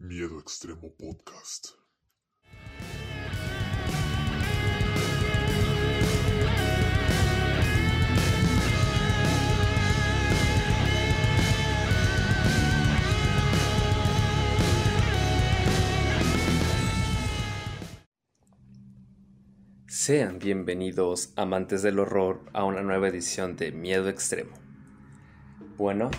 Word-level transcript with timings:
Miedo 0.00 0.38
Extremo 0.38 0.94
Podcast. 0.96 1.70
Sean 19.88 20.38
bienvenidos, 20.38 21.32
amantes 21.34 21.82
del 21.82 21.98
horror, 21.98 22.44
a 22.52 22.62
una 22.62 22.82
nueva 22.82 23.08
edición 23.08 23.56
de 23.56 23.72
Miedo 23.72 24.08
Extremo. 24.08 24.54
Bueno, 25.76 26.12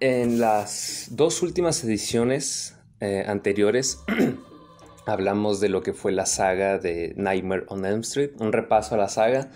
en 0.00 0.40
las 0.40 1.08
dos 1.10 1.42
últimas 1.42 1.82
ediciones 1.84 2.76
eh, 3.00 3.24
anteriores 3.26 4.00
hablamos 5.06 5.60
de 5.60 5.68
lo 5.68 5.82
que 5.82 5.92
fue 5.92 6.12
la 6.12 6.26
saga 6.26 6.78
de 6.78 7.14
Nightmare 7.16 7.64
on 7.68 7.84
Elm 7.84 8.00
Street, 8.00 8.30
un 8.38 8.52
repaso 8.52 8.94
a 8.94 8.98
la 8.98 9.08
saga, 9.08 9.50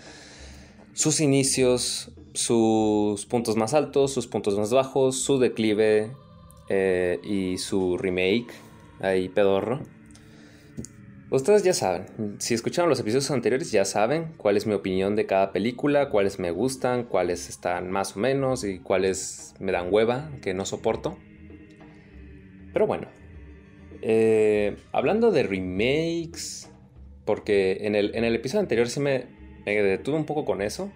sus 0.93 1.19
inicios, 1.19 2.11
sus 2.33 3.25
puntos 3.25 3.55
más 3.55 3.73
altos, 3.73 4.13
sus 4.13 4.27
puntos 4.27 4.57
más 4.57 4.71
bajos, 4.71 5.21
su 5.21 5.39
declive 5.39 6.11
eh, 6.69 7.19
y 7.23 7.57
su 7.57 7.97
remake, 7.97 8.53
ahí 8.99 9.29
pedorro. 9.29 9.81
Ustedes 11.31 11.61
ya 11.61 11.73
saben, 11.73 12.07
si 12.39 12.55
escucharon 12.55 12.89
los 12.89 12.99
episodios 12.99 13.29
anteriores 13.29 13.71
ya 13.71 13.85
saben 13.85 14.33
cuál 14.37 14.57
es 14.57 14.65
mi 14.65 14.73
opinión 14.73 15.15
de 15.15 15.27
cada 15.27 15.51
película, 15.51 16.09
cuáles 16.09 16.39
me 16.39 16.49
gustan, 16.49 17.03
cuáles 17.03 17.49
están 17.49 17.91
más 17.91 18.17
o 18.17 18.19
menos 18.19 18.63
y 18.63 18.79
cuáles 18.79 19.53
me 19.59 19.71
dan 19.71 19.93
hueva, 19.93 20.31
que 20.41 20.55
no 20.55 20.65
soporto. 20.65 21.19
Pero 22.73 22.87
bueno, 22.87 23.09
eh, 24.01 24.77
hablando 24.91 25.29
de 25.29 25.43
remakes, 25.43 26.67
porque 27.25 27.77
en 27.81 27.93
el, 27.93 28.15
en 28.15 28.23
el 28.23 28.33
episodio 28.33 28.61
anterior 28.61 28.89
sí 28.89 28.99
me, 28.99 29.27
detuve 29.65 30.15
un 30.15 30.25
poco 30.25 30.45
con 30.45 30.63
eso, 30.63 30.91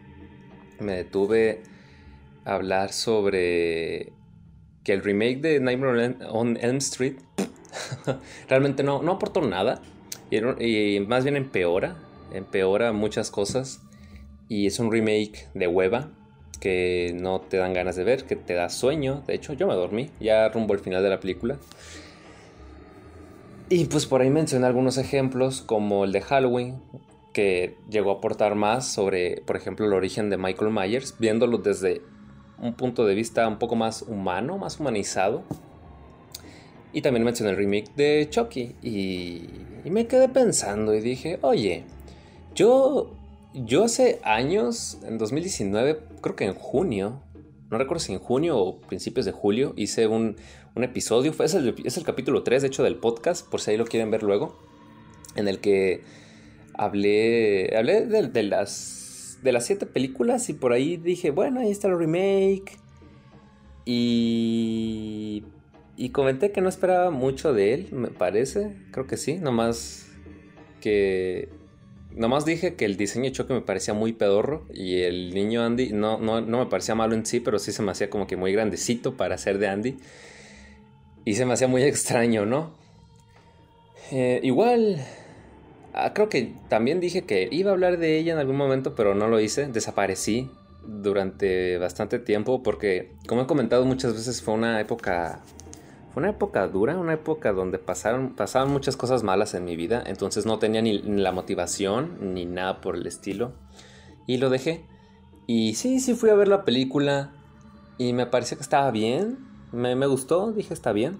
me 0.79 0.93
detuve 0.93 1.61
a 2.43 2.55
hablar 2.55 2.91
sobre 2.91 4.13
que 4.83 4.93
el 4.93 5.03
remake 5.03 5.41
de 5.41 5.59
Nightmare 5.59 6.15
on 6.27 6.57
Elm 6.59 6.77
Street 6.77 7.17
realmente 8.49 8.81
no, 8.81 9.03
no 9.03 9.11
aportó 9.11 9.39
nada 9.41 9.79
y, 10.59 10.99
más 11.01 11.23
bien 11.23 11.35
empeora, 11.35 11.95
empeora 12.33 12.91
muchas 12.93 13.31
cosas. 13.31 13.81
Y 14.49 14.67
es 14.67 14.79
un 14.79 14.91
remake 14.91 15.47
de 15.53 15.67
hueva 15.67 16.11
que 16.59 17.15
no 17.19 17.41
te 17.41 17.57
dan 17.57 17.73
ganas 17.73 17.95
de 17.95 18.03
ver, 18.03 18.25
que 18.25 18.35
te 18.35 18.53
da 18.53 18.69
sueño. 18.69 19.23
De 19.27 19.35
hecho, 19.35 19.53
yo 19.53 19.67
me 19.67 19.73
dormí 19.73 20.09
ya 20.19 20.47
rumbo 20.49 20.73
al 20.73 20.79
final 20.79 21.03
de 21.03 21.09
la 21.09 21.19
película. 21.19 21.57
Y 23.69 23.85
pues 23.85 24.05
por 24.05 24.21
ahí 24.21 24.29
mencioné 24.29 24.65
algunos 24.65 24.97
ejemplos, 24.97 25.61
como 25.61 26.05
el 26.05 26.11
de 26.11 26.21
Halloween, 26.21 26.81
que 27.33 27.75
llegó 27.89 28.11
a 28.11 28.15
aportar 28.15 28.55
más 28.55 28.87
sobre, 28.87 29.41
por 29.45 29.55
ejemplo, 29.55 29.85
el 29.85 29.93
origen 29.93 30.29
de 30.29 30.37
Michael 30.37 30.71
Myers, 30.71 31.15
viéndolo 31.19 31.57
desde 31.57 32.01
un 32.59 32.75
punto 32.75 33.05
de 33.05 33.15
vista 33.15 33.47
un 33.47 33.57
poco 33.57 33.75
más 33.75 34.03
humano, 34.03 34.57
más 34.57 34.79
humanizado. 34.79 35.43
Y 36.93 37.01
también 37.01 37.25
mencioné 37.25 37.51
el 37.51 37.57
remake 37.57 37.91
de 37.95 38.27
Chucky. 38.29 38.75
Y, 38.83 39.49
me 39.89 40.07
quedé 40.07 40.29
pensando 40.29 40.93
y 40.93 41.01
dije, 41.01 41.39
oye, 41.41 41.83
yo, 42.55 43.11
yo 43.53 43.83
hace 43.85 44.19
años, 44.23 44.99
en 45.03 45.17
2019, 45.17 45.99
creo 46.21 46.35
que 46.35 46.45
en 46.45 46.53
junio, 46.53 47.21
no 47.69 47.77
recuerdo 47.77 47.99
si 47.99 48.13
en 48.13 48.19
junio 48.19 48.57
o 48.57 48.79
principios 48.79 49.25
de 49.25 49.31
julio, 49.31 49.73
hice 49.75 50.07
un, 50.07 50.37
episodio. 50.75 51.33
Fue, 51.33 51.45
es, 51.45 51.53
el, 51.53 51.75
es 51.83 51.97
el 51.97 52.03
capítulo 52.03 52.43
3, 52.43 52.61
de 52.61 52.67
hecho, 52.67 52.83
del 52.83 52.95
podcast, 52.95 53.47
por 53.47 53.61
si 53.61 53.71
ahí 53.71 53.77
lo 53.77 53.85
quieren 53.85 54.09
ver 54.09 54.23
luego. 54.23 54.57
En 55.35 55.47
el 55.47 55.59
que 55.59 56.01
hablé, 56.73 57.75
hablé 57.77 58.05
de, 58.05 58.27
de 58.27 58.43
las, 58.43 59.39
de 59.43 59.51
las 59.51 59.65
siete 59.65 59.85
películas 59.85 60.49
y 60.49 60.53
por 60.53 60.73
ahí 60.73 60.97
dije, 60.97 61.31
bueno, 61.31 61.59
ahí 61.59 61.71
está 61.71 61.87
el 61.89 61.97
remake. 61.97 62.77
Y 63.85 65.43
y 65.95 66.09
comenté 66.09 66.51
que 66.51 66.61
no 66.61 66.69
esperaba 66.69 67.11
mucho 67.11 67.53
de 67.53 67.73
él, 67.73 67.89
me 67.91 68.07
parece. 68.07 68.75
Creo 68.91 69.07
que 69.07 69.17
sí, 69.17 69.35
nomás 69.35 70.07
que... 70.81 71.49
Nomás 72.11 72.45
dije 72.45 72.75
que 72.75 72.85
el 72.85 72.95
diseño 72.95 73.25
de 73.25 73.31
choque 73.31 73.53
me 73.53 73.61
parecía 73.61 73.95
muy 73.95 74.13
pedorro 74.13 74.67
y 74.71 75.01
el 75.01 75.33
niño 75.33 75.63
Andy 75.63 75.93
no, 75.93 76.19
no, 76.19 76.41
me 76.41 76.65
parecía 76.67 76.93
malo 76.93 77.15
en 77.15 77.25
sí, 77.25 77.39
pero 77.39 77.57
sí 77.57 77.71
se 77.71 77.81
me 77.81 77.91
hacía 77.91 78.11
como 78.11 78.27
que 78.27 78.37
muy 78.37 78.51
grandecito 78.51 79.17
para 79.17 79.35
ser 79.39 79.57
de 79.57 79.67
Andy. 79.67 79.97
Y 81.25 81.35
se 81.35 81.45
me 81.45 81.53
hacía 81.53 81.67
muy 81.67 81.83
extraño, 81.83 82.45
¿no? 82.45 82.75
Eh, 84.11 84.41
igual, 84.43 85.03
ah, 85.93 86.13
creo 86.13 86.29
que 86.29 86.53
también 86.69 86.99
dije 86.99 87.23
que 87.23 87.47
iba 87.51 87.71
a 87.71 87.73
hablar 87.73 87.97
de 87.97 88.19
ella 88.19 88.33
en 88.33 88.39
algún 88.39 88.57
momento, 88.57 88.93
pero 88.93 89.15
no 89.15 89.27
lo 89.27 89.39
hice. 89.39 89.67
Desaparecí 89.67 90.51
durante 90.85 91.79
bastante 91.79 92.19
tiempo 92.19 92.61
porque, 92.61 93.11
como 93.27 93.43
he 93.43 93.47
comentado 93.47 93.85
muchas 93.85 94.13
veces, 94.13 94.41
fue 94.43 94.53
una 94.53 94.79
época 94.79 95.41
fue 96.13 96.21
una 96.21 96.29
época 96.29 96.67
dura, 96.67 96.95
una 96.95 97.13
época 97.13 97.53
donde 97.53 97.79
pasaron, 97.79 98.35
pasaban 98.35 98.69
muchas 98.69 98.95
cosas 98.95 99.23
malas 99.23 99.55
en 99.55 99.65
mi 99.65 99.75
vida, 99.75 100.03
entonces 100.05 100.45
no 100.45 100.59
tenía 100.59 100.79
ni 100.83 100.99
la 100.99 101.31
motivación 101.31 102.35
ni 102.35 102.45
nada 102.45 102.81
por 102.81 102.95
el 102.95 103.07
estilo. 103.07 103.53
Y 104.27 104.37
lo 104.37 104.51
dejé. 104.51 104.85
Y 105.47 105.73
sí, 105.73 105.99
sí 105.99 106.13
fui 106.13 106.29
a 106.29 106.35
ver 106.35 106.47
la 106.47 106.65
película 106.65 107.33
y 107.97 108.13
me 108.13 108.27
pareció 108.27 108.57
que 108.57 108.63
estaba 108.63 108.91
bien, 108.91 109.39
me, 109.71 109.95
gustó, 110.05 110.51
dije 110.51 110.75
está 110.75 110.93
bien. 110.93 111.17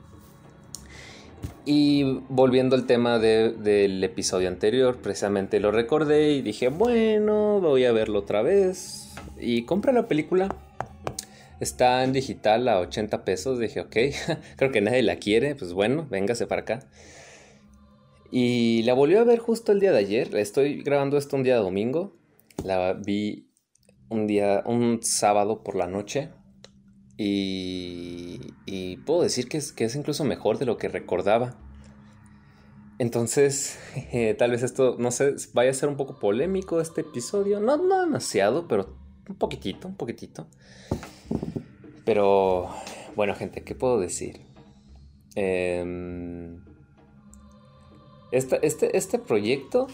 Y 1.65 2.21
volviendo 2.29 2.75
al 2.75 2.85
tema 2.85 3.17
del 3.17 4.03
episodio 4.03 4.47
anterior, 4.47 4.97
precisamente 4.97 5.59
lo 5.59 5.71
recordé 5.71 6.33
y 6.33 6.43
dije, 6.43 6.67
bueno, 6.67 7.59
voy 7.61 7.85
a 7.85 7.91
verlo 7.91 8.19
otra 8.19 8.43
vez. 8.43 9.11
Y 9.39 9.63
compré 9.63 9.91
la 9.91 10.07
película 10.07 10.55
Está 11.59 12.03
en 12.03 12.13
digital 12.13 12.67
a 12.67 12.79
80 12.79 13.25
pesos. 13.25 13.59
Dije, 13.59 13.81
ok, 13.81 13.95
creo 14.57 14.71
que 14.71 14.81
nadie 14.81 15.03
la 15.03 15.17
quiere. 15.17 15.55
Pues 15.55 15.73
bueno, 15.73 16.07
véngase 16.09 16.47
para 16.47 16.61
acá. 16.61 16.79
Y 18.31 18.81
la 18.83 18.93
volvió 18.93 19.19
a 19.19 19.23
ver 19.23 19.39
justo 19.39 19.71
el 19.71 19.79
día 19.79 19.91
de 19.91 19.99
ayer. 19.99 20.35
Estoy 20.35 20.81
grabando 20.81 21.17
esto 21.17 21.35
un 21.35 21.43
día 21.43 21.57
domingo. 21.57 22.15
La 22.63 22.93
vi 22.93 23.49
un 24.09 24.27
día, 24.27 24.63
un 24.65 24.99
sábado 25.03 25.63
por 25.63 25.75
la 25.75 25.87
noche. 25.87 26.29
Y, 27.17 28.41
y 28.65 28.97
puedo 28.97 29.21
decir 29.21 29.47
que 29.47 29.57
es, 29.57 29.71
que 29.71 29.85
es 29.85 29.95
incluso 29.95 30.23
mejor 30.23 30.57
de 30.57 30.65
lo 30.65 30.77
que 30.77 30.87
recordaba. 30.87 31.55
Entonces, 32.99 33.77
tal 34.37 34.51
vez 34.51 34.63
esto, 34.63 34.95
no 34.99 35.11
sé, 35.11 35.35
vaya 35.53 35.71
a 35.71 35.73
ser 35.73 35.89
un 35.89 35.97
poco 35.97 36.19
polémico 36.19 36.81
este 36.81 37.01
episodio. 37.01 37.59
No, 37.59 37.77
no 37.77 37.99
demasiado, 37.99 38.67
pero 38.67 38.95
un 39.27 39.35
poquitito, 39.35 39.87
un 39.87 39.95
poquitito. 39.95 40.47
Pero, 42.05 42.69
bueno, 43.15 43.35
gente, 43.35 43.63
¿qué 43.63 43.75
puedo 43.75 43.99
decir? 43.99 44.41
Em, 45.35 46.61
este, 48.31 48.97
este, 48.97 49.19
proyecto. 49.19 49.87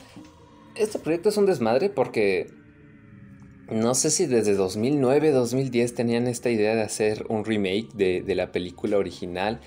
Este 0.75 0.99
proyecto 0.99 1.29
es 1.29 1.37
un 1.37 1.45
desmadre 1.45 1.89
porque. 1.89 2.47
No 3.69 3.93
sé 3.93 4.09
si 4.09 4.25
desde 4.25 4.55
2009, 4.55 5.29
2010 5.29 5.93
tenían 5.93 6.25
esta 6.25 6.49
idea 6.49 6.73
de 6.73 6.81
hacer 6.81 7.27
un 7.29 7.45
remake 7.45 7.89
de, 7.93 8.35
la 8.35 8.51
película 8.51 8.97
original. 8.97 9.59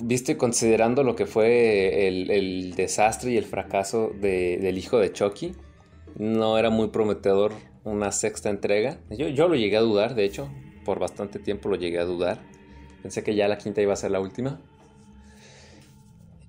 Viste, 0.00 0.36
considerando 0.36 1.02
lo 1.02 1.16
que 1.16 1.26
fue 1.26 2.06
el, 2.06 2.74
desastre 2.76 3.32
y 3.32 3.36
el 3.36 3.44
fracaso 3.44 4.12
del 4.20 4.78
hijo 4.78 4.98
de 4.98 5.12
Chucky, 5.12 5.54
no 6.18 6.56
era 6.56 6.70
muy 6.70 6.88
prometedor 6.88 7.52
una 7.86 8.12
sexta 8.12 8.50
entrega. 8.50 8.98
Yo, 9.10 9.28
yo 9.28 9.48
lo 9.48 9.54
llegué 9.54 9.76
a 9.76 9.80
dudar, 9.80 10.14
de 10.14 10.24
hecho, 10.24 10.48
por 10.84 10.98
bastante 10.98 11.38
tiempo 11.38 11.68
lo 11.68 11.76
llegué 11.76 11.98
a 11.98 12.04
dudar. 12.04 12.40
Pensé 13.02 13.22
que 13.22 13.34
ya 13.34 13.48
la 13.48 13.58
quinta 13.58 13.80
iba 13.80 13.92
a 13.92 13.96
ser 13.96 14.10
la 14.10 14.20
última. 14.20 14.60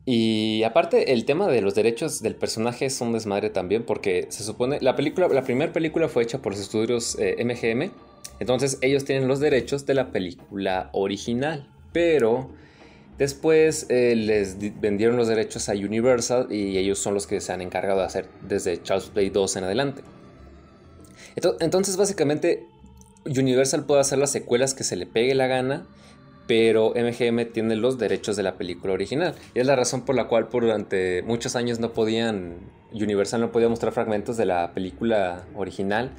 Y 0.10 0.64
aparte, 0.64 1.12
el 1.12 1.26
tema 1.26 1.48
de 1.48 1.62
los 1.62 1.76
derechos 1.76 2.22
del 2.22 2.36
personaje 2.36 2.86
es 2.86 3.02
un 3.02 3.12
desmadre 3.12 3.50
también, 3.50 3.84
porque 3.84 4.28
se 4.30 4.44
supone. 4.44 4.80
La 4.80 4.96
la 4.96 5.44
primera 5.44 5.74
película 5.74 6.08
fue 6.08 6.24
hecha 6.24 6.42
por 6.42 6.54
los 6.54 6.62
estudios 6.62 7.18
MGM. 7.18 7.82
Eh, 7.82 7.92
entonces 8.40 8.78
ellos 8.82 9.04
tienen 9.04 9.28
los 9.28 9.40
derechos 9.40 9.86
de 9.86 9.96
la 9.96 10.12
película 10.12 10.90
original. 10.94 11.70
Pero 11.92 12.52
después 13.18 13.86
eh, 13.90 14.16
les 14.16 14.58
vendieron 14.80 15.18
los 15.18 15.28
derechos 15.28 15.68
a 15.68 15.74
Universal 15.74 16.48
y 16.52 16.78
ellos 16.78 17.00
son 17.00 17.14
los 17.14 17.28
que 17.28 17.42
se 17.42 17.52
han 17.52 17.62
encargado 17.62 18.00
de 18.00 18.06
hacer 18.06 18.30
desde 18.48 18.82
Charles 18.82 19.10
Play 19.10 19.30
2 19.30 19.58
en 19.58 19.64
adelante. 19.66 20.04
Entonces, 21.60 21.98
básicamente, 21.98 22.66
Universal 23.26 23.86
puede 23.86 24.02
hacer 24.02 24.18
las 24.18 24.32
secuelas 24.32 24.74
que 24.74 24.84
se 24.84 24.96
le 24.96 25.06
pegue 25.06 25.36
la 25.36 25.48
gana, 25.48 25.86
pero 26.48 26.94
MGM 26.96 27.52
tiene 27.52 27.76
los 27.76 27.98
derechos 27.98 28.36
de 28.36 28.44
la 28.44 28.58
película 28.58 28.94
original. 28.94 29.36
Y 29.54 29.60
es 29.60 29.68
la 29.68 29.76
razón 29.76 30.04
por 30.04 30.16
la 30.16 30.28
cual 30.28 30.48
durante 30.52 31.22
muchos 31.24 31.56
años 31.56 31.80
no 31.80 31.94
podían, 31.94 32.58
Universal 32.92 33.42
no 33.42 33.52
podía 33.52 33.70
mostrar 33.70 33.94
fragmentos 33.94 34.38
de 34.38 34.46
la 34.46 34.74
película 34.74 35.46
original. 35.56 36.12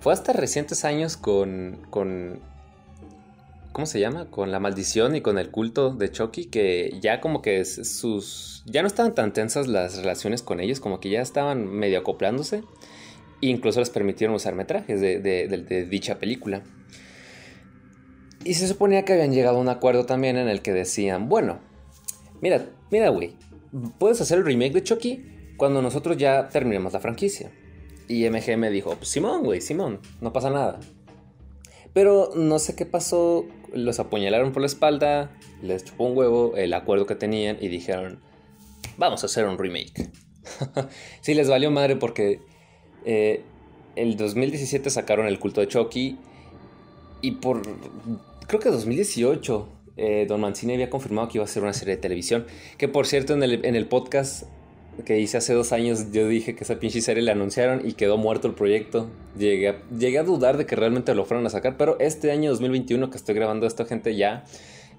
Fue 0.00 0.12
hasta 0.12 0.32
recientes 0.32 0.84
años 0.84 1.16
con, 1.16 1.78
con 1.90 2.40
¿cómo 3.72 3.86
se 3.86 4.00
llama? 4.00 4.30
Con 4.30 4.52
la 4.52 4.60
maldición 4.60 5.16
y 5.16 5.20
con 5.20 5.38
el 5.38 5.50
culto 5.50 5.90
de 5.90 6.10
Chucky, 6.10 6.46
que 6.46 6.98
ya 7.02 7.20
como 7.20 7.42
que 7.42 7.64
sus, 7.64 8.62
ya 8.66 8.82
no 8.82 8.88
estaban 8.88 9.14
tan 9.14 9.32
tensas 9.32 9.66
las 9.66 9.98
relaciones 9.98 10.42
con 10.42 10.60
ellos, 10.60 10.80
como 10.80 11.00
que 11.00 11.10
ya 11.10 11.20
estaban 11.20 11.66
medio 11.66 11.98
acoplándose. 11.98 12.62
Incluso 13.40 13.80
les 13.80 13.90
permitieron 13.90 14.34
usar 14.36 14.54
metrajes 14.54 15.00
de, 15.00 15.86
dicha 15.90 16.18
película. 16.18 16.62
Y 18.44 18.54
se 18.54 18.68
suponía 18.68 19.04
que 19.04 19.12
habían 19.12 19.32
llegado 19.32 19.58
a 19.58 19.60
un 19.60 19.68
acuerdo 19.68 20.06
también 20.06 20.36
en 20.36 20.48
el 20.48 20.62
que 20.62 20.72
decían, 20.72 21.28
bueno, 21.28 21.58
mira, 22.40 22.66
mira, 22.90 23.08
güey, 23.10 23.34
puedes 23.98 24.20
hacer 24.20 24.38
el 24.38 24.44
remake 24.44 24.72
de 24.72 24.82
Chucky 24.82 25.24
cuando 25.56 25.82
nosotros 25.82 26.16
ya 26.16 26.48
terminemos 26.48 26.92
la 26.92 27.00
franquicia. 27.00 27.50
Y 28.06 28.28
MGM 28.30 28.70
dijo, 28.70 28.94
pues 28.96 29.08
Simón, 29.08 29.42
güey, 29.42 29.60
Simón, 29.60 30.00
no 30.20 30.32
pasa 30.32 30.50
nada. 30.50 30.80
Pero 31.92 32.30
no 32.34 32.58
sé 32.58 32.74
qué 32.74 32.86
pasó, 32.86 33.44
los 33.72 33.98
apuñalaron 33.98 34.52
por 34.52 34.62
la 34.62 34.66
espalda, 34.66 35.30
les 35.62 35.84
chupó 35.84 36.04
un 36.04 36.16
huevo 36.16 36.56
el 36.56 36.72
acuerdo 36.72 37.06
que 37.06 37.16
tenían 37.16 37.58
y 37.60 37.68
dijeron, 37.68 38.20
vamos 38.96 39.22
a 39.22 39.26
hacer 39.26 39.46
un 39.46 39.58
remake. 39.58 40.10
sí, 41.20 41.34
les 41.34 41.48
valió 41.48 41.70
madre 41.70 41.96
porque 41.96 42.40
eh, 43.04 43.42
el 43.96 44.16
2017 44.16 44.90
sacaron 44.90 45.26
el 45.26 45.38
culto 45.38 45.60
de 45.60 45.68
Chucky 45.68 46.18
y 47.20 47.32
por, 47.32 47.62
creo 48.46 48.60
que 48.60 48.70
2018, 48.70 49.68
eh, 49.96 50.26
Don 50.28 50.40
Mancini 50.40 50.74
había 50.74 50.88
confirmado 50.90 51.28
que 51.28 51.38
iba 51.38 51.44
a 51.44 51.48
ser 51.48 51.62
una 51.62 51.72
serie 51.72 51.96
de 51.96 52.00
televisión. 52.00 52.46
Que 52.76 52.88
por 52.88 53.06
cierto, 53.06 53.34
en 53.34 53.42
el, 53.42 53.64
en 53.64 53.74
el 53.74 53.86
podcast 53.86 54.44
que 55.04 55.18
hice 55.18 55.36
hace 55.36 55.54
dos 55.54 55.72
años, 55.72 56.10
yo 56.12 56.26
dije 56.26 56.54
que 56.54 56.64
esa 56.64 56.78
pinche 56.80 57.00
serie 57.00 57.22
le 57.22 57.30
anunciaron 57.30 57.86
y 57.86 57.92
quedó 57.92 58.16
muerto 58.16 58.48
el 58.48 58.54
proyecto. 58.54 59.08
Llegué 59.36 59.68
a, 59.68 59.82
llegué 59.96 60.18
a 60.18 60.22
dudar 60.24 60.56
de 60.56 60.66
que 60.66 60.76
realmente 60.76 61.14
lo 61.14 61.24
fueran 61.24 61.46
a 61.46 61.50
sacar, 61.50 61.76
pero 61.76 61.98
este 62.00 62.30
año 62.30 62.50
2021 62.50 63.10
que 63.10 63.16
estoy 63.16 63.34
grabando 63.34 63.66
esto, 63.66 63.86
gente, 63.86 64.16
ya, 64.16 64.44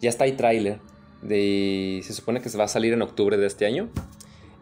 ya 0.01 0.09
está 0.09 0.25
ahí 0.25 0.33
tráiler. 0.33 0.79
De, 1.21 2.01
se 2.03 2.13
supone 2.13 2.41
que 2.41 2.49
se 2.49 2.57
va 2.57 2.63
a 2.63 2.69
salir 2.69 2.93
en 2.93 3.01
octubre 3.01 3.37
de 3.37 3.45
este 3.45 3.65
año. 3.65 3.89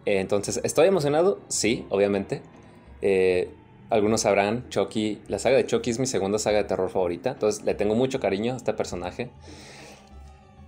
Eh, 0.06 0.20
entonces, 0.20 0.60
¿estoy 0.64 0.88
emocionado? 0.88 1.40
Sí, 1.50 1.86
obviamente. 1.90 2.42
Eh, 3.02 3.50
algunos 3.90 4.22
sabrán, 4.22 4.68
Chucky, 4.70 5.22
la 5.28 5.40
saga 5.40 5.58
de 5.58 5.66
Chucky 5.66 5.92
es 5.92 6.00
mi 6.00 6.08
segunda 6.08 6.40
saga 6.40 6.58
de 6.58 6.64
terror 6.66 6.90
favorita. 6.90 7.32
Entonces, 7.32 7.64
le 7.64 7.74
tengo 7.74 7.96
mucho 7.96 8.20
cariño 8.20 8.54
a 8.54 8.58
este 8.58 8.74
personaje. 8.74 9.30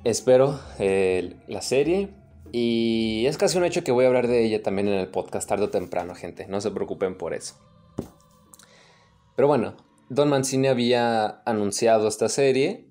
Espero 0.03 0.59
eh, 0.79 1.35
la 1.47 1.61
serie 1.61 2.09
y 2.51 3.25
es 3.27 3.37
casi 3.37 3.57
un 3.57 3.65
hecho 3.65 3.83
que 3.83 3.91
voy 3.91 4.05
a 4.05 4.07
hablar 4.07 4.27
de 4.27 4.43
ella 4.43 4.63
también 4.63 4.87
en 4.87 4.95
el 4.95 5.07
podcast 5.09 5.47
tarde 5.47 5.65
o 5.65 5.69
temprano, 5.69 6.15
gente. 6.15 6.47
No 6.47 6.61
se 6.61 6.71
preocupen 6.71 7.15
por 7.17 7.33
eso. 7.33 7.55
Pero 9.35 9.47
bueno, 9.47 9.75
Don 10.09 10.29
Mancini 10.29 10.67
había 10.67 11.41
anunciado 11.45 12.07
esta 12.07 12.29
serie 12.29 12.89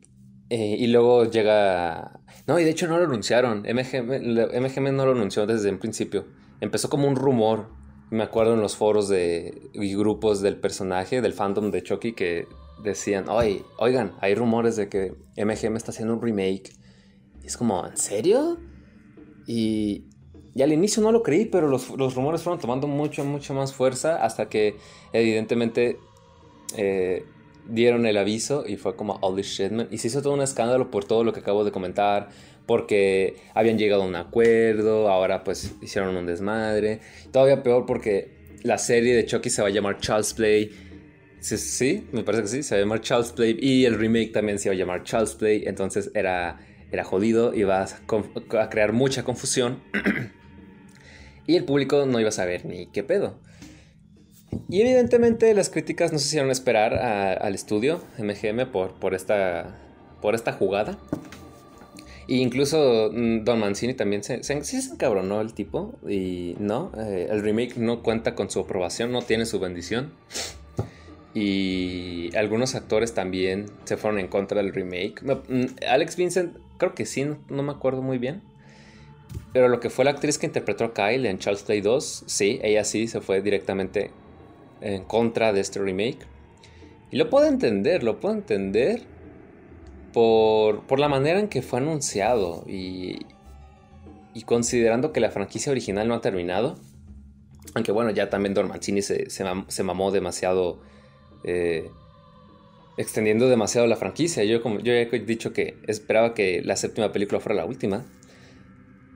eh, 0.50 0.76
y 0.78 0.86
luego 0.86 1.24
llega... 1.24 2.20
No, 2.46 2.58
y 2.58 2.64
de 2.64 2.70
hecho 2.70 2.86
no 2.86 2.98
lo 2.98 3.04
anunciaron. 3.04 3.62
MGM, 3.62 4.96
no 4.96 5.04
lo 5.04 5.12
anunció 5.12 5.46
desde 5.46 5.68
el 5.68 5.78
principio. 5.78 6.26
Empezó 6.60 6.88
como 6.88 7.08
un 7.08 7.16
rumor. 7.16 7.68
Me 8.10 8.22
acuerdo 8.22 8.54
en 8.54 8.60
los 8.60 8.76
foros 8.76 9.08
de, 9.08 9.70
y 9.74 9.94
grupos 9.94 10.40
del 10.40 10.56
personaje, 10.56 11.20
del 11.20 11.34
fandom 11.34 11.70
de 11.70 11.82
Chucky, 11.82 12.12
que 12.12 12.46
decían, 12.82 13.26
oigan, 13.28 14.14
hay 14.20 14.34
rumores 14.34 14.76
de 14.76 14.88
que 14.88 15.14
MGM 15.36 15.76
está 15.76 15.90
haciendo 15.90 16.14
un 16.14 16.22
remake. 16.22 16.72
Y 17.42 17.46
es 17.46 17.56
como, 17.56 17.86
¿en 17.86 17.96
serio? 17.96 18.58
Y, 19.46 20.04
al 20.60 20.72
inicio 20.72 21.02
no 21.02 21.12
lo 21.12 21.22
creí, 21.22 21.44
pero 21.44 21.68
los, 21.68 21.88
rumores 21.88 22.42
fueron 22.42 22.60
tomando 22.60 22.88
mucho, 22.88 23.24
mucho 23.24 23.54
más 23.54 23.72
fuerza 23.72 24.24
hasta 24.24 24.48
que 24.48 24.76
evidentemente 25.12 25.98
eh, 26.76 27.24
dieron 27.68 28.06
el 28.06 28.16
aviso 28.16 28.64
y 28.66 28.76
fue 28.76 28.96
como 28.96 29.18
holy 29.20 29.42
shit, 29.42 29.70
man. 29.70 29.88
Y 29.90 29.98
se 29.98 30.08
hizo 30.08 30.20
todo 30.20 30.34
un 30.34 30.42
escándalo 30.42 30.90
por 30.90 31.04
todo 31.04 31.22
lo 31.22 31.32
que 31.32 31.40
acabo 31.40 31.64
de 31.64 31.70
comentar, 31.70 32.30
porque 32.68 33.34
habían 33.54 33.78
llegado 33.78 34.04
a 34.04 34.06
un 34.06 34.14
acuerdo, 34.14 35.08
ahora 35.08 35.42
pues 35.42 35.74
hicieron 35.82 36.16
un 36.16 36.26
desmadre. 36.26 37.00
Todavía 37.32 37.64
peor 37.64 37.84
porque 37.84 38.58
la 38.62 38.78
serie 38.78 39.16
de 39.16 39.26
Chucky 39.26 39.50
se 39.50 39.62
va 39.62 39.66
a 39.66 39.72
llamar 39.72 39.98
Charles 39.98 40.32
Play. 40.34 40.70
Sí, 41.40 42.06
me 42.12 42.22
parece 42.22 42.42
que 42.42 42.48
sí, 42.48 42.62
se 42.62 42.76
va 42.76 42.78
a 42.78 42.82
llamar 42.84 43.00
Charles 43.00 43.32
Play. 43.32 43.58
Y 43.60 43.84
el 43.86 43.98
remake 43.98 44.30
también 44.32 44.60
se 44.60 44.68
va 44.68 44.74
a 44.76 44.78
llamar 44.78 45.02
Charles 45.02 45.34
Play. 45.34 45.64
Entonces 45.66 46.12
era 46.14 46.60
era 46.90 47.04
jodido, 47.04 47.54
iba 47.54 47.82
a, 47.82 48.70
crear 48.70 48.92
mucha 48.92 49.22
confusión 49.22 49.82
y 51.46 51.56
el 51.56 51.64
público 51.64 52.06
no 52.06 52.18
iba 52.20 52.30
a 52.30 52.32
saber 52.32 52.64
ni 52.64 52.86
qué 52.86 53.02
pedo. 53.02 53.38
Y 54.70 54.80
evidentemente 54.80 55.52
las 55.52 55.68
críticas 55.68 56.12
no 56.12 56.18
se 56.18 56.26
hicieron 56.26 56.50
esperar 56.50 56.94
al 56.94 57.54
estudio 57.54 58.00
MGM 58.18 58.70
por, 58.72 58.98
por, 58.98 59.14
esta, 59.14 59.78
por 60.22 60.34
esta 60.34 60.52
jugada. 60.52 60.98
E 62.28 62.36
incluso 62.36 63.10
mm, 63.10 63.44
Don 63.44 63.58
Mancini 63.58 63.94
también 63.94 64.22
se, 64.22 64.42
se, 64.44 64.62
se 64.62 64.76
encabronó 64.92 65.40
el 65.40 65.54
tipo. 65.54 65.94
Y 66.06 66.54
no, 66.58 66.92
eh, 66.98 67.28
el 67.30 67.42
remake 67.42 67.76
no 67.78 68.02
cuenta 68.02 68.34
con 68.34 68.50
su 68.50 68.60
aprobación, 68.60 69.10
no 69.10 69.22
tiene 69.22 69.46
su 69.46 69.58
bendición. 69.58 70.12
Y 71.34 72.34
algunos 72.36 72.74
actores 72.74 73.14
también 73.14 73.66
se 73.84 73.96
fueron 73.96 74.20
en 74.20 74.28
contra 74.28 74.62
del 74.62 74.74
remake. 74.74 75.22
Mm, 75.22 75.64
Alex 75.88 76.16
Vincent, 76.16 76.56
creo 76.76 76.94
que 76.94 77.06
sí, 77.06 77.24
no, 77.48 77.62
me 77.62 77.72
acuerdo 77.72 78.02
muy 78.02 78.18
bien. 78.18 78.42
Pero 79.54 79.68
lo 79.68 79.80
que 79.80 79.88
fue 79.88 80.04
la 80.04 80.10
actriz 80.10 80.36
que 80.38 80.46
interpretó 80.46 80.84
a 80.84 80.94
Kyle 80.94 81.26
en 81.26 81.38
Charles 81.38 81.62
Play 81.62 81.80
2, 81.80 82.24
sí, 82.26 82.60
ella 82.62 82.84
sí 82.84 83.08
se 83.08 83.20
fue 83.20 83.40
directamente 83.40 84.10
en 84.82 85.04
contra 85.04 85.54
de 85.54 85.60
este 85.60 85.80
remake. 85.80 86.18
Y 87.10 87.16
lo 87.16 87.30
puedo 87.30 87.46
entender, 87.46 88.02
lo 88.02 88.20
puedo 88.20 88.34
entender 88.34 89.02
por, 90.18 90.98
la 90.98 91.08
manera 91.08 91.38
en 91.38 91.46
que 91.46 91.62
fue 91.62 91.78
anunciado 91.78 92.64
y, 92.66 93.24
considerando 94.46 95.12
que 95.12 95.20
la 95.20 95.30
franquicia 95.30 95.70
original 95.70 96.08
no 96.08 96.14
ha 96.14 96.20
terminado. 96.20 96.76
Aunque 97.74 97.92
bueno, 97.92 98.10
ya 98.10 98.28
también 98.28 98.54
Don 98.54 98.66
Mancini 98.66 99.02
se, 99.02 99.30
se 99.30 99.82
mamó 99.84 100.10
demasiado 100.10 100.80
eh, 101.44 101.88
extendiendo 102.96 103.48
demasiado 103.48 103.86
la 103.86 103.94
franquicia. 103.94 104.42
Yo, 104.42 104.60
como, 104.60 104.80
yo 104.80 104.92
he 104.92 105.06
dicho 105.20 105.52
que 105.52 105.76
esperaba 105.86 106.34
que 106.34 106.62
la 106.62 106.74
séptima 106.74 107.12
película 107.12 107.40
fuera 107.40 107.54
la 107.54 107.64
última. 107.64 108.04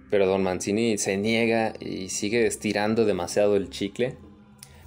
Pero 0.09 0.27
Don 0.27 0.43
Mancini 0.43 0.99
se 0.99 1.17
niega 1.17 1.73
y 1.81 2.11
sigue 2.11 2.47
estirando 2.47 3.05
demasiado 3.05 3.57
el 3.57 3.71
chicle. 3.71 4.17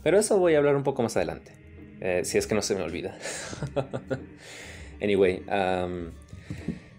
Pero 0.04 0.20
eso 0.20 0.38
voy 0.38 0.54
a 0.54 0.60
hablar 0.60 0.76
un 0.76 0.84
poco 0.84 1.02
más 1.04 1.18
adelante. 1.18 1.52
Eh, 2.00 2.22
si 2.24 2.38
es 2.38 2.48
que 2.48 2.56
no 2.56 2.62
se 2.62 2.76
me 2.76 2.84
olvida. 2.84 3.18
anyway, 5.06 5.42
um, 5.48 6.12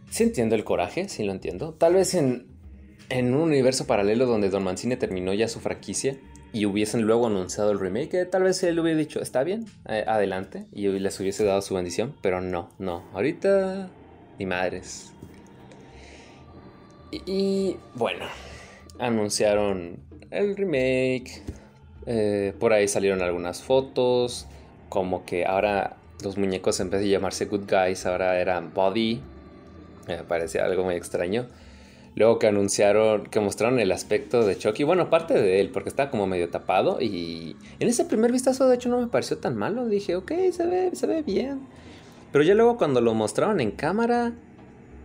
sí 0.09 0.23
entiendo 0.23 0.55
el 0.55 0.65
coraje, 0.65 1.09
sí 1.09 1.25
lo 1.25 1.33
entiendo. 1.33 1.75
Tal 1.75 1.95
vez 1.95 2.15
en, 2.15 2.47
en 3.11 3.35
un 3.35 3.43
universo 3.43 3.87
paralelo 3.87 4.25
donde 4.25 4.49
Don 4.49 4.65
Mancini 4.65 4.97
terminó 4.97 5.35
ya 5.35 5.49
su 5.49 5.61
franquicia, 5.61 6.17
y 6.57 6.65
hubiesen 6.65 7.03
luego 7.03 7.27
anunciado 7.27 7.71
el 7.71 7.79
remake, 7.79 8.25
tal 8.25 8.45
vez 8.45 8.63
él 8.63 8.79
hubiera 8.79 8.99
dicho, 8.99 9.21
está 9.21 9.45
bien, 9.45 9.67
adelante, 9.85 10.65
y 10.73 10.89
les 10.89 11.21
hubiese 11.21 11.45
dado 11.45 11.61
su 11.61 11.75
bendición, 11.75 12.15
pero 12.23 12.41
no, 12.41 12.71
no, 12.79 13.03
ahorita 13.13 13.91
ni 14.39 14.47
madres. 14.47 15.13
Y, 17.27 17.77
bueno, 17.95 18.25
anunciaron 18.99 19.99
el 20.31 20.57
remake, 20.57 21.43
eh, 22.07 22.55
por 22.59 22.73
ahí 22.73 22.89
salieron 22.89 23.21
algunas 23.21 23.63
fotos, 23.63 24.47
como 24.89 25.27
que 25.27 25.45
ahora 25.45 25.97
los 26.27 26.37
muñecos 26.37 26.81
en 26.81 26.91
vez 26.91 27.01
de 27.01 27.09
llamarse 27.09 27.47
Good 27.47 27.71
Guys, 27.71 28.05
ahora 28.07 28.39
eran 28.39 28.73
Body, 28.75 29.21
me 30.09 30.19
parecía 30.25 30.65
algo 30.65 30.85
muy 30.85 30.95
extraño. 30.95 31.47
Luego 32.15 32.39
que 32.39 32.47
anunciaron, 32.47 33.27
que 33.27 33.41
mostraron 33.41 33.79
el 33.79 33.93
aspecto 33.93 34.47
de 34.47 34.57
Chucky, 34.57 34.85
bueno, 34.85 35.03
aparte 35.03 35.35
de 35.35 35.61
él, 35.61 35.71
porque 35.71 35.91
estaba 35.91 36.11
como 36.11 36.27
medio 36.27 36.49
tapado 36.49 37.01
y 37.01 37.57
en 37.79 37.89
ese 37.89 38.07
primer 38.07 38.33
vistazo 38.33 38.67
de 38.69 38.75
hecho 38.75 38.89
no 38.89 39.01
me 39.01 39.07
pareció 39.07 39.37
tan 39.37 39.55
malo, 39.57 39.87
dije, 39.87 40.17
ok, 40.17 40.33
se 40.51 40.67
ve, 40.67 40.91
se 40.95 41.07
ve 41.07 41.23
bien. 41.23 41.61
Pero 42.33 42.43
ya 42.43 42.55
luego 42.55 42.79
cuando 42.79 43.01
lo 43.01 43.13
mostraron 43.13 43.61
en 43.61 43.71
cámara, 43.71 44.33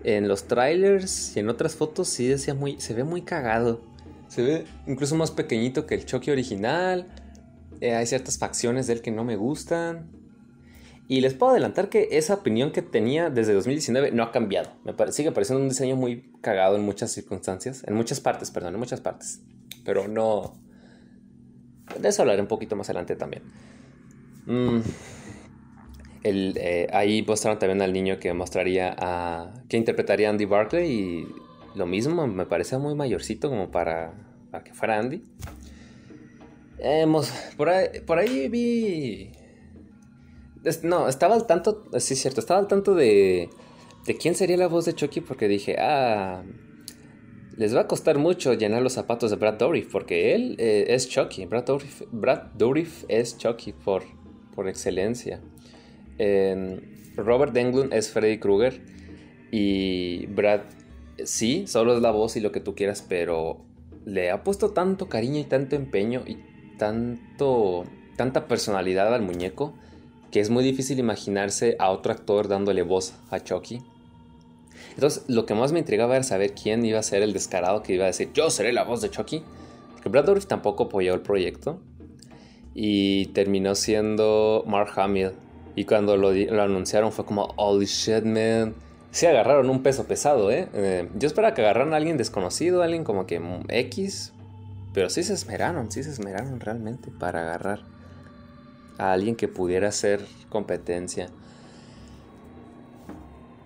en 0.04 0.28
los 0.28 0.46
trailers 0.46 1.36
y 1.36 1.42
en 1.42 1.50
otras 1.50 1.76
fotos, 1.76 2.08
sí 2.08 2.28
decía 2.28 2.54
muy, 2.54 2.80
se 2.80 2.94
ve 2.94 3.04
muy 3.04 3.22
cagado. 3.22 3.82
Se 4.30 4.42
ve 4.42 4.66
incluso 4.88 5.16
más 5.16 5.32
pequeñito 5.32 5.86
que 5.86 5.96
el 5.96 6.06
Chucky 6.06 6.32
original. 6.32 7.08
Eh, 7.82 7.94
hay 7.94 8.06
ciertas 8.06 8.38
facciones 8.38 8.88
de 8.88 8.94
él 8.94 9.02
que 9.02 9.12
no 9.12 9.26
me 9.26 9.36
gustan. 9.36 10.21
Y 11.12 11.20
les 11.20 11.34
puedo 11.34 11.52
adelantar 11.52 11.90
que 11.90 12.08
esa 12.12 12.36
opinión 12.36 12.72
que 12.72 12.82
tenía 12.82 13.30
desde 13.30 13.52
2019 13.52 14.14
no 14.14 14.24
ha 14.24 14.32
cambiado. 14.32 14.72
Me 14.86 14.94
sigue 15.12 15.34
pareciendo 15.34 15.62
un 15.62 15.68
diseño 15.68 15.98
muy 15.98 16.32
cagado 16.40 16.78
en 16.78 16.84
muchas 16.84 17.12
circunstancias, 17.12 17.84
en 17.86 17.96
muchas 17.96 18.22
partes, 18.22 18.50
perdón, 18.50 18.76
en 18.76 18.80
muchas 18.80 19.02
partes. 19.02 19.42
Pero 19.84 20.08
no... 20.08 20.54
De 22.00 22.08
eso 22.08 22.22
hablaré 22.22 22.42
un 22.42 22.48
poquito 22.48 22.78
más 22.78 22.88
adelante 22.88 23.18
también. 23.18 23.44
Mm, 24.46 24.80
eh, 26.24 26.88
ahí 26.94 27.24
mostraron 27.24 27.60
también 27.60 27.82
al 27.82 27.92
niño 27.92 28.18
que 28.18 28.32
mostraría 28.32 28.96
a... 28.98 29.54
que 29.68 29.76
interpretaría 29.76 30.30
Andy 30.30 30.46
Barclay 30.46 30.90
y 30.90 31.28
lo 31.76 31.88
mismo, 31.88 32.26
me 32.26 32.46
parece 32.46 32.78
muy 32.78 32.96
mayorcito 32.96 33.50
como 33.50 33.70
para, 33.70 34.14
para 34.50 34.64
que 34.64 34.74
fuera 34.74 34.98
Andy. 34.98 35.22
por, 37.58 37.68
por 38.06 38.18
ahí 38.18 38.48
vi 38.48 39.41
no, 40.84 41.08
estaba 41.08 41.36
al 41.36 41.48
tanto, 41.48 41.84
sí 41.98 42.16
cierto, 42.16 42.40
estaba 42.40 42.60
al 42.60 42.68
tanto 42.68 42.96
de 42.96 43.50
de 44.06 44.18
quién 44.18 44.36
sería 44.36 44.58
la 44.58 44.68
voz 44.68 44.86
de 44.86 44.94
Chucky 44.94 45.22
porque 45.22 45.48
dije, 45.48 45.76
ah, 45.80 46.44
les 47.58 47.76
va 47.76 47.82
a 47.82 47.88
costar 47.88 48.18
mucho 48.18 48.54
llenar 48.54 48.82
los 48.82 48.94
zapatos 48.94 49.30
de 49.30 49.38
Brad 49.38 49.56
Dourif 49.56 49.92
porque 49.92 50.34
él 50.34 50.56
eh, 50.58 50.86
es 50.90 51.08
Chucky. 51.08 51.46
Brad 51.46 51.66
Dourif, 51.66 52.02
Brad 52.12 52.54
Dourif 52.56 53.04
es 53.08 53.38
Chucky 53.38 53.74
por, 53.74 54.04
por 54.56 54.68
excelencia. 54.68 55.42
Robert 57.16 57.56
Englund 57.58 57.94
es 57.94 58.12
Freddy 58.12 58.38
Krueger 58.38 58.80
y 59.52 60.28
Brad 60.28 60.62
sí, 61.24 61.66
solo 61.66 61.96
es 61.96 62.02
la 62.02 62.12
voz 62.12 62.36
y 62.36 62.42
lo 62.42 62.52
que 62.52 62.60
tú 62.60 62.76
quieras, 62.76 63.04
pero 63.08 63.66
le 64.06 64.30
ha 64.30 64.44
puesto 64.44 64.70
tanto 64.70 65.10
cariño 65.10 65.40
y 65.40 65.46
tanto 65.46 65.76
empeño 65.76 66.24
y 66.28 66.38
tanto 66.78 67.86
tanta 68.18 68.48
personalidad 68.48 69.14
al 69.14 69.24
muñeco 69.24 69.74
que 70.32 70.40
es 70.40 70.50
muy 70.50 70.64
difícil 70.64 70.98
imaginarse 71.00 71.76
a 71.78 71.90
otro 71.90 72.14
actor 72.14 72.48
dándole 72.48 72.84
voz 72.84 73.14
a 73.30 73.40
Chucky. 73.40 73.82
Entonces, 74.96 75.24
lo 75.28 75.46
que 75.46 75.54
más 75.54 75.72
me 75.72 75.80
intrigaba 75.80 76.16
era 76.16 76.24
saber 76.24 76.54
quién 76.54 76.86
iba 76.86 77.00
a 77.00 77.04
ser 77.04 77.22
el 77.22 77.34
descarado 77.34 77.84
que 77.84 77.94
iba 77.94 78.06
a 78.06 78.08
decir, 78.08 78.32
yo 78.34 78.50
seré 78.50 78.74
la 78.74 78.84
voz 78.84 79.02
de 79.02 79.10
Chucky. 79.10 79.44
Porque 79.94 80.10
Brad 80.10 80.26
tampoco 80.48 80.86
apoyó 80.86 81.14
el 81.14 81.22
proyecto. 81.22 81.80
Y 82.74 83.28
terminó 83.28 83.76
siendo 83.76 84.64
Mark 84.66 84.92
Hamill. 84.96 85.32
Y 85.76 85.86
cuando 85.86 86.18
lo, 86.18 86.30
anunciaron 86.62 87.12
fue 87.12 87.26
como, 87.26 87.54
holy 87.58 87.86
shit, 87.86 88.24
man. 88.24 88.74
Sí 89.12 89.26
agarraron 89.26 89.70
un 89.70 89.84
peso 89.84 90.06
pesado, 90.06 90.52
¿eh? 90.52 90.70
¿eh? 90.74 91.10
Yo 91.16 91.28
esperaba 91.28 91.54
que 91.54 91.62
agarraran 91.62 91.94
a 91.94 91.98
alguien 91.98 92.16
desconocido, 92.18 92.82
alguien 92.82 93.04
como 93.04 93.26
que 93.28 93.42
X. 93.68 94.32
Pero 94.94 95.10
sí 95.10 95.24
se 95.24 95.34
esmeraron, 95.34 95.92
sí 95.92 96.04
se 96.04 96.10
esmeraron 96.10 96.60
realmente 96.60 97.12
para 97.12 97.42
agarrar 97.42 97.91
a 98.98 99.12
alguien 99.14 99.36
que 99.36 99.48
pudiera 99.48 99.90
hacer 99.90 100.26
competencia. 100.50 101.30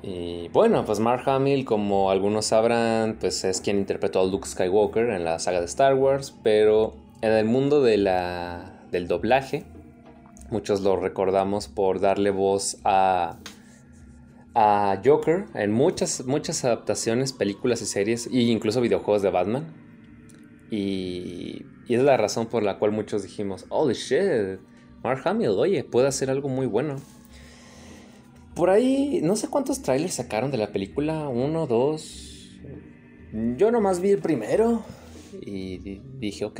Y 0.08 0.50
bueno, 0.50 0.86
pues 0.86 1.00
Mark 1.00 1.27
Hamill, 1.27 1.65
como 1.65 2.12
algunos 2.12 2.46
sabrán, 2.46 3.17
pues 3.20 3.44
es 3.44 3.60
quien 3.60 3.79
interpretó 3.79 4.20
a 4.20 4.25
Luke 4.25 4.48
Skywalker 4.48 5.10
en 5.10 5.24
la 5.24 5.39
saga 5.39 5.60
de 5.60 5.65
Star 5.65 5.96
Wars, 5.96 6.36
pero 6.44 6.94
en 7.22 7.32
el 7.32 7.46
mundo 7.46 7.82
de 7.82 7.98
la, 7.98 8.84
del 8.91 9.08
doblaje, 9.08 9.65
muchos 10.51 10.82
lo 10.82 10.96
recordamos 10.96 11.67
por 11.67 12.01
darle 12.01 12.29
voz 12.29 12.77
a, 12.84 13.39
a 14.53 15.01
Joker 15.03 15.46
en 15.55 15.72
muchas, 15.72 16.24
muchas 16.27 16.63
adaptaciones, 16.65 17.34
películas 17.34 17.82
y 17.82 17.88
series, 17.88 18.27
e 18.27 18.41
incluso 18.41 18.82
videojuegos 18.82 19.24
de 19.24 19.32
Batman. 19.32 19.74
Y, 20.70 21.65
y 21.88 21.96
es 21.96 22.03
la 22.03 22.15
razón 22.15 22.46
por 22.46 22.62
la 22.62 22.77
cual 22.77 22.91
muchos 22.91 23.24
dijimos, 23.24 23.65
holy 23.70 23.96
shit, 23.96 24.60
Mark 25.05 25.21
Hamill, 25.25 25.50
oye, 25.50 25.83
puede 25.83 26.07
hacer 26.07 26.31
algo 26.31 26.50
muy 26.50 26.65
bueno. 26.65 26.95
Por 28.55 28.71
ahí, 28.71 29.19
no 29.21 29.35
sé 29.35 29.47
cuántos 29.50 29.83
trailers 29.83 30.15
sacaron 30.15 30.50
de 30.50 30.57
la 30.57 30.71
película, 30.71 31.29
uno, 31.29 31.67
dos. 31.67 32.50
Yo 33.55 33.69
nomás 33.69 34.00
vi 34.00 34.09
el 34.09 34.17
primero 34.17 34.83
y 35.41 36.01
dije, 36.17 36.45
ok. 36.45 36.59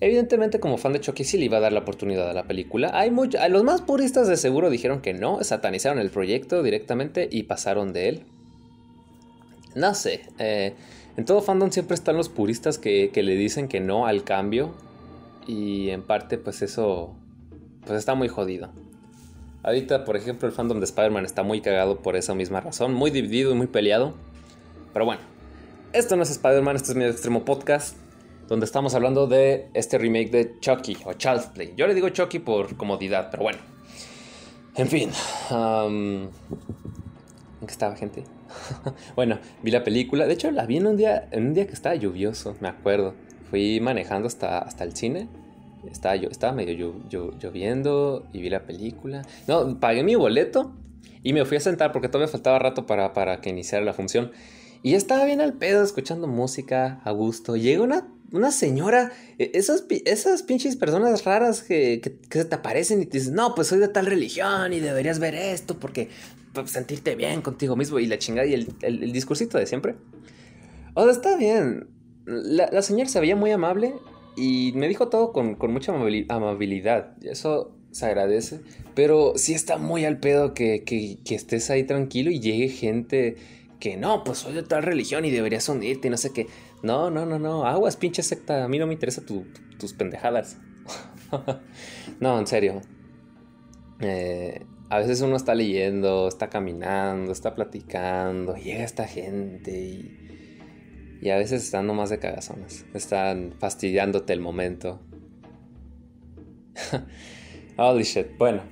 Evidentemente, 0.00 0.60
como 0.60 0.76
fan 0.76 0.92
de 0.92 1.00
Chucky, 1.00 1.24
sí 1.24 1.38
le 1.38 1.46
iba 1.46 1.56
a 1.56 1.60
dar 1.60 1.72
la 1.72 1.80
oportunidad 1.80 2.28
a 2.28 2.34
la 2.34 2.46
película. 2.46 2.90
Hay 2.92 3.10
los 3.48 3.64
más 3.64 3.80
puristas 3.80 4.28
de 4.28 4.36
seguro 4.36 4.68
dijeron 4.68 5.00
que 5.00 5.14
no, 5.14 5.42
satanizaron 5.42 5.98
el 5.98 6.10
proyecto 6.10 6.62
directamente 6.62 7.26
y 7.30 7.44
pasaron 7.44 7.94
de 7.94 8.08
él. 8.10 8.24
No 9.74 9.94
sé, 9.94 10.20
eh, 10.38 10.74
en 11.16 11.24
todo 11.24 11.40
fandom 11.40 11.70
siempre 11.70 11.94
están 11.94 12.18
los 12.18 12.28
puristas 12.28 12.76
que 12.76 13.10
le 13.14 13.34
dicen 13.34 13.68
que 13.68 13.80
no 13.80 14.06
al 14.06 14.24
cambio. 14.24 14.74
Y 15.46 15.90
en 15.90 16.02
parte, 16.02 16.38
pues 16.38 16.62
eso, 16.62 17.14
pues 17.86 17.98
está 17.98 18.14
muy 18.14 18.28
jodido. 18.28 18.70
Ahorita, 19.62 20.04
por 20.04 20.16
ejemplo, 20.16 20.48
el 20.48 20.54
fandom 20.54 20.80
de 20.80 20.84
Spider-Man 20.84 21.24
está 21.24 21.42
muy 21.42 21.60
cagado 21.60 21.98
por 22.00 22.16
esa 22.16 22.34
misma 22.34 22.60
razón, 22.60 22.94
muy 22.94 23.10
dividido 23.10 23.52
y 23.52 23.54
muy 23.54 23.68
peleado. 23.68 24.14
Pero 24.92 25.04
bueno, 25.04 25.20
esto 25.92 26.16
no 26.16 26.24
es 26.24 26.30
Spider-Man, 26.30 26.76
esto 26.76 26.92
es 26.92 26.96
mi 26.96 27.04
extremo 27.04 27.44
podcast, 27.44 27.96
donde 28.48 28.66
estamos 28.66 28.94
hablando 28.94 29.26
de 29.26 29.68
este 29.74 29.98
remake 29.98 30.30
de 30.30 30.58
Chucky 30.58 30.96
o 31.04 31.12
Child's 31.12 31.46
Play. 31.46 31.74
Yo 31.76 31.86
le 31.86 31.94
digo 31.94 32.08
Chucky 32.08 32.40
por 32.40 32.76
comodidad, 32.76 33.28
pero 33.30 33.44
bueno. 33.44 33.58
En 34.74 34.88
fin. 34.88 35.10
¿En 35.50 36.30
qué 37.60 37.72
estaba, 37.72 37.94
gente? 37.94 38.24
bueno, 39.16 39.38
vi 39.62 39.70
la 39.70 39.84
película. 39.84 40.26
De 40.26 40.32
hecho, 40.32 40.50
la 40.50 40.66
vi 40.66 40.78
en 40.78 40.86
un 40.86 40.96
día, 40.96 41.28
en 41.30 41.46
un 41.46 41.54
día 41.54 41.66
que 41.66 41.72
estaba 41.72 41.94
lluvioso, 41.94 42.56
me 42.60 42.68
acuerdo. 42.68 43.14
Fui 43.52 43.80
manejando 43.80 44.26
hasta, 44.26 44.58
hasta 44.58 44.82
el 44.82 44.96
cine 44.96 45.28
estaba, 45.90 46.16
yo, 46.16 46.28
estaba 46.28 46.52
medio 46.52 46.94
lloviendo 47.38 48.26
y 48.32 48.40
vi 48.40 48.50
la 48.50 48.64
película. 48.64 49.22
No, 49.46 49.78
pagué 49.80 50.02
mi 50.02 50.14
boleto 50.14 50.72
y 51.22 51.32
me 51.32 51.44
fui 51.44 51.56
a 51.56 51.60
sentar 51.60 51.92
porque 51.92 52.08
todavía 52.08 52.30
faltaba 52.30 52.58
rato 52.58 52.86
para, 52.86 53.12
para 53.12 53.40
que 53.40 53.50
iniciara 53.50 53.84
la 53.84 53.92
función. 53.92 54.32
Y 54.82 54.94
estaba 54.94 55.24
bien 55.24 55.40
al 55.40 55.54
pedo, 55.54 55.82
escuchando 55.82 56.26
música 56.26 57.00
a 57.04 57.10
gusto. 57.12 57.56
Llega 57.56 57.82
una, 57.82 58.08
una 58.32 58.50
señora, 58.50 59.12
e, 59.38 59.52
esas, 59.54 59.84
esas 60.04 60.42
pinches 60.42 60.76
personas 60.76 61.24
raras 61.24 61.62
que, 61.62 62.00
que, 62.00 62.38
se 62.38 62.44
te 62.44 62.54
aparecen 62.54 63.02
y 63.02 63.06
te 63.06 63.18
dicen, 63.18 63.34
no, 63.34 63.54
pues 63.54 63.68
soy 63.68 63.78
de 63.78 63.88
tal 63.88 64.06
religión 64.06 64.72
y 64.72 64.80
deberías 64.80 65.18
ver 65.18 65.34
esto 65.34 65.78
porque 65.78 66.08
pues, 66.52 66.70
sentirte 66.70 67.14
bien 67.14 67.42
contigo 67.42 67.76
mismo 67.76 67.98
y 68.00 68.06
la 68.06 68.18
chingada 68.18 68.46
y 68.46 68.54
el, 68.54 68.74
el, 68.82 69.12
discursito 69.12 69.58
de 69.58 69.66
siempre. 69.66 69.94
O 70.94 71.04
sea, 71.04 71.12
está 71.12 71.36
bien. 71.36 71.88
La, 72.24 72.68
la 72.70 72.82
señora 72.82 73.08
se 73.08 73.20
veía 73.20 73.36
muy 73.36 73.50
amable 73.50 73.94
y 74.36 74.72
me 74.74 74.88
dijo 74.88 75.08
todo 75.08 75.32
con, 75.32 75.56
mucha 75.72 75.92
amabilidad. 75.92 77.16
Eso 77.22 77.72
se 77.90 78.06
agradece. 78.06 78.60
Pero 78.94 79.34
sí 79.36 79.54
está 79.54 79.76
muy 79.78 80.04
al 80.04 80.18
pedo 80.18 80.54
que, 80.54 81.18
estés 81.24 81.70
ahí 81.70 81.84
tranquilo 81.84 82.30
y 82.30 82.40
llegue 82.40 82.68
gente 82.68 83.36
que 83.78 83.96
no, 83.96 84.22
pues 84.22 84.38
soy 84.38 84.54
de 84.54 84.62
tal 84.62 84.84
religión 84.84 85.24
y 85.24 85.30
deberías 85.30 85.68
unirte 85.68 86.08
y 86.08 86.10
no 86.10 86.16
sé 86.16 86.32
qué. 86.32 86.46
No, 86.82 87.10
no, 87.10 87.26
no, 87.26 87.38
no. 87.38 87.66
Aguas, 87.66 87.96
pinche 87.96 88.22
secta. 88.22 88.64
A 88.64 88.68
mí 88.68 88.78
no 88.78 88.86
me 88.86 88.94
interesa 88.94 89.22
tus 89.22 89.92
pendejadas. 89.94 90.58
no, 92.20 92.38
en 92.38 92.46
serio. 92.46 92.80
Eh, 94.00 94.64
a 94.88 94.98
veces 94.98 95.20
uno 95.20 95.36
está 95.36 95.54
leyendo, 95.54 96.28
está 96.28 96.48
caminando, 96.50 97.32
está 97.32 97.54
platicando, 97.54 98.56
llega 98.56 98.84
esta 98.84 99.06
gente 99.06 99.70
y 99.70 100.21
y 101.22 101.30
a 101.30 101.36
veces 101.36 101.62
están 101.62 101.86
nomás 101.86 102.10
de 102.10 102.18
cagazones. 102.18 102.84
Están 102.94 103.54
fastidiándote 103.60 104.32
el 104.32 104.40
momento. 104.40 104.98
Holy 107.76 108.02
shit. 108.02 108.36
Bueno, 108.38 108.62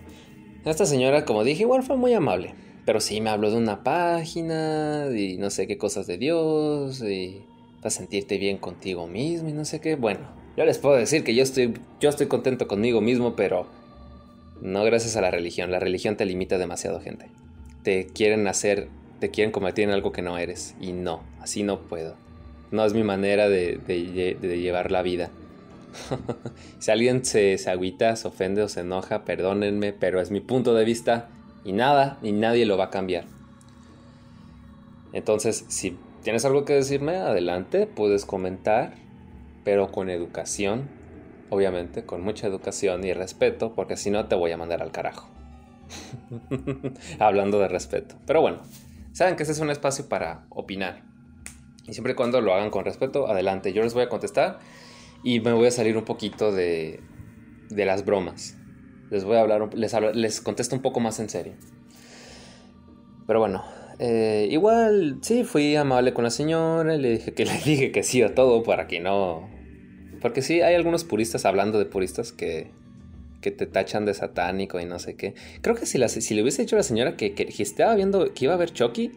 esta 0.64 0.85
señora, 0.85 1.25
como 1.25 1.45
dije, 1.45 1.62
igual 1.62 1.85
fue 1.85 1.97
muy 1.97 2.12
amable. 2.12 2.54
Pero 2.85 2.99
sí 2.99 3.21
me 3.21 3.30
habló 3.30 3.52
de 3.52 3.57
una 3.57 3.85
página 3.85 5.07
y 5.16 5.37
no 5.37 5.49
sé 5.50 5.69
qué 5.69 5.78
cosas 5.78 6.09
de 6.09 6.19
Dios 6.19 7.00
y 7.02 7.45
para 7.76 7.90
sentirte 7.90 8.37
bien 8.37 8.59
contigo 8.59 9.07
mismo 9.07 9.49
y 9.49 9.52
no 9.52 9.64
sé 9.64 9.80
qué. 9.80 9.95
Bueno, 9.95 10.26
yo 10.57 10.64
les 10.64 10.78
puedo 10.78 10.97
decir 10.97 11.23
que 11.23 11.37
yo 11.37 11.45
estoy, 11.45 11.75
yo 12.00 12.09
estoy 12.09 12.26
contento 12.26 12.66
conmigo 12.66 13.00
mismo, 13.00 13.37
pero 13.37 13.69
no 14.61 14.83
gracias 14.83 15.14
a 15.14 15.21
la 15.21 15.30
religión. 15.30 15.71
La 15.71 15.78
religión 15.78 16.16
te 16.16 16.25
limita 16.25 16.59
demasiado, 16.59 17.00
gente. 17.00 17.26
Te 17.85 18.07
quieren 18.07 18.49
hacer, 18.49 18.88
te 19.21 19.30
quieren 19.30 19.52
convertir 19.52 19.85
en 19.85 19.90
algo 19.90 20.11
que 20.11 20.23
no 20.23 20.37
eres. 20.37 20.75
Y 20.80 20.92
no, 20.95 21.23
así 21.38 21.62
no 21.62 21.83
puedo. 21.83 22.16
No 22.70 22.84
es 22.84 22.94
mi 22.94 23.02
manera 23.02 23.48
de, 23.48 23.80
llevar 24.40 24.90
la 24.90 25.02
vida. 25.02 25.30
si 26.78 26.90
alguien 26.90 27.24
se, 27.24 27.58
se 27.58 27.70
agüita, 27.70 28.14
se 28.16 28.28
ofende 28.28 28.62
o 28.62 28.68
se 28.68 28.80
enoja, 28.80 29.24
perdónenme, 29.24 29.92
pero 29.92 30.20
es 30.20 30.30
mi 30.30 30.40
punto 30.40 30.74
de 30.74 30.84
vista 30.84 31.28
y 31.64 31.72
nada, 31.72 32.18
ni 32.22 32.32
nadie 32.32 32.66
lo 32.66 32.76
va 32.76 32.84
a 32.84 32.90
cambiar. 32.90 33.24
Entonces, 35.12 35.64
si 35.68 35.98
tienes 36.22 36.44
algo 36.44 36.64
que 36.64 36.74
decirme, 36.74 37.16
adelante, 37.16 37.86
puedes 37.86 38.24
comentar, 38.24 38.94
pero 39.64 39.90
con 39.90 40.08
educación, 40.10 40.88
obviamente, 41.48 42.04
con 42.04 42.22
mucha 42.22 42.46
educación 42.46 43.04
y 43.04 43.12
respeto, 43.12 43.74
porque 43.74 43.96
si 43.96 44.10
no 44.10 44.26
te 44.26 44.36
voy 44.36 44.52
a 44.52 44.56
mandar 44.56 44.82
al 44.82 44.92
carajo. 44.92 45.28
Hablando 47.18 47.58
de 47.58 47.68
respeto. 47.68 48.14
Pero 48.26 48.40
bueno, 48.40 48.58
saben 49.12 49.36
que 49.36 49.42
este 49.42 49.52
es 49.52 49.60
un 49.60 49.70
espacio 49.70 50.08
para 50.08 50.44
opinar. 50.50 51.09
Y 51.90 51.92
siempre 51.92 52.12
y 52.12 52.16
cuando 52.16 52.40
lo 52.40 52.54
hagan 52.54 52.70
con 52.70 52.85
respeto, 52.85 53.26
adelante. 53.26 53.73
Yo 53.73 53.82
les 53.82 53.94
voy 53.94 54.04
a 54.04 54.09
contestar 54.09 54.61
y 55.25 55.40
me 55.40 55.52
voy 55.52 55.66
a 55.66 55.70
salir 55.73 55.97
un 55.97 56.04
poquito 56.04 56.52
de, 56.52 57.00
de 57.68 57.85
las 57.85 58.04
bromas. 58.04 58.56
Les 59.11 59.25
voy 59.25 59.37
a 59.37 59.40
hablar, 59.40 59.75
les, 59.75 59.92
les 60.14 60.40
contesto 60.40 60.76
un 60.76 60.82
poco 60.82 61.00
más 61.00 61.18
en 61.18 61.28
serio. 61.28 61.54
Pero 63.26 63.40
bueno, 63.40 63.64
eh, 63.99 64.47
igual 64.52 65.18
sí, 65.20 65.42
fui 65.42 65.75
amable 65.75 66.14
con 66.14 66.23
la 66.23 66.30
señora, 66.30 66.97
le 66.97 67.11
dije 67.11 67.35
que 67.35 67.44
le 67.47 67.59
dije 67.59 67.90
que 67.90 68.04
sí 68.04 68.23
a 68.23 68.37
todo 68.37 68.62
para 68.62 68.87
que 68.87 69.00
no... 69.00 69.50
Porque 70.20 70.42
sí, 70.42 70.61
hay 70.61 70.76
algunos 70.76 71.02
puristas, 71.02 71.44
hablando 71.44 71.78
de 71.78 71.87
puristas, 71.87 72.30
que, 72.30 72.70
que 73.40 73.50
te 73.50 73.66
tachan 73.66 74.04
de 74.04 74.14
satánico 74.14 74.78
y 74.78 74.85
no 74.85 75.00
sé 75.00 75.16
qué. 75.16 75.35
Creo 75.61 75.75
que 75.75 75.87
si, 75.87 75.99
la, 75.99 76.09
si 76.09 76.35
le 76.35 76.42
hubiese 76.42 76.62
dicho 76.62 76.76
a 76.76 76.78
la 76.78 76.82
señora 76.85 77.16
que, 77.16 77.35
que, 77.35 77.62
estaba 77.62 77.97
viendo 77.97 78.32
que 78.32 78.44
iba 78.44 78.54
a 78.54 78.59
ver 78.59 78.73
Chucky, 78.73 79.11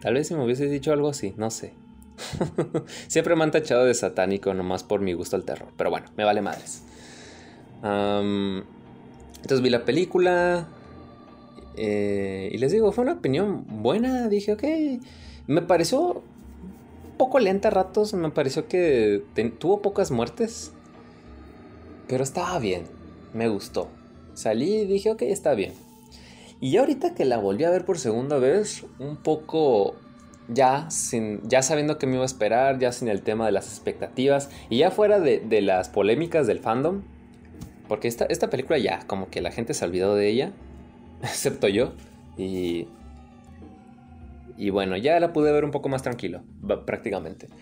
tal 0.00 0.14
vez 0.14 0.28
si 0.28 0.34
me 0.34 0.42
hubiese 0.42 0.68
dicho 0.68 0.92
algo 0.92 1.10
así, 1.10 1.34
no 1.36 1.50
sé. 1.50 1.74
Siempre 3.08 3.36
me 3.36 3.44
han 3.44 3.50
tachado 3.50 3.84
de 3.84 3.94
satánico 3.94 4.54
nomás 4.54 4.82
por 4.82 5.00
mi 5.00 5.12
gusto 5.12 5.36
al 5.36 5.44
terror. 5.44 5.68
Pero 5.76 5.90
bueno, 5.90 6.06
me 6.16 6.24
vale 6.24 6.42
madres. 6.42 6.82
entonces 7.82 9.60
vi 9.60 9.70
la 9.70 9.84
película. 9.84 10.68
Eh, 11.76 12.50
y 12.52 12.58
les 12.58 12.72
digo, 12.72 12.92
fue 12.92 13.02
una 13.02 13.14
opinión 13.14 13.64
buena. 13.82 14.28
Dije, 14.28 14.52
ok. 14.52 14.64
Me 15.46 15.62
pareció 15.62 16.22
poco 17.16 17.38
lenta 17.38 17.68
a 17.68 17.70
ratos. 17.70 18.14
Me 18.14 18.30
pareció 18.30 18.68
que 18.68 19.22
tuvo 19.58 19.82
pocas 19.82 20.10
muertes. 20.10 20.72
Pero 22.08 22.24
estaba 22.24 22.58
bien. 22.58 22.84
Me 23.32 23.48
gustó. 23.48 23.88
Salí 24.34 24.74
y 24.74 24.86
dije, 24.86 25.10
ok, 25.10 25.22
está 25.22 25.54
bien. 25.54 25.72
Y 26.60 26.76
ahorita 26.76 27.14
que 27.14 27.24
la 27.24 27.38
volví 27.38 27.64
a 27.64 27.70
ver 27.70 27.84
por 27.84 27.98
segunda 27.98 28.38
vez, 28.38 28.84
un 28.98 29.16
poco 29.16 29.96
ya, 30.48 30.90
sin, 30.90 31.40
ya 31.48 31.62
sabiendo 31.62 31.98
que 31.98 32.06
me 32.06 32.14
iba 32.14 32.22
a 32.22 32.26
esperar, 32.26 32.78
ya 32.78 32.92
sin 32.92 33.08
el 33.08 33.22
tema 33.22 33.46
de 33.46 33.52
las 33.52 33.68
expectativas 33.68 34.50
y 34.68 34.78
ya 34.78 34.90
fuera 34.90 35.20
de, 35.20 35.40
de 35.40 35.62
las 35.62 35.88
polémicas 35.88 36.46
del 36.46 36.58
fandom, 36.58 37.02
porque 37.88 38.08
esta, 38.08 38.24
esta 38.26 38.50
película 38.50 38.78
ya, 38.78 39.00
como 39.06 39.30
que 39.30 39.40
la 39.40 39.50
gente 39.50 39.74
se 39.74 39.84
olvidó 39.84 40.14
de 40.14 40.28
ella, 40.28 40.52
excepto 41.22 41.68
yo, 41.68 41.92
y... 42.36 42.88
Y 44.56 44.70
bueno, 44.70 44.96
ya 44.96 45.18
la 45.18 45.32
pude 45.32 45.50
ver 45.50 45.64
un 45.64 45.72
poco 45.72 45.88
más 45.88 46.02
tranquilo, 46.02 46.42
prácticamente. 46.86 47.48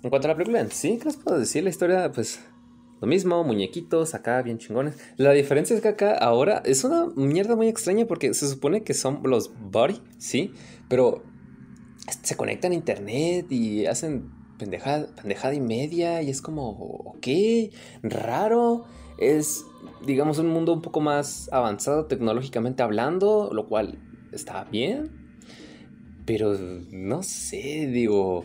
En 0.00 0.10
cuanto 0.10 0.28
a 0.28 0.30
la 0.30 0.36
película 0.36 0.60
en 0.60 0.70
sí, 0.70 0.96
¿qué 0.98 1.06
les 1.06 1.16
puedo 1.16 1.38
decir? 1.38 1.64
La 1.64 1.70
historia, 1.70 2.12
pues, 2.12 2.40
lo 3.00 3.06
mismo, 3.06 3.44
muñequitos 3.44 4.14
acá 4.14 4.42
bien 4.42 4.58
chingones. 4.58 4.96
La 5.16 5.32
diferencia 5.32 5.76
es 5.76 5.82
que 5.82 5.88
acá 5.88 6.14
ahora 6.14 6.62
es 6.64 6.84
una 6.84 7.06
mierda 7.14 7.56
muy 7.56 7.68
extraña 7.68 8.06
porque 8.06 8.34
se 8.34 8.48
supone 8.48 8.82
que 8.82 8.94
son 8.94 9.20
los 9.24 9.50
body, 9.70 10.00
sí, 10.18 10.52
pero 10.88 11.22
se 12.22 12.36
conectan 12.36 12.72
a 12.72 12.74
internet 12.74 13.46
y 13.50 13.86
hacen 13.86 14.30
pendejada, 14.58 15.08
pendejada 15.14 15.54
y 15.54 15.60
media 15.60 16.22
y 16.22 16.30
es 16.30 16.42
como, 16.42 16.70
ok, 16.70 17.26
raro. 18.02 18.84
Es, 19.18 19.64
digamos, 20.06 20.38
un 20.38 20.48
mundo 20.48 20.72
un 20.72 20.80
poco 20.82 21.00
más 21.00 21.48
avanzado 21.52 22.06
tecnológicamente 22.06 22.82
hablando, 22.82 23.50
lo 23.52 23.66
cual 23.66 23.98
está 24.32 24.64
bien. 24.64 25.10
Pero 26.24 26.56
no 26.92 27.22
sé, 27.22 27.88
digo, 27.92 28.44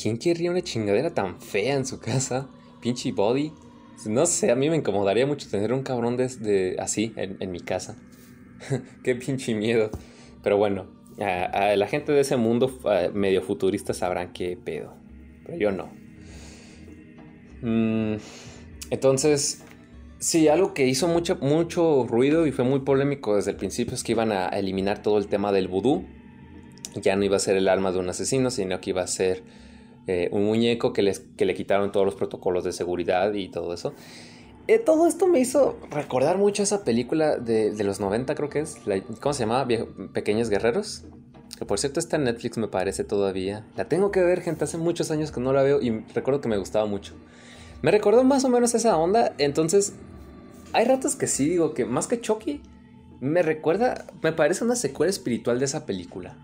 ¿quién 0.00 0.18
querría 0.18 0.50
una 0.50 0.60
chingadera 0.60 1.14
tan 1.14 1.40
fea 1.40 1.76
en 1.76 1.86
su 1.86 1.98
casa? 1.98 2.48
Pinche 2.80 3.12
body. 3.12 3.52
No 4.04 4.26
sé, 4.26 4.50
a 4.50 4.56
mí 4.56 4.68
me 4.68 4.76
incomodaría 4.76 5.26
mucho 5.26 5.48
tener 5.48 5.72
un 5.72 5.82
cabrón 5.82 6.16
de, 6.16 6.76
así 6.78 7.12
en, 7.16 7.50
mi 7.50 7.60
casa. 7.60 7.96
Qué 9.02 9.14
pinche 9.14 9.54
miedo. 9.54 9.90
Pero 10.42 10.58
bueno, 10.58 10.86
a, 11.18 11.74
la 11.76 11.86
gente 11.88 12.12
de 12.12 12.20
ese 12.20 12.36
mundo 12.36 12.78
medio 13.14 13.42
futurista 13.42 13.94
sabrán 13.94 14.32
qué 14.32 14.56
pedo. 14.56 14.94
Pero 15.44 15.58
yo 15.58 15.72
no. 15.72 15.90
Mm, 17.62 18.18
entonces, 18.90 19.64
sí, 20.18 20.46
algo 20.48 20.74
que 20.74 20.86
hizo 20.86 21.08
mucho, 21.08 21.36
mucho 21.40 22.06
ruido 22.06 22.46
y 22.46 22.52
fue 22.52 22.64
muy 22.64 22.80
polémico 22.80 23.34
desde 23.34 23.52
el 23.52 23.56
principio 23.56 23.94
es 23.94 24.04
que 24.04 24.12
iban 24.12 24.30
a 24.30 24.48
eliminar 24.48 25.02
todo 25.02 25.18
el 25.18 25.26
tema 25.26 25.52
del 25.52 25.68
vudú. 25.68 26.04
Ya 26.94 27.16
no 27.16 27.24
iba 27.24 27.36
a 27.36 27.40
ser 27.40 27.56
el 27.56 27.68
alma 27.68 27.92
de 27.92 27.98
un 27.98 28.08
asesino, 28.08 28.50
sino 28.50 28.80
que 28.80 28.90
iba 28.90 29.02
a 29.02 29.06
ser 29.06 29.42
eh, 30.06 30.28
un 30.32 30.44
muñeco 30.44 30.92
que, 30.92 31.02
les, 31.02 31.20
que 31.20 31.44
le 31.44 31.54
quitaron 31.54 31.92
todos 31.92 32.06
los 32.06 32.14
protocolos 32.14 32.64
de 32.64 32.72
seguridad 32.72 33.32
y 33.34 33.48
todo 33.48 33.74
eso. 33.74 33.92
Eh, 34.68 34.78
todo 34.78 35.06
esto 35.06 35.28
me 35.28 35.38
hizo 35.38 35.78
recordar 35.90 36.38
mucho 36.38 36.62
esa 36.62 36.84
película 36.84 37.36
de, 37.36 37.72
los 37.84 38.00
90, 38.00 38.34
creo 38.34 38.48
que 38.48 38.60
es. 38.60 38.78
¿Cómo 39.20 39.32
se 39.32 39.40
llamaba? 39.44 39.68
Pequeños 40.12 40.48
Guerreros. 40.48 41.04
Que 41.58 41.64
por 41.64 41.78
cierto 41.78 42.00
está 42.00 42.16
en 42.16 42.24
Netflix, 42.24 42.58
me 42.58 42.68
parece 42.68 43.04
todavía. 43.04 43.64
La 43.76 43.88
tengo 43.88 44.10
que 44.10 44.20
ver, 44.20 44.42
gente. 44.42 44.64
Hace 44.64 44.76
muchos 44.76 45.10
años 45.10 45.30
que 45.32 45.40
no 45.40 45.52
la 45.52 45.62
veo 45.62 45.80
y 45.80 45.90
recuerdo 46.14 46.40
que 46.40 46.48
me 46.48 46.58
gustaba 46.58 46.86
mucho. 46.86 47.14
Me 47.82 47.90
recordó 47.90 48.24
más 48.24 48.44
o 48.44 48.48
menos 48.48 48.74
esa 48.74 48.96
onda. 48.96 49.34
Entonces, 49.38 49.94
hay 50.72 50.84
ratos 50.84 51.16
que 51.16 51.26
sí 51.26 51.48
digo 51.48 51.72
que 51.72 51.84
más 51.84 52.08
que 52.08 52.20
Chucky, 52.20 52.60
me 53.20 53.42
recuerda, 53.42 54.06
me 54.22 54.32
parece 54.32 54.64
una 54.64 54.76
secuela 54.76 55.10
espiritual 55.10 55.58
de 55.58 55.64
esa 55.64 55.86
película. 55.86 56.36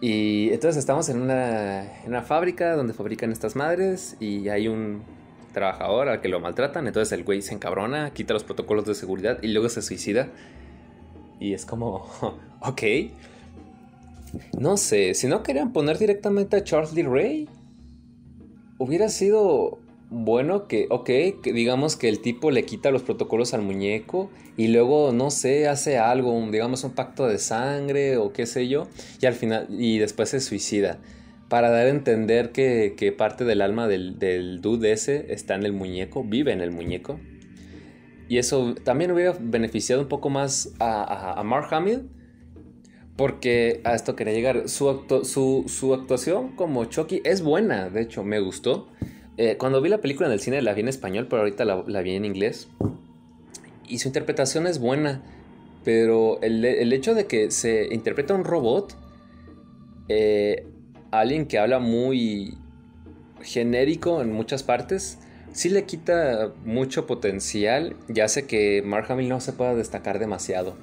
Y 0.00 0.50
entonces 0.50 0.76
estamos 0.76 1.08
en 1.08 1.22
una, 1.22 2.22
fábrica 2.22 2.76
donde 2.76 2.92
fabrican 2.92 3.32
estas 3.32 3.56
madres 3.56 4.16
y 4.20 4.48
hay 4.48 4.68
un 4.68 5.02
trabajador 5.54 6.08
al 6.08 6.20
que 6.20 6.28
lo 6.28 6.38
maltratan. 6.40 6.86
Entonces 6.86 7.12
el 7.12 7.24
güey 7.24 7.40
se 7.40 7.54
encabrona, 7.54 8.10
quita 8.12 8.34
los 8.34 8.44
protocolos 8.44 8.84
de 8.84 8.94
seguridad 8.94 9.38
y 9.42 9.48
luego 9.48 9.68
se 9.68 9.82
suicida. 9.82 10.28
Y 11.40 11.54
es 11.54 11.64
como, 11.64 12.06
ok. 12.60 12.82
No 14.58 14.76
sé, 14.76 15.14
si 15.14 15.28
no 15.28 15.42
querían 15.42 15.72
poner 15.72 15.98
directamente 15.98 16.56
a 16.56 16.64
Charles 16.64 16.92
Lee 16.92 17.02
Ray, 17.02 17.48
hubiera 18.78 19.08
sido 19.08 19.78
bueno 20.10 20.68
que, 20.68 20.86
ok, 20.90 21.06
que 21.42 21.52
digamos 21.52 21.96
que 21.96 22.08
el 22.08 22.20
tipo 22.20 22.50
le 22.50 22.64
quita 22.64 22.90
los 22.90 23.02
protocolos 23.02 23.54
al 23.54 23.62
muñeco 23.62 24.30
y 24.56 24.68
luego, 24.68 25.12
no 25.12 25.30
sé, 25.30 25.68
hace 25.68 25.98
algo, 25.98 26.32
digamos 26.50 26.84
un 26.84 26.92
pacto 26.92 27.26
de 27.26 27.38
sangre 27.38 28.16
o 28.16 28.32
qué 28.32 28.46
sé 28.46 28.68
yo, 28.68 28.88
y 29.20 29.26
al 29.26 29.34
final, 29.34 29.66
y 29.70 29.98
después 29.98 30.30
se 30.30 30.40
suicida. 30.40 30.98
Para 31.48 31.70
dar 31.70 31.86
a 31.86 31.90
entender 31.90 32.50
que, 32.50 33.14
parte 33.16 33.44
del 33.44 33.62
alma 33.62 33.86
del, 33.86 34.18
del, 34.18 34.60
dude 34.60 34.92
ese 34.92 35.32
está 35.32 35.54
en 35.54 35.64
el 35.64 35.72
muñeco, 35.72 36.24
vive 36.24 36.52
en 36.52 36.60
el 36.60 36.72
muñeco. 36.72 37.20
Y 38.28 38.38
eso 38.38 38.74
también 38.82 39.12
hubiera 39.12 39.36
beneficiado 39.38 40.02
un 40.02 40.08
poco 40.08 40.28
más 40.28 40.72
a, 40.80 41.40
Mark 41.44 41.72
Hamill. 41.72 42.10
Porque 43.14 43.80
a 43.84 43.94
esto 43.94 44.16
quería 44.16 44.34
llegar. 44.34 44.68
Su, 44.68 45.04
su, 45.22 45.64
su 45.68 45.94
actuación 45.94 46.56
como 46.56 46.84
Chucky 46.86 47.22
es 47.24 47.42
buena, 47.42 47.88
de 47.88 48.02
hecho, 48.02 48.24
me 48.24 48.40
gustó. 48.40 48.88
Eh, 49.38 49.56
cuando 49.58 49.82
vi 49.82 49.90
la 49.90 49.98
película 49.98 50.28
en 50.28 50.32
el 50.32 50.40
cine 50.40 50.62
la 50.62 50.72
vi 50.72 50.80
en 50.80 50.88
español, 50.88 51.26
pero 51.28 51.42
ahorita 51.42 51.64
la, 51.64 52.02
vi 52.02 52.14
en 52.14 52.24
inglés. 52.24 52.68
Y 53.88 53.98
su 53.98 54.08
interpretación 54.08 54.66
es 54.66 54.78
buena, 54.78 55.22
pero 55.84 56.40
el, 56.42 56.92
hecho 56.92 57.14
de 57.14 57.26
que 57.26 57.50
se 57.50 57.92
interpreta 57.92 58.34
un 58.34 58.44
robot, 58.44 58.96
eh, 60.08 60.66
alguien 61.10 61.46
que 61.46 61.58
habla 61.58 61.78
muy 61.78 62.56
genérico 63.42 64.22
en 64.22 64.32
muchas 64.32 64.62
partes, 64.62 65.18
sí 65.52 65.68
le 65.68 65.84
quita 65.84 66.52
mucho 66.64 67.06
potencial 67.06 67.96
y 68.12 68.20
hace 68.20 68.46
que 68.46 68.82
Mark 68.84 69.06
Hamill 69.10 69.28
no 69.28 69.40
se 69.40 69.52
pueda 69.52 69.74
destacar 69.74 70.18
demasiado. 70.18 70.76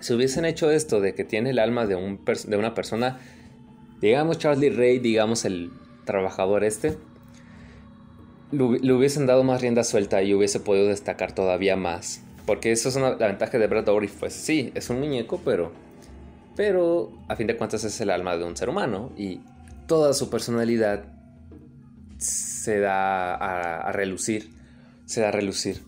Si 0.00 0.14
hubiesen 0.14 0.44
hecho 0.44 0.70
esto 0.70 1.00
de 1.00 1.14
que 1.14 1.24
tiene 1.24 1.50
el 1.50 1.58
alma 1.58 1.86
de, 1.86 1.96
un 1.96 2.20
de 2.24 2.56
una 2.56 2.74
persona, 2.74 3.18
digamos 4.00 4.38
Charlie 4.38 4.70
Ray, 4.70 5.00
digamos 5.00 5.44
el 5.44 5.70
trabajador 6.04 6.64
este, 6.64 6.96
le 8.50 8.92
hubiesen 8.92 9.26
dado 9.26 9.44
más 9.44 9.60
rienda 9.60 9.84
suelta 9.84 10.22
y 10.22 10.34
hubiese 10.34 10.60
podido 10.60 10.86
destacar 10.86 11.32
todavía 11.32 11.76
más. 11.76 12.22
Porque 12.46 12.72
eso 12.72 12.88
es 12.88 12.96
una, 12.96 13.10
la 13.10 13.26
ventaja 13.26 13.58
de 13.58 13.66
Brad 13.66 13.84
Dourif. 13.84 14.20
Pues 14.20 14.32
sí, 14.32 14.72
es 14.74 14.88
un 14.88 15.00
muñeco, 15.00 15.38
pero. 15.44 15.70
Pero 16.56 17.12
a 17.28 17.36
fin 17.36 17.46
de 17.46 17.56
cuentas 17.56 17.84
es 17.84 18.00
el 18.00 18.08
alma 18.08 18.38
de 18.38 18.44
un 18.44 18.56
ser 18.56 18.70
humano. 18.70 19.12
Y 19.18 19.40
toda 19.86 20.14
su 20.14 20.30
personalidad 20.30 21.04
se 22.16 22.80
da 22.80 23.34
a, 23.34 23.92
relucir. 23.92 24.50
Se 25.04 25.20
da 25.20 25.28
a 25.28 25.30
relucir. 25.30 25.82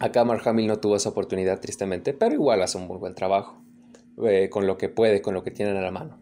Acá 0.00 0.24
Mark 0.24 0.42
Hamill 0.48 0.66
no 0.66 0.78
tuvo 0.78 0.96
esa 0.96 1.10
oportunidad, 1.10 1.60
tristemente, 1.60 2.12
pero 2.12 2.34
igual 2.34 2.60
hace 2.62 2.76
un 2.76 2.88
muy 2.88 2.98
buen 2.98 3.14
trabajo. 3.14 3.62
Eh, 4.24 4.48
con 4.50 4.66
lo 4.66 4.78
que 4.78 4.88
puede, 4.88 5.22
con 5.22 5.32
lo 5.32 5.44
que 5.44 5.52
tiene 5.52 5.70
en 5.70 5.80
la 5.80 5.92
mano. 5.92 6.18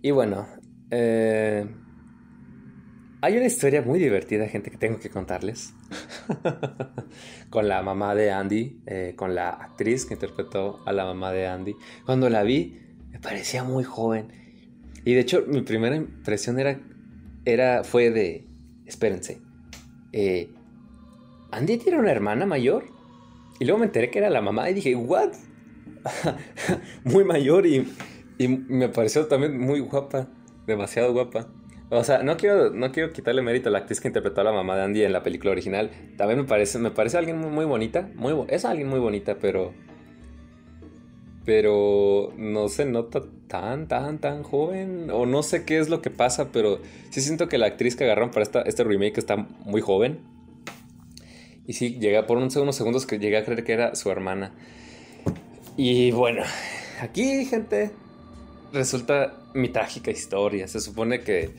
Y 0.00 0.10
bueno, 0.10 0.46
eh, 0.90 1.68
hay 3.22 3.36
una 3.36 3.46
historia 3.46 3.82
muy 3.82 3.98
divertida, 3.98 4.46
gente, 4.48 4.70
que 4.70 4.78
tengo 4.78 4.98
que 4.98 5.10
contarles. 5.10 5.74
con 7.50 7.68
la 7.68 7.82
mamá 7.82 8.14
de 8.14 8.30
Andy, 8.30 8.80
eh, 8.86 9.14
con 9.16 9.34
la 9.34 9.50
actriz 9.50 10.06
que 10.06 10.14
interpretó 10.14 10.80
a 10.86 10.92
la 10.92 11.04
mamá 11.04 11.32
de 11.32 11.46
Andy. 11.46 11.76
Cuando 12.06 12.30
la 12.30 12.42
vi, 12.42 12.78
me 13.10 13.18
parecía 13.18 13.64
muy 13.64 13.84
joven. 13.84 14.28
Y 15.04 15.14
de 15.14 15.20
hecho, 15.20 15.44
mi 15.46 15.62
primera 15.62 15.96
impresión 15.96 16.58
era, 16.58 16.80
era 17.44 17.84
fue 17.84 18.10
de, 18.10 18.46
espérense, 18.86 19.40
eh, 20.12 20.50
¿Andy 21.50 21.78
tiene 21.78 21.98
una 21.98 22.12
hermana 22.12 22.46
mayor? 22.46 22.84
Y 23.58 23.64
luego 23.64 23.80
me 23.80 23.86
enteré 23.86 24.10
que 24.10 24.18
era 24.18 24.30
la 24.30 24.40
mamá 24.40 24.70
y 24.70 24.74
dije, 24.74 24.94
¿what? 24.94 25.32
muy 27.04 27.24
mayor 27.24 27.66
y, 27.66 27.86
y 28.38 28.48
me 28.48 28.88
pareció 28.88 29.26
también 29.26 29.58
muy 29.58 29.80
guapa, 29.80 30.28
demasiado 30.66 31.12
guapa. 31.12 31.48
O 31.92 32.04
sea, 32.04 32.22
no 32.22 32.36
quiero, 32.36 32.70
no 32.70 32.92
quiero 32.92 33.12
quitarle 33.12 33.42
mérito 33.42 33.68
a 33.68 33.72
la 33.72 33.78
actriz 33.78 34.00
que 34.00 34.06
interpretó 34.06 34.42
a 34.42 34.44
la 34.44 34.52
mamá 34.52 34.76
de 34.76 34.82
Andy 34.84 35.02
en 35.02 35.12
la 35.12 35.24
película 35.24 35.50
original. 35.50 35.90
También 36.16 36.38
me 36.38 36.46
parece, 36.46 36.78
me 36.78 36.92
parece 36.92 37.18
alguien 37.18 37.36
muy, 37.36 37.64
bonita. 37.64 38.08
Muy, 38.14 38.32
es 38.48 38.64
alguien 38.64 38.88
muy 38.88 39.00
bonita, 39.00 39.38
pero. 39.40 39.74
Pero 41.44 42.32
no 42.36 42.68
se 42.68 42.84
nota 42.84 43.22
tan, 43.48 43.88
tan, 43.88 44.20
tan 44.20 44.44
joven. 44.44 45.10
O 45.10 45.26
no 45.26 45.42
sé 45.42 45.64
qué 45.64 45.78
es 45.78 45.88
lo 45.88 46.00
que 46.00 46.10
pasa, 46.10 46.52
pero 46.52 46.80
sí 47.10 47.20
siento 47.20 47.48
que 47.48 47.58
la 47.58 47.66
actriz 47.66 47.96
que 47.96 48.04
agarraron 48.04 48.30
para 48.30 48.44
esta, 48.44 48.62
este 48.62 48.84
remake 48.84 49.18
está 49.18 49.36
muy 49.36 49.80
joven. 49.80 50.20
Y 51.66 51.72
sí, 51.72 51.98
llega 51.98 52.24
por 52.26 52.38
unos 52.38 52.54
segundos 52.76 53.04
que 53.04 53.18
llegué 53.18 53.36
a 53.38 53.44
creer 53.44 53.64
que 53.64 53.72
era 53.72 53.96
su 53.96 54.10
hermana. 54.12 54.52
Y 55.76 56.12
bueno, 56.12 56.42
aquí, 57.00 57.44
gente, 57.46 57.90
resulta 58.72 59.40
mi 59.54 59.70
trágica 59.70 60.12
historia. 60.12 60.68
Se 60.68 60.78
supone 60.78 61.22
que 61.22 61.50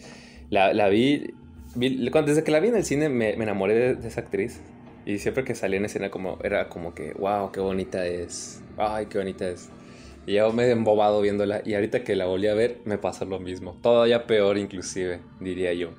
la, 0.51 0.89
vi, 0.89 1.33
Desde 1.75 2.43
que 2.43 2.51
la 2.51 2.59
vi 2.59 2.67
en 2.67 2.75
el 2.75 2.83
cine 2.83 3.09
me, 3.09 3.31
enamoré 3.31 3.95
de, 3.95 4.07
esa 4.07 4.21
actriz. 4.21 4.59
Y 5.05 5.17
siempre 5.17 5.43
que 5.43 5.55
salía 5.55 5.79
en 5.79 5.85
escena 5.85 6.11
como, 6.11 6.37
era 6.43 6.69
como 6.69 6.93
que, 6.93 7.13
wow, 7.13 7.51
qué 7.51 7.59
bonita 7.59 8.05
es. 8.05 8.61
Ay, 8.77 9.07
qué 9.07 9.17
bonita 9.17 9.47
es. 9.49 9.69
Y 10.27 10.33
yo 10.33 10.53
me 10.53 10.65
he 10.65 10.71
embobado 10.71 11.21
viéndola. 11.21 11.61
Y 11.65 11.73
ahorita 11.73 12.03
que 12.03 12.15
la 12.15 12.25
volví 12.25 12.47
a 12.47 12.53
ver, 12.53 12.81
me 12.85 12.97
pasa 12.97 13.25
lo 13.25 13.39
mismo. 13.39 13.77
Todavía 13.81 14.27
peor 14.27 14.57
inclusive, 14.57 15.21
diría 15.39 15.73
yo. 15.73 15.91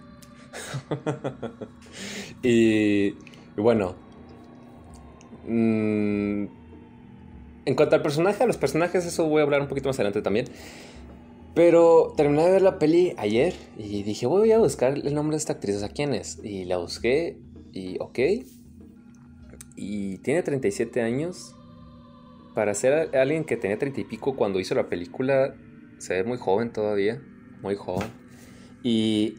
y, 2.43 3.17
bueno. 3.57 3.97
Mm, 5.49 6.45
en 7.65 7.75
cuanto 7.75 7.97
al 7.97 8.03
personaje, 8.03 8.43
a 8.43 8.47
los 8.47 8.59
personajes, 8.59 9.07
eso 9.07 9.27
voy 9.27 9.41
a 9.41 9.45
hablar 9.45 9.63
un 9.63 9.69
poquito 9.69 9.89
más 9.89 9.97
adelante 9.97 10.21
también. 10.21 10.47
Pero 11.55 12.15
terminé 12.17 12.45
de 12.45 12.53
ver 12.53 12.63
la 12.63 12.79
peli 12.79 13.15
ayer 13.19 13.55
y 13.77 14.03
dije, 14.05 14.27
voy 14.27 14.53
a 14.53 14.59
buscar 14.59 14.97
el 14.97 15.15
nombre 15.15 15.35
de 15.35 15.39
esta 15.39 15.53
actriz, 15.55 15.77
o 15.77 15.81
sea, 15.81 15.91
¿quién 15.91 16.15
es? 16.15 16.41
Y 16.43 16.65
la 16.65 16.79
busqué 16.79 17.37
y 17.73 17.99
ok. 18.01 18.19
Y 19.77 20.19
tiene 20.19 20.43
37 20.43 21.03
años. 21.03 21.55
Para 22.55 22.75
ser 22.75 23.17
alguien 23.17 23.45
que 23.45 23.57
tenía 23.57 23.79
30 23.79 24.01
y 24.03 24.05
pico 24.05 24.37
cuando 24.37 24.61
hizo 24.61 24.75
la 24.75 24.89
película, 24.89 25.55
se 25.99 26.15
ve 26.15 26.25
muy 26.25 26.37
joven 26.37 26.71
todavía, 26.71 27.23
muy 27.63 27.77
joven. 27.77 28.09
Y, 28.83 29.37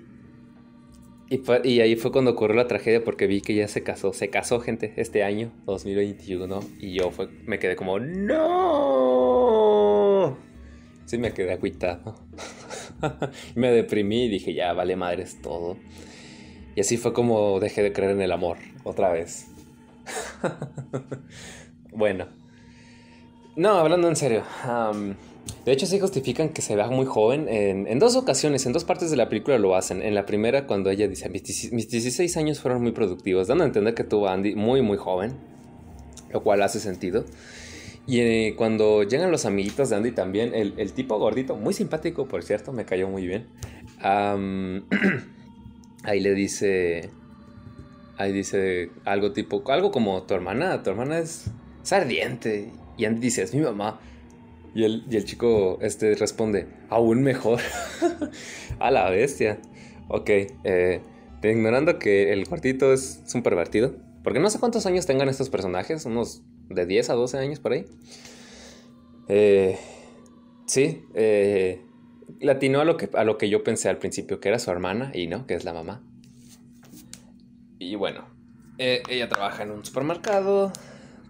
y, 1.30 1.80
ahí 1.82 1.96
fue 1.96 2.12
cuando 2.12 2.32
ocurrió 2.32 2.56
la 2.56 2.68
tragedia 2.68 3.04
porque 3.04 3.28
vi 3.28 3.42
que 3.42 3.54
ya 3.54 3.68
se 3.68 3.84
casó, 3.84 4.14
se 4.14 4.30
casó 4.30 4.60
gente 4.62 4.94
este 4.98 5.24
año, 5.24 5.52
2021, 5.66 6.60
y 6.80 6.94
yo 6.94 7.12
fue, 7.12 7.28
me 7.46 7.60
quedé 7.60 7.76
como, 7.76 8.00
no. 8.00 9.34
Sí, 11.14 11.20
me 11.20 11.32
quedé 11.32 11.54
acuitado. 11.54 12.16
me 13.56 13.72
deprimí 13.72 14.24
y 14.24 14.30
dije, 14.30 14.56
ya, 14.56 14.74
vale 14.74 14.96
madres 14.96 15.40
todo. 15.44 15.78
Y 16.76 16.82
así 16.82 16.98
fue 16.98 17.14
como 17.14 17.60
dejé 17.60 17.84
de 17.84 17.94
creer 17.94 18.14
en 18.14 18.22
el 18.24 18.32
amor, 18.32 18.58
otra 18.84 19.12
vez. 19.12 19.46
bueno. 21.92 22.26
No, 23.56 23.74
hablando 23.74 24.08
en 24.08 24.16
serio. 24.16 24.42
de 25.64 25.72
hecho, 25.72 25.86
sí 25.86 26.00
justifican 26.00 26.50
que 26.50 26.64
se 26.64 26.76
vea 26.76 26.88
muy 26.88 27.06
joven. 27.06 27.48
En, 27.48 28.00
dos 28.00 28.16
ocasiones, 28.16 28.66
en 28.66 28.74
dos 28.74 28.84
partes 28.84 29.12
de 29.12 29.18
la 29.18 29.30
película 29.30 29.60
lo 29.60 29.76
hacen. 29.76 30.02
En 30.02 30.16
la 30.16 30.26
primera, 30.26 30.66
cuando 30.66 30.90
ella 30.90 31.08
dice, 31.08 31.30
mis, 31.30 31.44
16 31.44 32.38
años 32.38 32.60
fueron 32.60 32.82
muy 32.82 32.94
productivos, 32.94 33.46
dando 33.46 33.66
a 33.66 33.68
entender 33.68 33.94
que 33.94 34.04
tuvo 34.04 34.30
a 34.30 34.34
Andy 34.34 34.56
muy, 34.56 34.82
muy 34.82 34.98
joven. 34.98 35.34
Lo 36.32 36.42
cual 36.42 36.64
hace 36.64 36.80
sentido. 36.80 37.24
Y 38.06 38.20
eh, 38.20 38.56
cuando 38.58 39.04
llegan 39.04 39.32
los 39.32 39.46
amiguitos 39.46 39.90
de 39.90 39.96
Andy 39.96 40.12
también, 40.12 40.54
el, 40.54 40.94
tipo 40.94 41.18
gordito, 41.18 41.56
muy 41.56 41.74
simpático 41.74 42.28
por 42.28 42.44
cierto, 42.44 42.74
me 42.74 42.86
cayó 42.86 43.08
muy 43.08 43.26
bien. 43.26 43.48
ahí 46.04 46.20
le 46.20 46.34
dice, 46.34 47.10
ahí 48.18 48.34
dice 48.34 48.92
algo 49.06 49.32
tipo, 49.32 49.64
algo 49.72 49.92
como 49.92 50.24
tu 50.24 50.34
hermana, 50.34 50.84
tu 50.84 50.90
hermana 50.90 51.20
es, 51.20 51.46
ardiente. 51.92 52.72
Y 52.98 53.06
Andy 53.06 53.22
dice, 53.22 53.44
es 53.44 53.54
mi 53.54 53.62
mamá. 53.62 54.00
Y 54.76 54.84
el, 54.84 55.06
y 55.10 55.16
el 55.16 55.24
chico 55.24 55.78
este, 55.82 56.16
responde, 56.16 56.68
aún 56.90 57.24
mejor. 57.24 57.60
a 58.80 58.92
la 58.92 59.10
bestia. 59.10 59.60
Ok, 60.10 60.30
eh, 60.64 61.02
ignorando 61.42 62.00
que 62.00 62.34
el 62.34 62.44
gordito 62.46 62.92
es 62.92 63.24
un 63.34 63.44
pervertido. 63.44 63.96
Porque 64.24 64.40
no 64.40 64.50
sé 64.50 64.60
cuántos 64.60 64.86
años 64.86 65.06
tengan 65.06 65.30
estos 65.30 65.50
personajes, 65.50 66.06
unos 66.06 66.44
de 66.70 66.86
10 66.86 67.10
a 67.10 67.14
12 67.14 67.38
años 67.38 67.60
por 67.60 67.74
ahí. 67.74 67.86
Eh, 69.28 69.78
sí, 70.66 71.06
eh, 71.14 71.82
latino 72.40 72.82
a 72.82 72.86
lo, 72.86 72.98
que, 72.98 73.10
a 73.14 73.24
lo 73.24 73.38
que 73.38 73.50
yo 73.50 73.64
pensé 73.64 73.90
al 73.90 73.98
principio, 73.98 74.40
que 74.40 74.50
era 74.50 74.60
su 74.60 74.72
hermana 74.72 75.12
y 75.14 75.28
no, 75.28 75.46
que 75.46 75.54
es 75.54 75.66
la 75.66 75.74
mamá. 75.74 76.04
Y 77.80 77.96
bueno, 77.96 78.26
eh, 78.78 79.04
ella 79.10 79.30
trabaja 79.30 79.64
en 79.64 79.72
un 79.72 79.86
supermercado, 79.86 80.72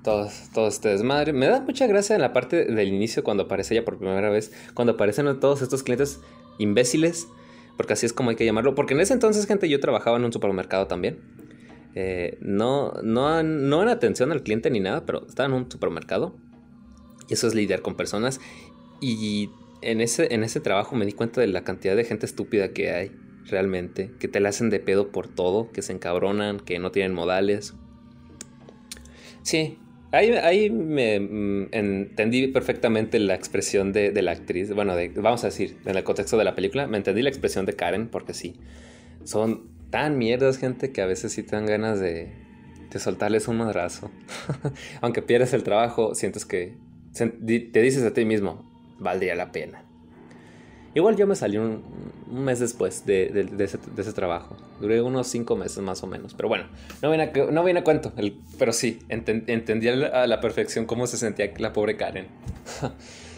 todo, 0.04 0.30
todo 0.54 0.68
este 0.68 0.90
desmadre. 0.90 1.34
Me 1.34 1.48
da 1.48 1.62
mucha 1.62 1.88
gracia 1.88 2.16
en 2.16 2.22
la 2.22 2.34
parte 2.34 2.66
del 2.66 2.88
inicio 2.88 3.24
cuando 3.24 3.44
aparece 3.44 3.74
ella 3.74 3.86
por 3.86 3.98
primera 3.98 4.30
vez, 4.30 4.52
cuando 4.74 4.94
aparecen 4.94 5.40
todos 5.40 5.62
estos 5.62 5.84
clientes 5.84 6.20
imbéciles, 6.60 7.28
porque 7.78 7.94
así 7.94 8.06
es 8.06 8.14
como 8.14 8.30
hay 8.30 8.36
que 8.36 8.46
llamarlo. 8.46 8.76
Porque 8.76 8.94
en 8.94 9.02
ese 9.02 9.14
entonces, 9.14 9.48
gente, 9.48 9.68
yo 9.70 9.80
trabajaba 9.80 10.18
en 10.18 10.26
un 10.26 10.34
supermercado 10.34 10.88
también. 10.88 11.20
Eh, 11.96 12.38
no, 12.42 12.94
no, 13.04 13.44
no 13.44 13.84
en 13.84 13.90
atención 13.90 14.32
al 14.32 14.44
cliente 14.44 14.70
ni 14.72 14.80
nada, 14.80 15.06
pero 15.06 15.26
estaba 15.28 15.48
en 15.48 15.54
un 15.54 15.72
supermercado. 15.72 16.36
Y 17.30 17.34
eso 17.34 17.48
es 17.48 17.56
lidiar 17.56 17.82
con 17.82 17.96
personas. 17.96 18.40
Y 19.00 19.50
en 19.82 20.02
ese, 20.02 20.34
en 20.34 20.44
ese 20.44 20.60
trabajo 20.60 20.96
me 20.96 21.06
di 21.06 21.12
cuenta 21.12 21.42
de 21.42 21.48
la 21.48 21.64
cantidad 21.64 21.96
de 21.96 22.06
gente 22.06 22.26
estúpida 22.26 22.70
que 22.70 22.92
hay, 22.92 23.12
realmente. 23.46 24.12
Que 24.20 24.28
te 24.28 24.40
la 24.40 24.50
hacen 24.50 24.70
de 24.70 24.80
pedo 24.80 25.10
por 25.10 25.28
todo, 25.28 25.72
que 25.72 25.82
se 25.82 25.94
encabronan, 25.94 26.60
que 26.60 26.80
no 26.80 26.92
tienen 26.92 27.14
modales. 27.14 27.74
Sí, 29.42 29.78
ahí, 30.12 30.70
me 30.70 31.20
mm, 31.20 31.70
entendí 31.72 32.48
perfectamente 32.48 33.20
la 33.20 33.36
expresión 33.36 33.92
de, 33.92 34.22
la 34.22 34.32
actriz. 34.32 34.74
Bueno, 34.74 34.96
vamos 35.16 35.44
a 35.44 35.48
decir, 35.48 35.78
en 35.86 35.98
el 35.98 36.04
contexto 36.04 36.38
de 36.38 36.44
la 36.44 36.56
película, 36.56 36.88
me 36.88 36.98
entendí 36.98 37.22
la 37.22 37.30
expresión 37.30 37.66
de 37.66 37.74
Karen, 37.74 38.08
porque 38.08 38.34
sí. 38.34 38.56
Son 39.26 39.73
tan 39.94 40.18
mierdas, 40.18 40.58
gente, 40.58 40.92
que 40.92 41.04
a 41.04 41.06
veces 41.06 41.34
sí 41.34 41.44
te 41.44 41.56
dan 41.56 41.68
ganas 41.68 42.00
de, 42.00 42.32
de 42.90 43.00
soltarles 43.00 43.48
un 43.48 43.58
madrazo. 43.58 44.10
Aunque 45.02 45.22
pierdes 45.22 45.54
el 45.54 45.62
trabajo, 45.62 46.16
sientes 46.16 46.46
que 46.46 46.76
te 47.16 47.82
dices 47.84 48.04
a 48.04 48.12
ti 48.12 48.26
mismo, 48.26 48.66
valdría 48.98 49.36
la 49.36 49.52
pena. 49.52 49.84
Igual 50.96 51.16
yo 51.16 51.28
me 51.28 51.36
salí 51.36 51.58
un, 51.58 51.84
mes 52.28 52.60
después 52.60 53.06
de, 53.06 53.48
ese, 53.60 54.14
trabajo. 54.14 54.58
Duré 54.82 55.00
unos 55.00 55.28
cinco 55.28 55.56
meses 55.56 55.78
más 55.84 56.02
o 56.02 56.08
menos. 56.08 56.34
Pero 56.34 56.50
bueno, 56.50 56.66
no 57.04 57.12
viene 57.12 57.26
a, 57.26 57.52
no 57.52 57.64
viene 57.64 57.84
cuento. 57.84 58.14
pero 58.58 58.74
sí, 58.74 58.98
entendí 59.10 59.90
a 59.90 60.26
la 60.26 60.42
perfección 60.42 60.88
cómo 60.88 61.06
se 61.06 61.18
sentía 61.18 61.54
la 61.60 61.72
pobre 61.72 61.98
Karen. 61.98 62.26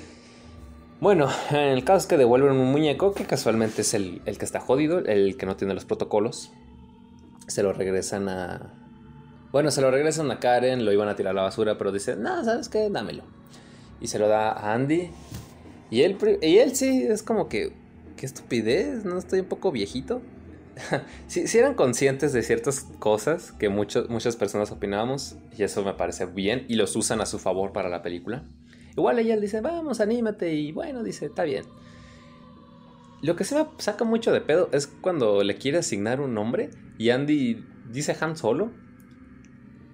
Bueno, 1.02 1.28
en 1.52 1.58
el 1.58 1.84
caso 1.84 1.98
es 1.98 2.08
que 2.08 2.18
devuelven 2.18 2.54
un 2.54 2.72
muñeco 2.72 3.14
que 3.14 3.26
casualmente 3.26 3.82
es 3.82 3.94
el, 3.94 4.22
que 4.24 4.46
está 4.46 4.62
jodido, 4.62 5.00
el 5.00 5.36
que 5.36 5.46
no 5.46 5.58
tiene 5.58 5.74
los 5.74 5.84
protocolos. 5.84 6.52
Se 7.48 7.64
lo 7.64 7.74
regresan 7.74 8.30
a... 8.30 8.74
Bueno, 9.52 9.72
se 9.72 9.82
lo 9.82 9.92
regresan 9.92 10.32
a 10.32 10.40
Karen, 10.40 10.86
lo 10.86 10.94
iban 10.94 11.10
a 11.10 11.16
tirar 11.16 11.32
a 11.32 11.36
la 11.36 11.42
basura, 11.44 11.78
pero 11.78 11.92
dice, 11.92 12.16
no, 12.16 12.44
¿sabes 12.44 12.70
qué? 12.70 12.90
Dámelo. 12.90 13.24
Y 14.00 14.08
se 14.08 14.20
lo 14.20 14.30
da 14.30 14.52
a 14.52 14.74
Andy. 14.74 15.10
Y 15.92 16.02
él, 16.02 16.18
y 16.42 16.58
él 16.58 16.76
sí, 16.76 17.04
es 17.04 17.24
como 17.24 17.50
que, 17.50 17.74
qué 18.16 18.26
estupidez, 18.26 19.04
¿no? 19.04 19.18
Estoy 19.18 19.42
un 19.42 19.48
poco 19.48 19.72
viejito. 19.72 20.22
Si 21.28 21.58
eran 21.58 21.74
conscientes 21.74 22.34
de 22.34 22.44
ciertas 22.44 22.82
cosas 23.00 23.54
que 23.54 23.70
muchas 23.70 24.36
personas 24.36 24.72
opinábamos, 24.72 25.38
y 25.58 25.64
eso 25.64 25.84
me 25.84 25.94
parece 25.94 26.26
bien, 26.26 26.66
y 26.68 26.76
los 26.76 26.96
usan 26.96 27.22
a 27.22 27.26
su 27.26 27.40
favor 27.40 27.72
para 27.72 27.90
la 27.90 28.02
película. 28.02 28.44
Igual 28.98 29.20
ella 29.20 29.38
dice, 29.38 29.62
vamos, 29.62 30.00
anímate. 30.00 30.54
Y 30.54 30.72
bueno, 30.72 31.04
dice, 31.04 31.26
está 31.26 31.44
bien. 31.44 31.66
Lo 33.22 33.36
que 33.36 33.44
se 33.44 33.56
saca 33.78 34.06
mucho 34.06 34.32
de 34.32 34.42
pedo 34.42 34.70
es 34.72 34.88
cuando 34.88 35.44
le 35.44 35.56
quiere 35.56 35.80
asignar 35.80 36.22
un 36.22 36.34
nombre 36.34 36.70
y 36.98 37.10
Andy 37.10 37.64
dice 37.92 38.16
Han 38.20 38.38
Solo. 38.38 38.72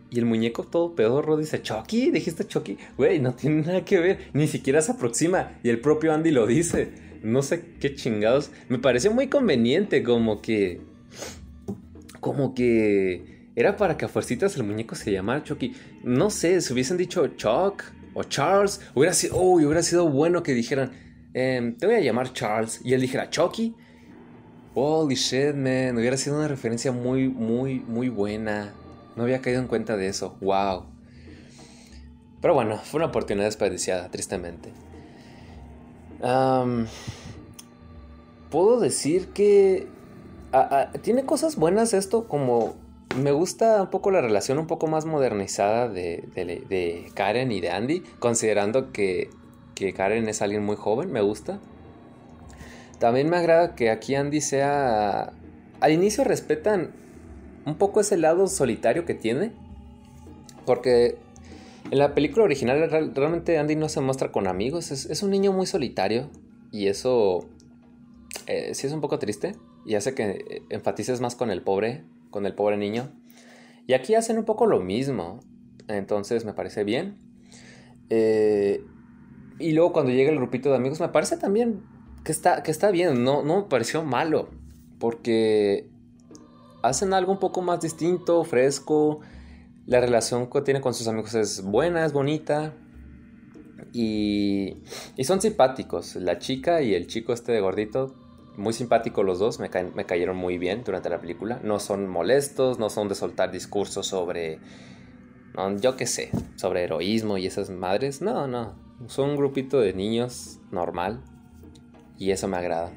Y 0.09 0.19
el 0.19 0.25
muñeco 0.25 0.63
todo 0.63 0.93
pedorro 0.93 1.37
dice, 1.37 1.61
Chucky, 1.61 2.11
dijiste 2.11 2.45
Chucky. 2.45 2.77
Güey, 2.97 3.19
no 3.19 3.33
tiene 3.33 3.61
nada 3.61 3.85
que 3.85 3.99
ver. 3.99 4.19
Ni 4.33 4.47
siquiera 4.47 4.81
se 4.81 4.91
aproxima. 4.91 5.57
Y 5.63 5.69
el 5.69 5.79
propio 5.79 6.13
Andy 6.13 6.31
lo 6.31 6.45
dice. 6.45 6.91
No 7.23 7.41
sé 7.41 7.75
qué 7.79 7.95
chingados. 7.95 8.51
Me 8.67 8.77
pareció 8.77 9.11
muy 9.11 9.27
conveniente 9.27 10.03
como 10.03 10.41
que... 10.41 10.81
Como 12.19 12.53
que... 12.53 13.49
Era 13.55 13.77
para 13.77 13.95
que 13.95 14.05
a 14.05 14.09
fuercitas 14.09 14.57
el 14.57 14.63
muñeco 14.63 14.95
se 14.95 15.11
llamara 15.11 15.43
Chucky. 15.43 15.73
No 16.03 16.29
sé, 16.29 16.59
si 16.59 16.73
hubiesen 16.73 16.97
dicho 16.97 17.25
Chuck 17.37 17.83
o 18.13 18.23
Charles, 18.23 18.81
hubiera 18.93 19.13
sido, 19.13 19.37
hubiera 19.37 19.83
sido 19.83 20.09
bueno 20.09 20.43
que 20.43 20.53
dijeran, 20.53 20.91
em, 21.33 21.77
te 21.77 21.85
voy 21.85 21.95
a 21.95 21.99
llamar 21.99 22.33
Charles, 22.33 22.81
y 22.83 22.93
él 22.93 23.01
dijera 23.01 23.29
Chucky. 23.29 23.75
Holy 24.73 25.15
shit, 25.15 25.53
man, 25.53 25.97
hubiera 25.97 26.15
sido 26.17 26.37
una 26.37 26.47
referencia 26.47 26.91
muy, 26.91 27.27
muy, 27.27 27.79
muy 27.81 28.09
buena. 28.09 28.73
No 29.15 29.23
había 29.23 29.41
caído 29.41 29.59
en 29.59 29.67
cuenta 29.67 29.97
de 29.97 30.07
eso, 30.07 30.37
wow. 30.41 30.85
Pero 32.41 32.53
bueno, 32.53 32.77
fue 32.77 32.99
una 32.99 33.07
oportunidad 33.07 33.45
desperdiciada, 33.45 34.09
tristemente. 34.09 34.71
Puedo 38.49 38.79
decir 38.79 39.27
que 39.29 39.87
tiene 41.01 41.25
cosas 41.25 41.55
buenas 41.55 41.93
esto, 41.93 42.27
como 42.27 42.75
me 43.17 43.31
gusta 43.31 43.81
un 43.81 43.89
poco 43.89 44.11
la 44.11 44.21
relación 44.21 44.57
un 44.57 44.67
poco 44.67 44.87
más 44.87 45.05
modernizada 45.05 45.89
de, 45.89 47.11
Karen 47.13 47.51
y 47.51 47.61
de 47.61 47.69
Andy, 47.69 48.03
considerando 48.19 48.91
que, 48.91 49.29
Karen 49.95 50.29
es 50.29 50.41
alguien 50.41 50.63
muy 50.63 50.75
joven, 50.75 51.11
me 51.11 51.21
gusta. 51.21 51.59
También 52.99 53.29
me 53.29 53.37
agrada 53.37 53.75
que 53.75 53.89
aquí 53.89 54.13
Andy 54.13 54.41
sea... 54.41 55.33
Al 55.79 55.91
inicio 55.91 56.23
respetan 56.23 56.91
un 57.65 57.75
poco 57.75 58.01
ese 58.01 58.15
lado 58.17 58.47
solitario 58.47 59.05
que 59.05 59.15
tiene, 59.15 59.51
porque 60.67 61.17
en 61.89 61.97
la 61.97 62.13
película 62.13 62.45
original 62.45 63.11
realmente 63.15 63.57
Andy 63.57 63.75
no 63.75 63.89
se 63.89 64.01
muestra 64.01 64.31
con 64.31 64.47
amigos, 64.47 64.91
es, 64.91 65.23
un 65.23 65.31
niño 65.31 65.51
muy 65.51 65.65
solitario 65.65 66.29
y 66.71 66.87
eso 66.87 67.49
eh, 68.45 68.75
sí 68.75 68.85
es 68.85 68.93
un 68.93 69.01
poco 69.01 69.17
triste 69.17 69.55
y 69.83 69.95
hace 69.95 70.13
que 70.13 70.61
enfatices 70.69 71.21
más 71.21 71.35
con 71.35 71.49
el 71.49 71.63
pobre 71.63 72.03
con 72.31 72.47
el 72.47 72.55
pobre 72.55 72.77
niño. 72.77 73.11
Y 73.85 73.93
aquí 73.93 74.15
hacen 74.15 74.37
un 74.39 74.45
poco 74.45 74.65
lo 74.65 74.79
mismo. 74.79 75.41
Entonces 75.87 76.45
me 76.45 76.53
parece 76.53 76.83
bien. 76.83 77.17
Eh, 78.09 78.83
y 79.59 79.73
luego 79.73 79.93
cuando 79.93 80.11
llega 80.11 80.31
el 80.31 80.37
grupito 80.37 80.69
de 80.69 80.77
amigos, 80.77 80.99
me 80.99 81.09
parece 81.09 81.37
también 81.37 81.83
que 82.23 82.31
está, 82.31 82.63
que 82.63 82.71
está 82.71 82.89
bien. 82.89 83.23
No, 83.23 83.43
no 83.43 83.57
me 83.57 83.63
pareció 83.63 84.03
malo. 84.03 84.49
Porque 84.97 85.89
hacen 86.81 87.13
algo 87.13 87.31
un 87.31 87.39
poco 87.39 87.61
más 87.61 87.81
distinto, 87.81 88.43
fresco. 88.43 89.19
La 89.85 89.99
relación 89.99 90.49
que 90.49 90.61
tiene 90.61 90.81
con 90.81 90.93
sus 90.93 91.07
amigos 91.07 91.35
es 91.35 91.63
buena, 91.63 92.05
es 92.05 92.13
bonita. 92.13 92.73
Y, 93.93 94.77
y 95.17 95.23
son 95.25 95.41
simpáticos. 95.41 96.15
La 96.15 96.39
chica 96.39 96.81
y 96.81 96.93
el 96.93 97.07
chico 97.07 97.33
este 97.33 97.51
de 97.51 97.59
gordito 97.59 98.15
muy 98.57 98.73
simpáticos 98.73 99.25
los 99.25 99.39
dos, 99.39 99.59
me, 99.59 99.69
me, 99.95 100.05
cayeron 100.05 100.37
muy 100.37 100.57
bien 100.57 100.83
durante 100.83 101.09
la 101.09 101.19
película. 101.19 101.59
No 101.63 101.79
son 101.79 102.07
molestos, 102.07 102.79
no 102.79 102.89
son 102.89 103.07
de 103.07 103.15
soltar 103.15 103.51
discursos 103.51 104.07
sobre, 104.07 104.59
yo 105.79 105.95
qué 105.95 106.05
sé, 106.05 106.31
sobre 106.55 106.83
heroísmo 106.83 107.37
y 107.37 107.47
esas 107.47 107.69
madres. 107.69 108.21
No, 108.21 108.47
no, 108.47 108.75
son 109.07 109.31
un 109.31 109.35
grupito 109.37 109.79
de 109.79 109.93
niños 109.93 110.59
normal 110.71 111.21
y 112.17 112.31
eso 112.31 112.47
me 112.47 112.57
agrada. 112.57 112.91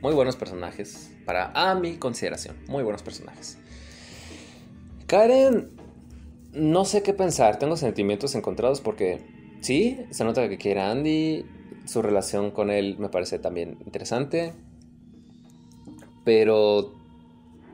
Muy 0.00 0.14
buenos 0.14 0.36
personajes, 0.36 1.14
para 1.26 1.52
a 1.54 1.74
mi 1.74 1.96
consideración, 1.96 2.56
muy 2.68 2.82
buenos 2.82 3.02
personajes. 3.02 3.58
Karen, 5.06 5.72
no 6.52 6.84
sé 6.84 7.02
qué 7.02 7.12
pensar, 7.12 7.58
tengo 7.58 7.76
sentimientos 7.76 8.34
encontrados 8.34 8.80
porque 8.80 9.20
sí, 9.60 9.98
se 10.10 10.24
nota 10.24 10.48
que 10.48 10.56
quiere 10.56 10.80
a 10.80 10.90
Andy, 10.92 11.44
su 11.84 12.00
relación 12.00 12.52
con 12.52 12.70
él 12.70 12.96
me 12.98 13.08
parece 13.08 13.38
también 13.38 13.78
interesante 13.84 14.54
pero 16.30 16.94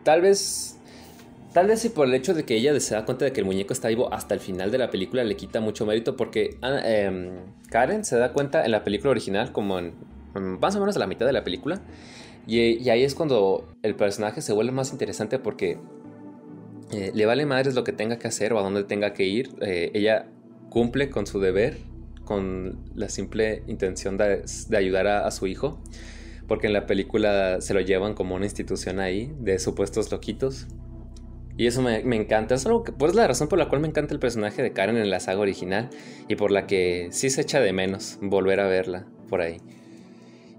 tal 0.03 0.23
vez, 0.23 0.79
tal 1.53 1.67
vez 1.67 1.81
si 1.81 1.91
por 1.91 2.07
el 2.07 2.15
hecho 2.15 2.33
de 2.33 2.47
que 2.47 2.55
ella 2.57 2.81
se 2.81 2.95
da 2.95 3.05
cuenta 3.05 3.27
de 3.27 3.33
que 3.35 3.41
el 3.41 3.45
muñeco 3.45 3.75
está 3.75 3.89
vivo 3.89 4.11
hasta 4.15 4.33
el 4.33 4.41
final 4.41 4.71
de 4.71 4.79
la 4.79 4.91
película 4.91 5.23
le 5.25 5.37
quita 5.37 5.61
mucho 5.61 5.85
mérito 5.85 6.17
porque 6.17 6.57
ah, 6.63 6.81
em, 6.83 7.33
Karen 7.69 8.03
se 8.03 8.17
da 8.17 8.33
cuenta 8.33 8.65
en 8.65 8.71
la 8.71 8.83
película 8.83 9.11
original 9.11 9.53
como 9.53 9.79
en, 9.79 9.93
más 10.59 10.75
o 10.75 10.81
menos 10.81 10.97
a 10.97 11.01
la 11.01 11.07
mitad 11.07 11.27
de 11.27 11.35
la 11.35 11.45
película 11.45 11.83
y, 12.47 12.89
ahí 12.89 13.03
es 13.05 13.15
cuando 13.15 13.69
el 13.83 13.95
personaje 13.95 14.41
se 14.41 14.55
vuelve 14.55 14.73
más 14.73 14.91
interesante 14.91 15.39
porque 15.39 15.77
eh, 16.93 17.11
le 17.13 17.27
vale 17.27 17.45
madres 17.45 17.75
lo 17.75 17.85
que 17.85 17.93
tenga 17.93 18.19
que 18.19 18.27
hacer 18.27 18.55
o 18.55 18.59
a 18.59 18.63
dónde 18.63 18.85
tenga 18.85 19.13
que 19.13 19.25
ir. 19.25 19.51
Eh, 19.61 19.91
ella 19.93 20.29
cumple 20.71 21.11
con 21.11 21.27
su 21.27 21.41
deber 21.41 21.77
con 22.25 22.79
la 22.95 23.11
simple 23.11 23.65
intención 23.67 24.17
de, 24.17 24.45
ayudar 24.75 25.09
a, 25.09 25.31
su 25.31 25.47
hijo 25.47 25.79
porque 26.47 26.67
en 26.67 26.73
la 26.73 26.87
película 26.87 27.61
se 27.61 27.75
lo 27.75 27.81
llevan 27.81 28.15
como 28.15 28.35
una 28.35 28.45
institución 28.45 29.01
ahí 29.01 29.33
de 29.39 29.59
supuestos 29.59 30.11
loquitos. 30.11 30.67
Y 31.59 31.67
eso 31.67 31.81
me, 31.81 31.97
encanta, 32.17 32.55
es 32.55 32.67
algo 32.67 32.85
pues 32.85 33.15
la 33.15 33.27
razón 33.27 33.49
por 33.49 33.59
la 33.59 33.69
cual 33.69 33.81
me 33.81 33.89
encanta 33.89 34.13
el 34.13 34.21
personaje 34.21 34.63
de 34.63 34.73
Karen 34.73 34.99
en 34.99 35.09
la 35.09 35.21
saga 35.21 35.41
original 35.41 35.89
y 36.29 36.37
por 36.37 36.51
la 36.51 36.67
que 36.67 37.09
sí 37.13 37.31
se 37.31 37.41
echa 37.41 37.61
de 37.61 37.73
menos 37.73 38.19
volver 38.21 38.61
a 38.61 38.67
verla 38.67 39.07
por 39.31 39.41
ahí. 39.41 39.57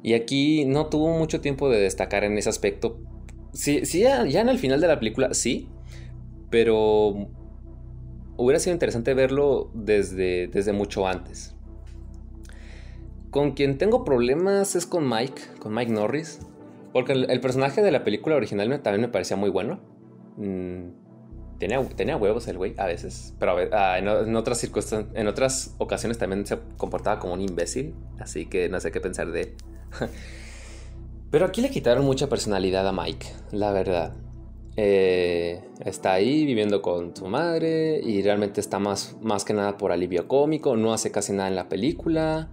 Y 0.02 0.14
aquí 0.14 0.66
no 0.66 0.88
tuvo 0.88 1.16
mucho 1.18 1.40
tiempo 1.40 1.70
de 1.70 1.80
destacar 1.80 2.24
en 2.24 2.38
ese 2.38 2.50
aspecto. 2.50 3.00
Sí, 3.54 3.86
sí 3.86 4.00
ya, 4.00 4.26
ya 4.26 4.42
en 4.42 4.50
el 4.50 4.58
final 4.58 4.82
de 4.82 4.88
la 4.88 4.98
película 4.98 5.34
sí, 5.36 5.70
pero 6.50 7.30
hubiera 8.38 8.60
sido 8.60 8.74
interesante 8.74 9.14
verlo 9.14 9.70
desde, 9.76 10.48
desde 10.48 10.74
mucho 10.74 11.08
antes. 11.08 11.57
Con 13.32 13.52
quien 13.52 13.78
tengo 13.78 14.06
problemas 14.06 14.76
es 14.76 14.86
con 14.86 15.08
Mike, 15.08 15.42
con 15.60 15.74
Mike 15.74 15.92
Norris. 15.92 16.40
Porque 16.94 17.12
el, 17.12 17.42
personaje 17.42 17.82
de 17.82 17.92
la 17.92 18.04
película 18.04 18.36
original 18.36 18.82
también 18.82 19.02
me 19.02 19.08
parecía 19.10 19.36
muy 19.36 19.50
bueno. 19.50 19.80
Mm, 20.38 20.90
tenía, 21.60 21.84
tenía, 21.90 22.18
huevos 22.18 22.48
el 22.48 22.58
güey 22.58 22.74
a 22.78 22.86
veces. 22.86 23.36
Pero 23.38 23.58
ah, 23.74 23.98
en, 24.00 24.36
otras 24.36 24.58
circunstancias, 24.60 25.14
en 25.16 25.28
otras 25.28 25.76
ocasiones 25.78 26.18
también 26.18 26.46
se 26.46 26.58
comportaba 26.78 27.20
como 27.20 27.34
un 27.34 27.42
imbécil. 27.42 27.94
Así 28.20 28.46
que 28.46 28.70
no 28.70 28.80
sé 28.80 28.92
qué 28.92 29.02
pensar 29.02 29.32
de 29.32 29.42
él. 29.42 29.54
pero 31.32 31.46
aquí 31.46 31.62
le 31.62 31.70
quitaron 31.70 32.06
mucha 32.06 32.30
personalidad 32.30 32.88
a 32.88 32.94
Mike, 32.94 33.28
la 33.52 33.72
verdad. 33.74 34.16
Eh, 34.78 35.62
está 35.84 36.14
ahí 36.14 36.46
viviendo 36.46 36.82
con 36.82 37.16
su 37.16 37.28
madre 37.28 38.00
y 38.02 38.22
realmente 38.22 38.62
está 38.62 38.80
más, 38.80 39.18
más 39.22 39.44
que 39.44 39.54
nada 39.54 39.78
por 39.78 39.92
alivio 39.92 40.28
cómico. 40.30 40.78
No 40.78 40.94
hace 40.94 41.12
casi 41.12 41.34
nada 41.34 41.50
en 41.50 41.56
la 41.56 41.68
película 41.68 42.50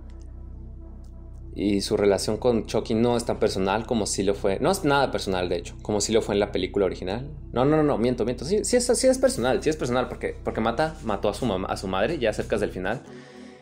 y 1.57 1.83
su 1.83 1.97
relación 1.97 2.37
con 2.37 2.67
Chucky 2.67 2.95
no 2.95 3.17
es 3.17 3.25
tan 3.25 3.38
personal 3.38 3.87
como 3.87 4.07
si 4.07 4.25
lo 4.25 4.35
fue. 4.35 4.59
No 4.59 4.73
es 4.73 4.85
nada 4.85 5.12
personal, 5.12 5.49
de 5.49 5.57
hecho, 5.57 5.77
como 5.83 6.01
si 6.01 6.12
lo 6.12 6.21
fue 6.21 6.35
en 6.35 6.40
la 6.40 6.51
película 6.51 6.85
original. 6.85 7.31
No, 7.53 7.64
no, 7.64 7.77
no, 7.77 7.85
no 7.85 7.97
miento, 7.97 8.25
miento. 8.25 8.45
Sí, 8.45 8.64
sí, 8.64 8.77
es, 8.77 8.87
sí 8.87 9.07
es 9.07 9.19
personal, 9.19 9.62
sí 9.62 9.71
es 9.71 9.77
personal, 9.77 10.09
porque, 10.09 10.37
porque 10.43 10.61
mata, 10.61 10.97
mató 11.05 11.29
a 11.29 11.35
su, 11.35 11.47
mamá, 11.47 11.69
a 11.69 11.77
su 11.77 11.87
madre 11.87 12.19
ya 12.19 12.33
cerca 12.33 12.59
del 12.59 12.71
final. 12.71 13.03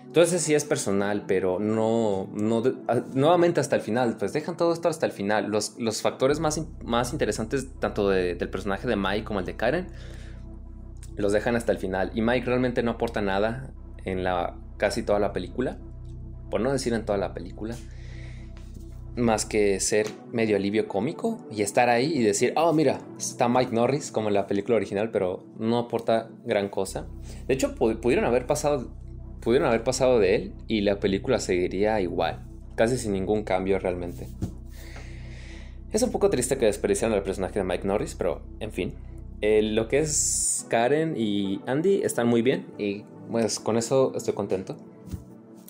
Entonces 0.07 0.43
sí 0.43 0.55
es 0.55 0.65
personal, 0.65 1.25
pero 1.27 1.59
no, 1.59 2.29
no 2.33 2.63
nuevamente 3.15 3.61
hasta 3.61 3.77
el 3.77 3.83
final, 3.83 4.17
pues 4.19 4.33
dejan 4.33 4.57
todo 4.57 4.73
esto 4.73 4.89
hasta 4.89 5.05
el 5.05 5.13
final. 5.13 5.51
Los, 5.51 5.79
los 5.79 6.01
factores 6.01 6.41
más, 6.41 6.63
más 6.83 7.13
interesantes, 7.13 7.69
tanto 7.79 8.09
del 8.09 8.49
personaje 8.49 8.89
de 8.89 8.97
Mike 8.97 9.25
como 9.25 9.41
el 9.41 9.47
de 9.47 9.57
Karen, 9.57 9.89
los 11.17 11.33
dejan 11.33 11.57
hasta 11.57 11.73
el 11.73 11.79
final. 11.79 12.11
Y 12.15 12.23
Mike 12.23 12.47
realmente 12.47 12.83
no 12.83 12.93
aporta 12.93 13.21
nada 13.21 13.71
en 14.05 14.25
la 14.25 14.57
casi 14.79 15.03
toda 15.03 15.19
la 15.19 15.33
película 15.35 15.79
por 16.53 16.61
no 16.61 16.71
decir 16.71 16.93
en 16.93 17.07
toda 17.07 17.17
la 17.17 17.33
película, 17.33 17.75
más 19.17 19.47
que 19.47 19.81
ser 19.81 20.07
medio 20.33 20.57
alivio 20.57 20.87
cómico 20.87 21.39
y 21.51 21.63
estar 21.63 21.89
ahí 21.89 22.13
y 22.13 22.23
decir, 22.23 22.53
oh, 22.57 22.75
mira, 22.75 23.01
está 23.17 23.49
Mike 23.49 23.73
Norris 23.73 24.13
como 24.13 24.29
en 24.29 24.35
la 24.35 24.47
película 24.47 24.77
original, 24.77 25.11
pero 25.11 25.47
no 25.59 25.79
aporta 25.79 26.29
gran 26.45 26.69
cosa. 26.69 27.07
De 27.49 27.55
hecho, 27.55 27.75
pudieron 27.75 28.27
haber 28.27 28.47
pasado, 28.47 28.91
pudieron 29.41 29.67
haber 29.67 29.83
pasado 29.83 30.19
de 30.19 30.35
él 30.35 30.53
y 30.69 30.83
la 30.83 31.01
película 31.01 31.41
seguiría 31.41 32.03
igual, 32.03 32.45
casi 32.75 32.99
sin 32.99 33.15
ningún 33.15 33.45
cambio 33.45 33.79
realmente. 33.79 34.29
Es 35.91 36.03
un 36.03 36.13
poco 36.13 36.29
triste 36.29 36.59
que 36.59 36.67
desperdiciaran 36.67 37.17
el 37.17 37.23
personaje 37.23 37.61
de 37.61 37.65
Mike 37.65 37.87
Norris, 37.87 38.15
pero 38.15 38.43
en 38.61 38.73
fin. 38.73 38.93
lo 39.41 39.89
que 39.89 40.01
es 40.01 40.67
Karen 40.69 41.15
y 41.17 41.63
Andy 41.67 42.03
están 42.03 42.29
muy 42.29 42.43
bien 42.43 42.67
y 42.77 43.05
pues 43.31 43.59
con 43.59 43.79
eso 43.79 44.13
estoy 44.15 44.35
contento 44.35 44.77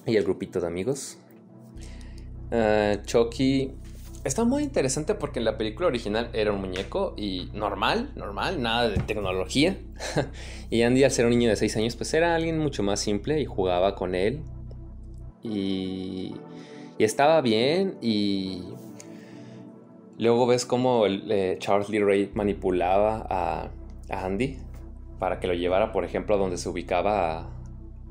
y 0.06 0.16
el 0.16 0.24
grupito 0.24 0.60
de 0.60 0.66
amigos. 0.66 1.18
Uh, 2.50 3.02
Chucky 3.04 3.72
está 4.24 4.44
muy 4.44 4.62
interesante 4.62 5.14
porque 5.14 5.38
en 5.38 5.44
la 5.44 5.56
película 5.56 5.88
original 5.88 6.30
era 6.32 6.52
un 6.52 6.60
muñeco 6.60 7.14
y 7.16 7.50
normal, 7.54 8.12
normal, 8.14 8.62
nada 8.62 8.88
de 8.88 8.98
tecnología. 8.98 9.76
y 10.70 10.82
Andy 10.82 11.04
al 11.04 11.10
ser 11.10 11.26
un 11.26 11.30
niño 11.30 11.48
de 11.48 11.56
6 11.56 11.76
años 11.76 11.96
pues 11.96 12.12
era 12.14 12.34
alguien 12.34 12.58
mucho 12.58 12.82
más 12.82 13.00
simple 13.00 13.40
y 13.40 13.46
jugaba 13.46 13.94
con 13.94 14.14
él. 14.14 14.40
Y, 15.42 16.34
y 16.98 17.04
estaba 17.04 17.40
bien 17.40 17.96
y 18.00 18.62
luego 20.18 20.46
ves 20.46 20.64
cómo 20.64 21.06
eh, 21.06 21.56
Charles 21.58 21.88
Lee 21.88 21.98
Ray 21.98 22.30
manipulaba 22.34 23.26
a, 23.28 23.70
a, 24.08 24.24
Andy 24.24 24.58
para 25.18 25.40
que 25.40 25.48
lo 25.48 25.54
llevara 25.54 25.90
por 25.90 26.04
ejemplo 26.04 26.36
a 26.36 26.38
donde 26.38 26.58
se 26.58 26.68
ubicaba 26.68 27.50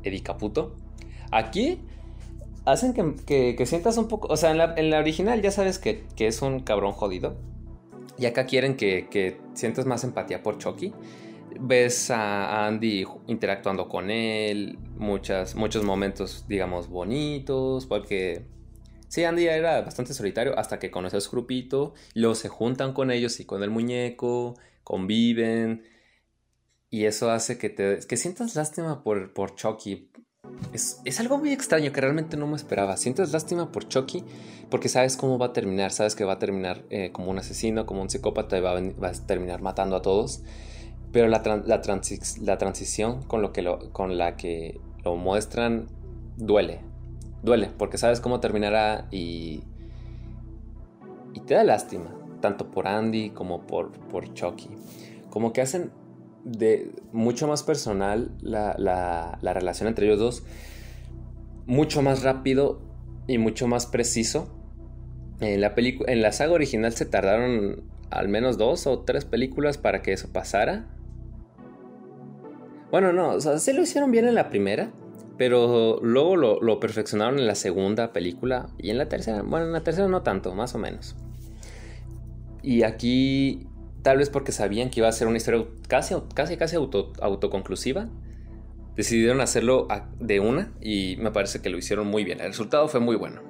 Eddie 0.03 0.23
Caputo. 0.23 0.75
Aquí 1.31 1.79
hacen 2.65 2.93
que, 2.93 3.65
sientas 3.65 3.97
un 3.97 4.07
poco. 4.07 4.27
O 4.31 4.37
sea, 4.37 4.51
en 4.51 4.89
la, 4.89 4.99
original 4.99 5.41
ya 5.41 5.51
sabes 5.51 5.79
que, 5.79 6.05
es 6.17 6.41
un 6.41 6.59
cabrón 6.61 6.91
jodido. 6.91 7.37
Y 8.17 8.25
acá 8.25 8.45
quieren 8.45 8.75
que, 8.75 9.39
sientas 9.53 9.85
más 9.85 10.03
empatía 10.03 10.43
por 10.43 10.57
Chucky. 10.57 10.93
Ves 11.59 12.11
a 12.11 12.65
Andy 12.65 13.05
interactuando 13.27 13.87
con 13.89 14.09
él, 14.09 14.77
muchas, 14.97 15.55
muchos 15.55 15.83
momentos, 15.83 16.45
digamos, 16.47 16.87
bonitos, 16.87 17.85
porque 17.85 18.45
sí, 19.09 19.25
Andy 19.25 19.47
era 19.47 19.81
bastante 19.81 20.13
solitario 20.13 20.57
hasta 20.57 20.79
que 20.79 20.89
conoce 20.89 21.17
a 21.17 21.21
su 21.21 21.29
grupito, 21.29 21.93
luego 22.15 22.35
se 22.35 22.47
juntan 22.47 22.93
con 22.93 23.11
ellos 23.11 23.39
y 23.41 23.45
con 23.45 23.63
el 23.63 23.69
muñeco, 23.69 24.55
conviven, 24.83 25.83
y 26.89 27.05
eso 27.05 27.29
hace 27.31 27.57
que 27.57 27.69
te 27.69 27.99
que 28.07 28.17
sientas 28.17 28.55
lástima 28.55 29.03
por, 29.03 29.33
por 29.33 29.55
Chucky, 29.55 30.09
es, 30.73 31.19
algo 31.19 31.37
muy 31.37 31.51
extraño 31.51 31.91
que 31.91 32.01
realmente 32.01 32.37
no 32.37 32.47
me 32.47 32.55
esperaba. 32.55 32.97
Sientes 32.97 33.31
lástima 33.31 33.71
por 33.71 33.87
Chucky 33.87 34.23
porque 34.69 34.89
sabes 34.89 35.17
cómo 35.17 35.37
va 35.37 35.47
a 35.47 35.53
terminar. 35.53 35.91
Sabes 35.91 36.15
que 36.15 36.23
va 36.23 36.33
a 36.33 36.39
terminar 36.39 36.83
eh, 36.89 37.11
como 37.11 37.31
un 37.31 37.39
asesino, 37.39 37.85
como 37.85 38.01
un 38.01 38.09
psicópata 38.09 38.57
y 38.57 38.61
va 38.61 38.77
a, 38.77 39.11
terminar 39.25 39.61
matando 39.61 39.95
a 39.95 40.01
todos. 40.01 40.43
Pero 41.11 41.27
la, 41.27 41.41
la, 41.65 41.81
transición 42.57 43.23
con, 43.23 43.41
lo 43.41 43.51
que 43.51 43.65
con 43.91 44.17
la 44.17 44.37
que 44.37 44.79
lo 45.03 45.15
muestran 45.15 45.87
duele. 46.37 46.79
Duele 47.43 47.69
porque 47.77 47.97
sabes 47.97 48.21
cómo 48.21 48.39
terminará 48.39 49.07
y, 49.11 49.63
y 51.33 51.41
te 51.41 51.55
da 51.55 51.63
lástima. 51.63 52.15
Tanto 52.39 52.71
por 52.71 52.87
Andy 52.87 53.31
como 53.31 53.67
por, 53.67 53.91
por 53.91 54.33
Chucky. 54.33 54.69
Como 55.29 55.51
que 55.51 55.61
hacen 55.61 55.91
de 56.43 56.91
mucho 57.11 57.47
más 57.47 57.63
personal 57.63 58.31
la, 58.41 59.37
relación 59.41 59.87
entre 59.87 60.07
ellos 60.07 60.19
dos, 60.19 60.43
mucho 61.65 62.01
más 62.01 62.23
rápido 62.23 62.81
y 63.27 63.37
mucho 63.37 63.67
más 63.67 63.85
preciso. 63.85 64.57
En 65.39 65.61
la, 65.61 65.73
en 65.75 66.21
la 66.21 66.31
saga 66.31 66.53
original 66.53 66.93
se 66.93 67.05
tardaron 67.05 67.83
al 68.11 68.27
menos 68.27 68.57
dos 68.57 68.85
o 68.87 68.99
tres 68.99 69.25
películas 69.25 69.77
para 69.77 70.01
que 70.01 70.13
eso 70.13 70.31
pasara. 70.31 70.85
Bueno, 72.91 73.13
no, 73.13 73.29
o 73.29 73.41
sea, 73.41 73.57
sí 73.57 73.73
lo 73.73 73.81
hicieron 73.81 74.11
bien 74.11 74.27
en 74.27 74.35
la 74.35 74.49
primera, 74.49 74.91
pero 75.37 75.99
luego 76.03 76.35
lo, 76.35 76.61
lo, 76.61 76.79
perfeccionaron 76.79 77.39
en 77.39 77.47
la 77.47 77.55
segunda 77.55 78.11
película 78.11 78.69
y 78.77 78.89
en 78.89 78.97
la 78.97 79.07
tercera, 79.07 79.41
bueno, 79.41 79.67
en 79.67 79.71
la 79.71 79.81
tercera 79.81 80.07
no 80.09 80.21
tanto, 80.21 80.53
más 80.53 80.75
o 80.75 80.77
menos. 80.77 81.15
Y 82.61 82.83
aquí, 82.83 83.67
tal 84.01 84.17
vez 84.17 84.29
porque 84.29 84.51
sabían 84.51 84.89
que 84.89 84.99
iba 84.99 85.07
a 85.07 85.11
ser 85.11 85.27
una 85.27 85.37
historia 85.37 85.65
casi, 85.87 86.15
casi, 86.33 86.57
casi 86.57 86.75
auto, 86.75 87.13
autoconclusiva, 87.21 88.09
decidieron 88.95 89.41
hacerlo 89.41 89.87
de 90.19 90.39
una 90.39 90.73
y 90.81 91.17
me 91.17 91.31
parece 91.31 91.61
que 91.61 91.69
lo 91.69 91.77
hicieron 91.77 92.07
muy 92.07 92.23
bien. 92.23 92.41
El 92.41 92.47
resultado 92.47 92.87
fue 92.87 92.99
muy 92.99 93.15
bueno. 93.15 93.41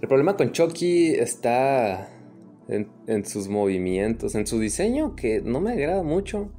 El 0.00 0.08
problema 0.08 0.36
con 0.36 0.52
Chucky 0.52 1.10
está 1.10 2.08
en, 2.68 2.88
en 3.06 3.24
sus 3.26 3.48
movimientos, 3.48 4.34
en 4.34 4.46
su 4.46 4.58
diseño, 4.58 5.14
que 5.14 5.42
no 5.42 5.60
me 5.60 5.72
agrada 5.72 6.02
mucho 6.02 6.50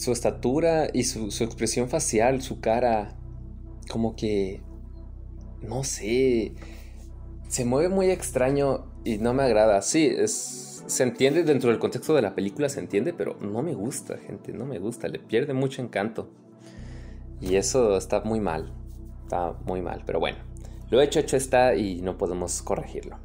su 0.00 0.12
estatura 0.12 0.88
y 0.92 1.04
su, 1.04 1.26
expresión 1.44 1.90
facial, 1.90 2.40
su 2.40 2.60
cara, 2.60 3.16
como 3.90 4.16
que, 4.16 4.62
no 5.62 5.84
sé, 5.84 6.54
se 7.48 7.66
mueve 7.66 7.90
muy 7.90 8.10
extraño 8.10 8.86
y 9.04 9.18
no 9.18 9.34
me 9.34 9.42
agrada. 9.42 9.82
Sí, 9.82 10.06
es, 10.06 10.69
se 10.86 11.02
entiende 11.02 11.42
dentro 11.42 11.70
del 11.70 11.78
contexto 11.78 12.14
de 12.14 12.22
la 12.22 12.34
película, 12.34 12.68
se 12.68 12.80
entiende, 12.80 13.12
pero 13.12 13.36
no 13.40 13.62
me 13.62 13.74
gusta, 13.74 14.16
gente, 14.18 14.52
no 14.52 14.66
me 14.66 14.78
gusta, 14.78 15.08
le 15.08 15.18
pierde 15.18 15.54
mucho 15.54 15.82
encanto. 15.82 16.28
Y 17.40 17.56
eso 17.56 17.96
está 17.96 18.20
muy 18.22 18.40
mal, 18.40 18.72
está 19.24 19.54
muy 19.64 19.82
mal, 19.82 20.02
pero 20.04 20.20
bueno, 20.20 20.38
lo 20.90 21.00
hecho, 21.00 21.20
hecho 21.20 21.36
está 21.36 21.74
y 21.74 22.02
no 22.02 22.18
podemos 22.18 22.62
corregirlo. 22.62 23.16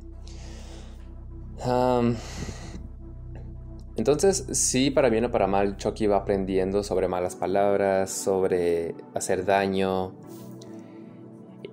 Entonces, 3.95 4.45
sí, 4.51 4.91
para 4.91 5.09
bien 5.09 5.25
o 5.25 5.31
para 5.31 5.47
mal, 5.47 5.77
Chucky 5.77 6.07
va 6.07 6.17
aprendiendo 6.17 6.83
sobre 6.83 7.07
malas 7.07 7.35
palabras, 7.35 8.11
sobre 8.11 8.93
hacer 9.13 9.45
daño. 9.45 10.13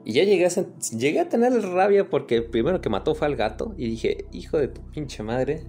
Y 0.05 0.15
ya 0.15 0.25
llegué 0.25 0.47
a, 0.47 0.51
llegué 0.97 1.21
a 1.21 1.29
tener 1.29 1.53
rabia 1.63 2.09
porque 2.11 2.37
el 2.37 2.45
primero 2.47 2.81
que 2.81 2.89
mató 2.89 3.15
fue 3.15 3.27
al 3.27 3.37
gato. 3.37 3.75
Y 3.77 3.89
dije, 3.89 4.27
hijo 4.33 4.59
de 4.59 4.69
tu 4.69 4.81
pinche 4.91 5.23
madre. 5.23 5.65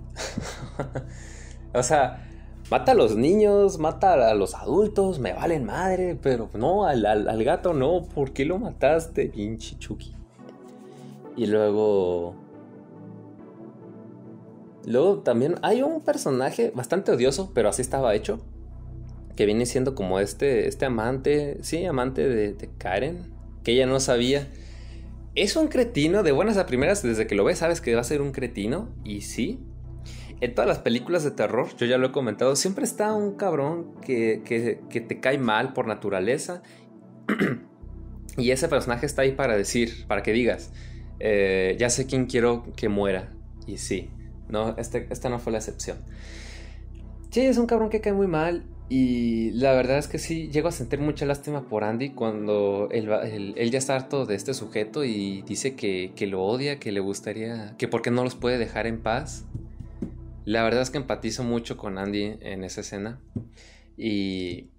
o 1.73 1.83
sea, 1.83 2.27
mata 2.71 2.93
a 2.93 2.95
los 2.95 3.15
niños, 3.15 3.77
mata 3.77 4.29
a 4.29 4.33
los 4.33 4.55
adultos, 4.55 5.19
me 5.19 5.33
valen 5.33 5.65
madre. 5.65 6.17
Pero 6.21 6.49
no, 6.53 6.85
al, 6.85 7.05
al 7.05 7.43
gato 7.43 7.73
no. 7.73 8.03
¿Por 8.03 8.33
qué 8.33 8.45
lo 8.45 8.57
mataste, 8.57 9.27
pinche 9.27 9.77
Chucky? 9.77 10.15
Y 11.35 11.47
luego 11.47 12.35
Luego 14.85 15.19
también 15.19 15.55
hay 15.61 15.81
un 15.81 16.01
personaje 16.01 16.71
bastante 16.75 17.11
odioso, 17.11 17.51
pero 17.53 17.69
así 17.69 17.81
estaba 17.81 18.13
hecho. 18.15 18.39
Que 19.35 19.45
viene 19.45 19.65
siendo 19.65 19.95
como 19.95 20.19
este, 20.19 20.67
este 20.67 20.85
amante, 20.85 21.57
sí, 21.61 21.85
amante 21.85 22.27
de, 22.27 22.69
Karen, 22.77 23.32
que 23.63 23.71
ella 23.71 23.85
no 23.85 23.99
sabía. 23.99 24.47
Es 25.35 25.55
un 25.55 25.67
cretino, 25.67 26.21
de 26.23 26.31
buenas 26.31 26.57
a 26.57 26.65
primeras, 26.65 27.01
desde 27.01 27.25
que 27.25 27.35
lo 27.35 27.43
ves 27.43 27.59
sabes 27.59 27.81
que 27.81 27.95
va 27.95 28.01
a 28.01 28.05
ser 28.05 28.21
un 28.21 28.31
cretino, 28.31 28.89
y 29.03 29.21
sí. 29.21 29.59
En 30.41 30.53
todas 30.53 30.67
las 30.67 30.79
películas 30.79 31.23
de 31.23 31.31
terror, 31.31 31.69
yo 31.77 31.85
ya 31.85 31.97
lo 31.97 32.07
he 32.07 32.11
comentado, 32.11 32.55
siempre 32.55 32.83
está 32.83 33.13
un 33.13 33.35
cabrón 33.35 33.95
que, 34.01 34.41
que, 34.45 35.01
te 35.01 35.19
cae 35.19 35.37
mal 35.37 35.73
por 35.73 35.87
naturaleza. 35.87 36.61
y 38.37 38.51
ese 38.51 38.67
personaje 38.67 39.05
está 39.05 39.21
ahí 39.21 39.31
para 39.31 39.55
decir, 39.55 40.05
para 40.07 40.21
que 40.21 40.33
digas, 40.33 40.71
eh, 41.19 41.75
ya 41.79 41.89
sé 41.89 42.05
quién 42.05 42.25
quiero 42.25 42.65
que 42.75 42.89
muera. 42.89 43.31
Y 43.65 43.77
sí, 43.77 44.09
no, 44.49 44.75
este, 44.77 45.07
esta 45.09 45.29
no 45.29 45.39
fue 45.39 45.53
la 45.53 45.59
excepción. 45.59 45.97
Sí, 47.31 47.41
es 47.41 47.57
un 47.57 47.65
cabrón 47.65 47.89
que 47.89 48.01
cae 48.01 48.13
muy 48.13 48.27
mal. 48.27 48.65
Y 48.89 49.51
la 49.51 49.73
verdad 49.73 49.97
es 49.97 50.07
que 50.07 50.19
sí, 50.19 50.49
llego 50.49 50.67
a 50.67 50.71
sentir 50.71 50.99
mucha 50.99 51.25
lástima 51.25 51.67
por 51.67 51.83
Andy 51.83 52.11
cuando 52.11 52.89
él, 52.91 53.07
ya 53.71 53.77
está 53.77 53.95
harto 53.95 54.25
de 54.25 54.35
este 54.35 54.53
sujeto 54.53 55.03
y 55.03 55.41
dice 55.43 55.75
que, 55.75 56.13
lo 56.27 56.43
odia, 56.43 56.79
que 56.79 56.91
le 56.91 56.99
gustaría, 56.99 57.75
que 57.77 57.87
por 57.87 58.01
qué 58.01 58.11
no 58.11 58.23
los 58.23 58.35
puede 58.35 58.57
dejar 58.57 58.85
en 58.85 59.01
paz. 59.01 59.45
La 60.45 60.63
verdad 60.63 60.81
es 60.81 60.89
que 60.89 60.97
empatizo 60.97 61.43
mucho 61.43 61.77
con 61.77 61.97
Andy 61.97 62.37
en 62.41 62.63
esa 62.63 62.81
escena. 62.81 63.19
Y 63.97 64.69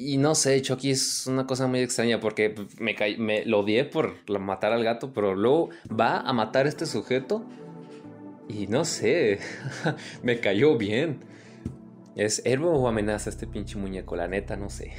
Y 0.00 0.16
no 0.16 0.36
sé, 0.36 0.62
Chucky 0.62 0.92
es 0.92 1.26
una 1.26 1.44
cosa 1.46 1.66
muy 1.66 1.80
extraña 1.80 2.20
porque 2.20 2.54
me, 2.78 2.94
me 3.18 3.44
lo 3.44 3.60
odié 3.60 3.84
por 3.84 4.14
matar 4.38 4.72
al 4.72 4.84
gato, 4.84 5.12
pero 5.12 5.34
luego 5.34 5.70
va 5.88 6.20
a 6.20 6.32
matar 6.32 6.66
a 6.66 6.68
este 6.68 6.86
sujeto 6.86 7.44
y 8.48 8.66
no 8.66 8.84
sé, 8.84 9.38
me 10.22 10.40
cayó 10.40 10.76
bien. 10.76 11.20
¿Es 12.16 12.42
héroe 12.44 12.70
o 12.76 12.88
amenaza 12.88 13.30
este 13.30 13.46
pinche 13.46 13.78
muñeco? 13.78 14.16
La 14.16 14.26
neta, 14.26 14.56
no 14.56 14.70
sé. 14.70 14.92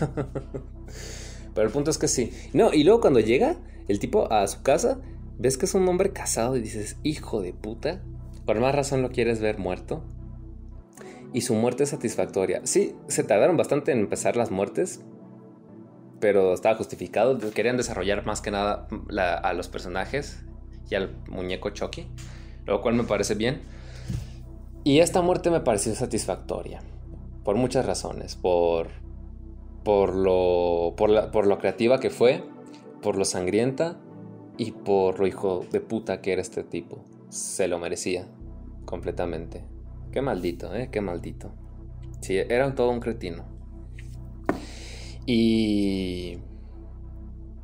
pero 1.54 1.66
el 1.66 1.72
punto 1.72 1.90
es 1.90 1.96
que 1.96 2.08
sí. 2.08 2.30
No, 2.52 2.74
y 2.74 2.84
luego 2.84 3.00
cuando 3.00 3.20
llega 3.20 3.56
el 3.88 3.98
tipo 3.98 4.30
a 4.30 4.46
su 4.48 4.62
casa, 4.62 5.00
ves 5.38 5.56
que 5.56 5.64
es 5.64 5.74
un 5.74 5.88
hombre 5.88 6.12
casado 6.12 6.56
y 6.56 6.60
dices, 6.60 6.96
hijo 7.02 7.40
de 7.40 7.54
puta, 7.54 8.02
por 8.44 8.60
más 8.60 8.74
razón 8.74 9.00
lo 9.00 9.10
quieres 9.10 9.40
ver 9.40 9.58
muerto 9.58 10.04
y 11.32 11.42
su 11.42 11.54
muerte 11.54 11.84
es 11.84 11.90
satisfactoria. 11.90 12.62
Sí, 12.64 12.96
se 13.08 13.24
tardaron 13.24 13.56
bastante 13.56 13.92
en 13.92 14.00
empezar 14.00 14.36
las 14.36 14.50
muertes, 14.50 15.00
pero 16.20 16.54
estaba 16.54 16.76
justificado. 16.76 17.38
Querían 17.50 17.76
desarrollar 17.76 18.24
más 18.24 18.40
que 18.40 18.50
nada 18.50 18.88
a 19.42 19.52
los 19.52 19.68
personajes 19.68 20.44
y 20.90 20.94
al 20.94 21.16
muñeco 21.28 21.70
Chucky, 21.70 22.08
lo 22.70 22.82
cual 22.82 22.94
me 22.94 23.04
parece 23.04 23.34
bien. 23.34 23.62
Y 24.84 25.00
esta 25.00 25.22
muerte 25.22 25.50
me 25.50 25.60
pareció 25.60 25.94
satisfactoria, 25.94 26.80
por 27.44 27.56
muchas 27.56 27.84
razones, 27.84 28.36
por, 28.36 28.88
por, 29.84 30.14
lo, 30.14 30.94
por, 30.96 31.30
por 31.30 31.46
lo 31.46 31.58
creativa 31.58 32.00
que 32.00 32.10
fue, 32.10 32.44
por 33.02 33.16
lo 33.16 33.24
sangrienta 33.24 33.98
y 34.56 34.72
por 34.72 35.18
lo 35.18 35.26
hijo 35.26 35.64
de 35.70 35.80
puta 35.80 36.20
que 36.20 36.32
era 36.32 36.42
este 36.42 36.64
tipo. 36.64 37.04
Se 37.28 37.68
lo 37.68 37.78
merecía 37.78 38.26
completamente. 38.84 39.64
Qué 40.12 40.22
maldito, 40.22 40.74
¿eh? 40.74 40.88
Qué 40.90 41.00
maldito. 41.00 41.52
Sí, 42.20 42.36
era 42.36 42.74
todo 42.74 42.90
un 42.90 43.00
cretino. 43.00 43.44
Y... 45.26 46.38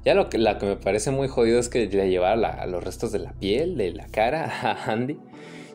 Ya 0.05 0.15
lo 0.15 0.29
que, 0.29 0.39
que 0.39 0.67
me 0.67 0.77
parece 0.77 1.11
muy 1.11 1.29
jodido 1.29 1.59
es 1.59 1.69
que 1.69 1.87
le 1.87 2.11
llevaba 2.11 2.67
los 2.67 2.85
restos 2.85 3.11
de 3.13 3.21
la 3.21 3.33
piel, 3.33 3.77
de 3.77 3.93
la 3.93 4.07
cara 4.07 4.45
a 4.63 4.93
Andy. 4.93 5.19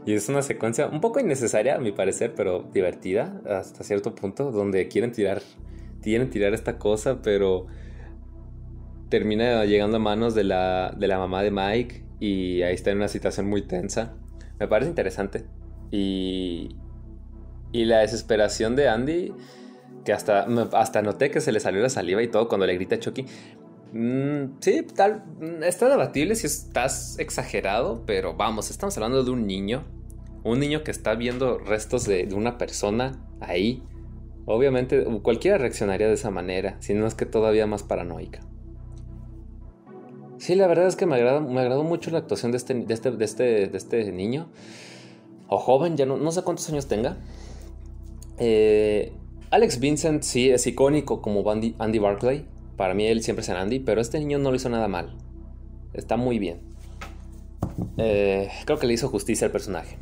Y 0.06 0.14
es 0.14 0.30
una 0.30 0.42
secuencia 0.42 0.88
un 0.88 1.02
poco 1.02 1.20
innecesaria, 1.20 1.76
a 1.76 1.80
mi 1.80 1.92
parecer, 1.92 2.34
pero 2.36 2.64
divertida 2.74 3.42
hasta 3.48 3.84
cierto 3.84 4.16
punto, 4.16 4.52
donde 4.52 4.88
quieren 4.88 5.12
tirar, 5.12 5.42
quieren 6.02 6.30
tirar 6.30 6.54
esta 6.54 6.78
cosa, 6.78 7.22
pero 7.22 7.68
termina 9.10 9.66
llegando 9.66 9.98
a 9.98 10.00
manos 10.00 10.36
de 10.36 10.44
la, 10.44 10.96
de 10.98 11.08
la 11.08 11.18
mamá 11.18 11.44
de 11.44 11.52
Mike 11.52 12.04
y 12.20 12.62
ahí 12.62 12.74
está 12.74 12.92
en 12.92 12.98
una 12.98 13.08
situación 13.08 13.48
muy 13.48 13.64
tensa. 13.64 14.14
Me 14.60 14.68
parece 14.68 14.90
interesante. 14.90 15.46
Y, 15.92 16.76
y 17.72 17.86
la 17.86 18.00
desesperación 18.00 18.76
de 18.76 18.88
Andy, 18.88 19.34
que 20.06 20.14
hasta, 20.14 20.48
hasta 20.74 21.02
noté 21.02 21.32
que 21.32 21.42
se 21.42 21.52
le 21.52 21.60
salió 21.60 21.82
la 21.82 21.90
saliva 21.90 22.22
y 22.22 22.28
todo 22.28 22.48
cuando 22.48 22.66
le 22.66 22.76
grita 22.76 22.96
a 22.96 23.00
Chucky. 23.00 23.26
Mm, 23.92 24.60
sí, 24.60 24.82
mm, 24.82 25.64
está 25.64 25.90
debatible 25.90 26.36
si 26.36 26.48
estás 26.48 27.18
exagerado, 27.18 28.04
pero 28.06 28.36
vamos, 28.36 28.70
estamos 28.70 28.96
hablando 28.98 29.24
de 29.24 29.32
un 29.32 29.48
niño. 29.48 29.84
Un 30.44 30.60
niño 30.60 30.84
que 30.84 30.92
está 30.92 31.16
viendo 31.16 31.58
restos 31.58 32.06
de, 32.06 32.28
una 32.34 32.58
persona 32.58 33.20
ahí. 33.42 33.84
Obviamente, 34.46 35.04
cualquiera 35.22 35.58
reaccionaría 35.58 36.08
de 36.08 36.14
esa 36.14 36.32
manera, 36.32 36.78
si 36.80 36.94
no 36.94 37.06
es 37.06 37.14
que 37.14 37.26
todavía 37.26 37.68
más 37.68 37.84
paranoica. 37.84 38.40
Sí, 40.38 40.56
la 40.56 40.68
verdad 40.68 40.88
es 40.88 40.96
que 40.96 41.06
me, 41.06 41.16
agrada, 41.16 41.42
me 41.42 41.60
agradó 41.60 41.84
mucho 41.84 42.12
la 42.12 42.20
actuación 42.20 42.52
de 42.52 42.58
este, 42.58 42.86
este, 42.88 43.24
este, 43.24 43.78
este 43.78 44.12
niño 44.12 44.48
o 45.50 45.58
joven, 45.58 45.98
ya 45.98 46.06
no, 46.06 46.32
sé 46.32 46.44
cuántos 46.44 46.70
años 46.70 46.88
tenga. 46.88 47.18
Eh, 48.38 49.12
Alex 49.52 49.80
Vincent 49.80 50.24
sí 50.24 50.50
es 50.50 50.66
icónico 50.68 51.22
como 51.22 51.44
Andy 51.52 52.00
Barclay. 52.00 52.46
Para 52.80 52.94
mí 52.94 53.06
él 53.06 53.22
siempre 53.22 53.44
es 53.44 53.50
Andy, 53.50 53.82
pero 53.82 54.00
este 54.00 54.20
niño 54.20 54.40
no 54.40 54.52
lo 54.52 54.56
hizo 54.56 54.70
nada 54.70 54.88
mal. 54.88 55.14
Está 55.92 56.16
muy 56.16 56.40
bien. 56.40 56.62
Eh, 57.98 58.48
creo 58.64 58.80
que 58.80 58.88
le 58.88 58.94
hizo 58.94 59.10
justicia 59.10 59.48
al 59.48 59.52
personaje. 59.52 59.98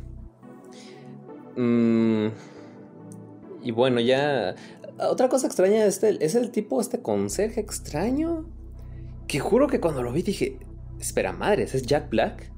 Mm, 1.56 2.28
y 3.64 3.72
bueno, 3.72 3.98
ya... 3.98 4.54
Otra 5.10 5.28
cosa 5.28 5.48
extraña 5.48 5.86
este, 5.86 6.24
es 6.24 6.36
el 6.36 6.52
tipo, 6.52 6.80
este 6.80 7.02
conserje 7.02 7.58
extraño. 7.60 8.48
Que 9.26 9.40
juro 9.40 9.66
que 9.66 9.80
cuando 9.80 10.04
lo 10.04 10.12
vi 10.12 10.22
dije, 10.22 10.60
espera 11.00 11.32
madres, 11.32 11.74
¿es 11.74 11.82
Jack 11.82 12.08
Black? 12.10 12.52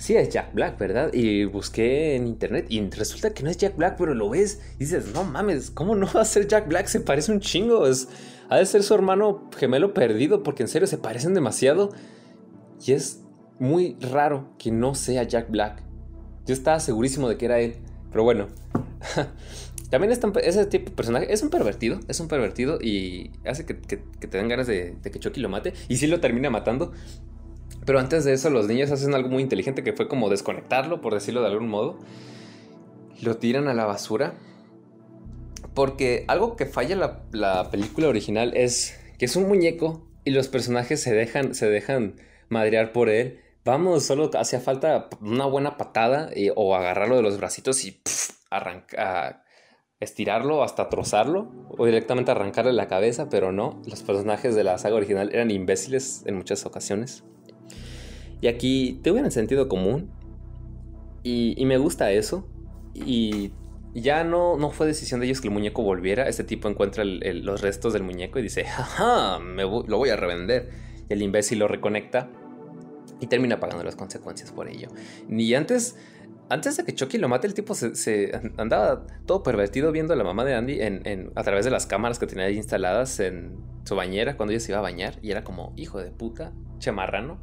Sí 0.00 0.16
es 0.16 0.30
Jack 0.30 0.54
Black, 0.54 0.78
¿verdad? 0.78 1.12
Y 1.12 1.44
busqué 1.44 2.16
en 2.16 2.26
internet 2.26 2.66
y 2.70 2.80
resulta 2.88 3.34
que 3.34 3.42
no 3.42 3.50
es 3.50 3.58
Jack 3.58 3.76
Black, 3.76 3.96
pero 3.98 4.14
lo 4.14 4.30
ves 4.30 4.60
y 4.76 4.80
dices, 4.80 5.12
no 5.12 5.24
mames, 5.24 5.70
¿cómo 5.70 5.94
no 5.94 6.08
va 6.12 6.22
a 6.22 6.24
ser 6.24 6.48
Jack 6.48 6.68
Black? 6.68 6.86
Se 6.86 7.00
parece 7.00 7.30
un 7.30 7.40
chingo. 7.40 7.86
Es, 7.86 8.08
ha 8.48 8.56
de 8.56 8.64
ser 8.64 8.82
su 8.82 8.94
hermano 8.94 9.50
gemelo 9.56 9.92
perdido 9.92 10.42
porque 10.42 10.62
en 10.62 10.68
serio 10.68 10.88
se 10.88 10.96
parecen 10.96 11.34
demasiado. 11.34 11.90
Y 12.84 12.92
es 12.92 13.20
muy 13.58 13.98
raro 14.00 14.48
que 14.58 14.70
no 14.70 14.94
sea 14.94 15.22
Jack 15.24 15.50
Black. 15.50 15.82
Yo 16.46 16.54
estaba 16.54 16.80
segurísimo 16.80 17.28
de 17.28 17.36
que 17.36 17.44
era 17.44 17.60
él. 17.60 17.76
Pero 18.10 18.24
bueno, 18.24 18.48
También 19.90 20.12
ese 20.12 20.66
tipo 20.66 20.90
de 20.90 20.96
personaje 20.96 21.32
es 21.32 21.42
un 21.42 21.50
pervertido, 21.50 21.98
es 22.06 22.20
un 22.20 22.28
pervertido 22.28 22.78
y 22.80 23.32
hace 23.44 23.66
que, 23.66 23.74
te 23.74 24.38
den 24.38 24.48
ganas 24.48 24.68
de, 24.68 24.96
que 25.02 25.18
Chucky 25.18 25.40
lo 25.40 25.48
mate. 25.48 25.74
Y 25.88 25.96
sí 25.96 26.06
lo 26.06 26.20
termina 26.20 26.48
matando. 26.48 26.92
Pero 27.90 27.98
antes 27.98 28.24
de 28.24 28.32
eso 28.32 28.50
los 28.50 28.68
niños 28.68 28.92
hacen 28.92 29.16
algo 29.16 29.28
muy 29.30 29.42
inteligente 29.42 29.82
que 29.82 29.92
fue 29.92 30.06
como 30.06 30.28
desconectarlo, 30.28 31.00
por 31.00 31.12
decirlo 31.12 31.40
de 31.40 31.48
algún 31.48 31.66
modo. 31.66 31.98
Lo 33.20 33.38
tiran 33.38 33.66
a 33.66 33.74
la 33.74 33.84
basura. 33.84 34.34
Porque 35.74 36.24
algo 36.28 36.54
que 36.54 36.66
falla 36.66 36.94
la, 36.94 37.24
la 37.32 37.68
película 37.72 38.06
original 38.06 38.56
es 38.56 38.96
que 39.18 39.24
es 39.24 39.34
un 39.34 39.48
muñeco 39.48 40.06
y 40.24 40.30
los 40.30 40.46
personajes 40.46 41.02
se 41.02 41.12
dejan, 41.12 41.52
se 41.52 41.68
dejan 41.68 42.14
madrear 42.48 42.92
por 42.92 43.08
él. 43.08 43.40
Vamos, 43.64 44.04
solo 44.04 44.30
hacía 44.38 44.60
falta 44.60 45.08
una 45.20 45.46
buena 45.46 45.76
patada 45.76 46.30
o 46.54 46.76
agarrarlo 46.76 47.16
de 47.16 47.22
los 47.22 47.38
bracitos 47.38 47.84
y 47.84 48.00
arrancar 48.50 49.42
estirarlo 49.98 50.62
hasta 50.62 50.88
trozarlo 50.88 51.50
o 51.76 51.86
directamente 51.86 52.30
arrancarle 52.30 52.72
la 52.72 52.86
cabeza, 52.86 53.28
pero 53.28 53.50
no, 53.50 53.82
los 53.84 54.04
personajes 54.04 54.54
de 54.54 54.62
la 54.62 54.78
saga 54.78 54.94
original 54.94 55.30
eran 55.32 55.50
imbéciles 55.50 56.22
en 56.24 56.36
muchas 56.36 56.64
ocasiones. 56.64 57.24
Y 58.40 58.48
aquí 58.48 59.00
te 59.02 59.10
hubieran 59.10 59.30
sentido 59.30 59.68
común 59.68 60.10
y, 61.22 61.64
me 61.66 61.76
gusta 61.78 62.10
eso. 62.10 62.48
Y 62.94 63.52
ya 63.94 64.24
no, 64.24 64.56
no 64.56 64.70
fue 64.70 64.86
decisión 64.86 65.20
de 65.20 65.26
ellos 65.26 65.40
que 65.40 65.48
el 65.48 65.54
muñeco 65.54 65.82
volviera. 65.82 66.28
Este 66.28 66.44
tipo 66.44 66.68
encuentra 66.68 67.04
los 67.04 67.60
restos 67.60 67.92
del 67.92 68.02
muñeco 68.02 68.38
y 68.38 68.42
dice, 68.42 68.64
jaja, 68.66 69.38
me 69.38 69.62
lo 69.62 69.98
voy 69.98 70.08
a 70.08 70.16
revender. 70.16 70.70
Y 71.08 71.12
el 71.12 71.22
imbécil 71.22 71.58
lo 71.58 71.68
reconecta 71.68 72.30
y 73.20 73.26
termina 73.26 73.60
pagando 73.60 73.84
las 73.84 73.96
consecuencias 73.96 74.50
por 74.52 74.68
ello. 74.68 74.88
Ni 75.28 75.54
antes 75.54 75.96
antes 76.50 76.76
de 76.76 76.84
que 76.84 76.92
Chucky 76.92 77.16
lo 77.16 77.28
mate, 77.28 77.46
el 77.46 77.54
tipo 77.54 77.74
se, 77.74 78.32
andaba 78.56 79.06
todo 79.24 79.44
pervertido 79.44 79.92
viendo 79.92 80.14
a 80.14 80.16
la 80.16 80.24
mamá 80.24 80.44
de 80.44 80.54
Andy 80.54 80.80
en, 80.80 81.30
a 81.36 81.44
través 81.44 81.64
de 81.64 81.70
las 81.70 81.86
cámaras 81.86 82.18
que 82.18 82.26
tenía 82.26 82.46
ahí 82.46 82.56
instaladas 82.56 83.20
en 83.20 83.56
su 83.84 83.94
bañera 83.94 84.36
cuando 84.36 84.52
ella 84.52 84.58
se 84.58 84.72
iba 84.72 84.80
a 84.80 84.82
bañar. 84.82 85.20
Y 85.22 85.30
era 85.30 85.44
como, 85.44 85.72
hijo 85.76 86.00
de 86.00 86.10
puta, 86.10 86.52
chamarrano. 86.78 87.40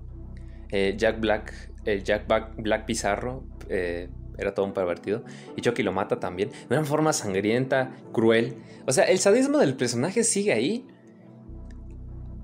Eh, 0.72 0.95
Jack 0.97 1.20
Black, 1.20 1.72
el 1.86 2.03
Jack 2.03 2.28
Black, 2.57 2.86
Pizarro, 2.86 3.43
eh, 3.70 4.09
era 4.38 4.53
todo 4.53 4.65
un 4.65 4.74
pervertido. 4.74 5.24
Y 5.55 5.61
Chucky 5.61 5.84
lo 5.84 5.91
mata 5.91 6.20
también. 6.20 6.51
De 6.70 6.78
una 6.78 6.86
forma 6.86 7.13
sangrienta, 7.13 7.91
cruel. 8.11 8.57
O 8.86 8.91
sea, 8.91 9.05
el 9.05 9.20
sadismo 9.20 9.57
del 9.57 9.76
personaje 9.76 10.24
sigue 10.24 10.53
ahí. 10.53 10.88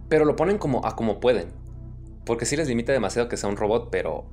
Pero 0.09 0.25
lo 0.25 0.35
ponen 0.35 0.57
como 0.57 0.85
a 0.85 0.95
como 0.95 1.19
pueden. 1.19 1.49
Porque 2.25 2.45
sí 2.45 2.55
les 2.55 2.67
limita 2.67 2.93
demasiado 2.93 3.27
que 3.27 3.37
sea 3.37 3.49
un 3.49 3.57
robot, 3.57 3.89
pero 3.91 4.29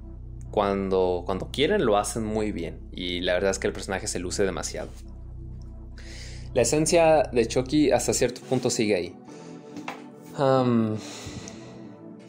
cuando, 0.51 1.23
cuando 1.27 1.51
quieren 1.51 1.85
lo 1.85 1.97
hacen 1.97 2.25
muy 2.25 2.51
bien 2.53 2.81
y 2.93 3.21
la 3.21 3.35
verdad 3.35 3.53
es 3.53 3.59
que 3.59 3.67
el 3.69 3.73
personaje 3.73 4.07
se 4.07 4.19
luce 4.19 4.45
demasiado. 4.45 4.91
La 6.55 6.63
esencia 6.63 7.23
de 7.33 7.47
Chucky 7.47 7.93
hasta 7.93 8.13
cierto 8.13 8.41
punto 8.43 8.71
sigue 8.71 8.97
ahí. 8.97 9.17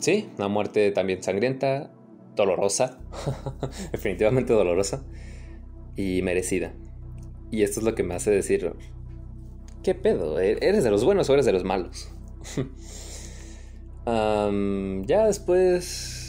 Sí, 0.01 0.29
una 0.37 0.49
muerte 0.49 0.91
también 0.91 1.23
sangrienta, 1.23 1.91
dolorosa, 2.35 2.99
definitivamente 3.93 4.51
dolorosa 4.53 5.03
y 5.95 6.21
merecida. 6.21 6.73
Y 7.49 7.63
esto 7.63 7.79
es 7.79 7.85
lo 7.85 7.95
que 7.95 8.03
me 8.03 8.15
hace 8.15 8.31
decir, 8.31 8.73
¿qué 9.83 9.95
pedo? 9.95 10.39
¿Eres 10.39 10.83
de 10.83 10.91
los 10.91 11.05
buenos 11.05 11.29
o 11.29 11.33
eres 11.33 11.45
de 11.45 11.53
los 11.53 11.63
malos? 11.63 12.09
ya 15.05 15.27
después 15.27 16.21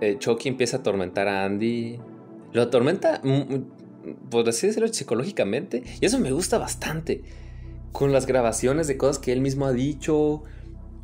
eh, 0.00 0.16
Chucky 0.18 0.48
empieza 0.48 0.78
a 0.78 0.80
atormentar 0.80 1.28
a 1.28 1.44
Andy. 1.44 1.98
Lo 2.52 2.62
atormenta, 2.62 3.20
mm, 3.22 3.30
mm, 3.30 3.64
por 4.30 4.48
así 4.48 4.66
decirlo, 4.66 4.88
psicológicamente. 4.88 5.82
Y 6.00 6.06
eso 6.06 6.18
me 6.18 6.32
gusta 6.32 6.58
bastante. 6.58 7.22
Con 7.92 8.12
las 8.12 8.26
grabaciones 8.26 8.86
de 8.86 8.96
cosas 8.96 9.18
que 9.18 9.32
él 9.32 9.40
mismo 9.40 9.66
ha 9.66 9.72
dicho. 9.72 10.42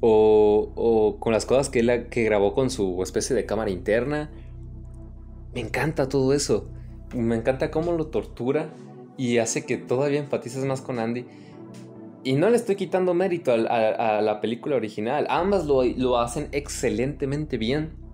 O, 0.01 1.17
con 1.21 1.33
las 1.33 1.47
cosas 1.47 1.69
que 1.69 1.81
él 1.81 2.09
que 2.11 2.23
grabó 2.25 2.55
con 2.55 2.71
su 2.71 3.03
especie 3.03 3.35
de 3.35 3.47
cámara 3.47 3.71
interna. 3.71 4.31
Me 5.55 5.61
encanta 5.61 6.09
todo 6.09 6.33
eso. 6.33 6.69
Me 7.15 7.37
encanta 7.37 7.71
cómo 7.71 7.93
lo 7.93 8.09
tortura 8.09 8.71
y 9.17 9.39
hace 9.39 9.65
que 9.65 9.77
todavía 9.77 10.21
enfatices 10.21 10.65
más 10.65 10.81
con 10.81 10.99
Andy. 10.99 11.25
Y 12.25 12.35
no 12.35 12.51
le 12.51 12.57
estoy 12.57 12.77
quitando 12.77 13.15
mérito 13.15 13.53
a, 13.53 14.21
la 14.21 14.41
película 14.41 14.77
original. 14.77 15.27
Ambas 15.31 15.65
lo, 15.65 15.85
lo 15.85 16.19
hacen 16.19 16.49
excelentemente 16.53 17.57
bien 17.57 18.07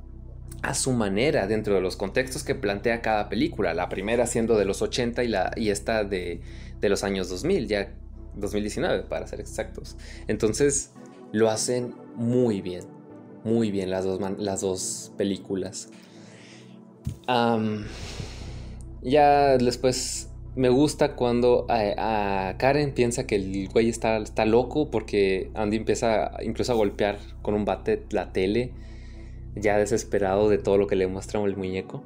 a 0.63 0.75
su 0.75 0.93
manera 0.93 1.47
dentro 1.47 1.75
de 1.75 1.81
los 1.81 1.97
contextos 1.97 2.45
que 2.45 2.55
plantea 2.55 3.03
cada 3.03 3.29
película. 3.29 3.75
La 3.75 3.89
primera 3.89 4.27
siendo 4.27 4.57
de 4.57 4.65
los 4.65 4.81
80 4.81 5.25
y, 5.25 5.29
la, 5.29 5.53
y 5.57 5.71
esta 5.71 6.05
de, 6.05 6.41
los 6.81 7.05
años 7.05 7.29
2000, 7.29 7.69
ya 7.69 7.93
2019 8.37 9.03
para 9.05 9.27
ser 9.27 9.41
exactos. 9.41 9.97
Entonces 10.29 10.93
lo 11.33 11.51
hacen 11.51 11.95
muy 12.15 12.61
bien, 12.61 12.85
muy 13.45 13.71
bien 13.71 13.91
las 13.91 14.05
dos, 14.05 14.21
las 14.39 14.61
dos 14.61 15.13
películas. 15.17 15.89
ya 19.03 19.57
después 19.59 20.29
me 20.55 20.69
gusta 20.69 21.17
cuando 21.17 21.67
a, 21.69 22.55
Karen 22.59 22.93
piensa 22.93 23.27
que 23.27 23.37
el 23.37 23.69
güey 23.69 23.89
está, 23.89 24.19
está 24.19 24.45
loco 24.45 24.91
porque 24.91 25.51
Andy 25.55 25.79
empieza 25.79 26.33
incluso 26.43 26.73
a 26.73 26.75
golpear 26.75 27.19
con 27.41 27.55
un 27.55 27.65
bate 27.65 28.05
la 28.11 28.33
tele 28.33 28.73
ya 29.55 29.79
desesperado 29.79 30.49
de 30.49 30.59
todo 30.59 30.79
lo 30.79 30.87
que 30.87 30.97
le 30.97 31.07
muestra 31.07 31.43
el 31.43 31.57
muñeco. 31.57 32.03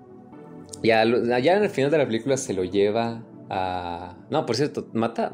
Ya, 0.83 1.05
ya 1.05 1.57
en 1.57 1.63
el 1.63 1.71
final 1.71 1.91
de 1.91 1.99
la 1.99 2.07
película 2.07 2.37
se 2.37 2.55
lo 2.55 2.65
lleva 2.65 3.23
a... 3.51 4.17
No, 4.31 4.47
por 4.47 4.57
cierto, 4.57 4.89
mata... 4.93 5.33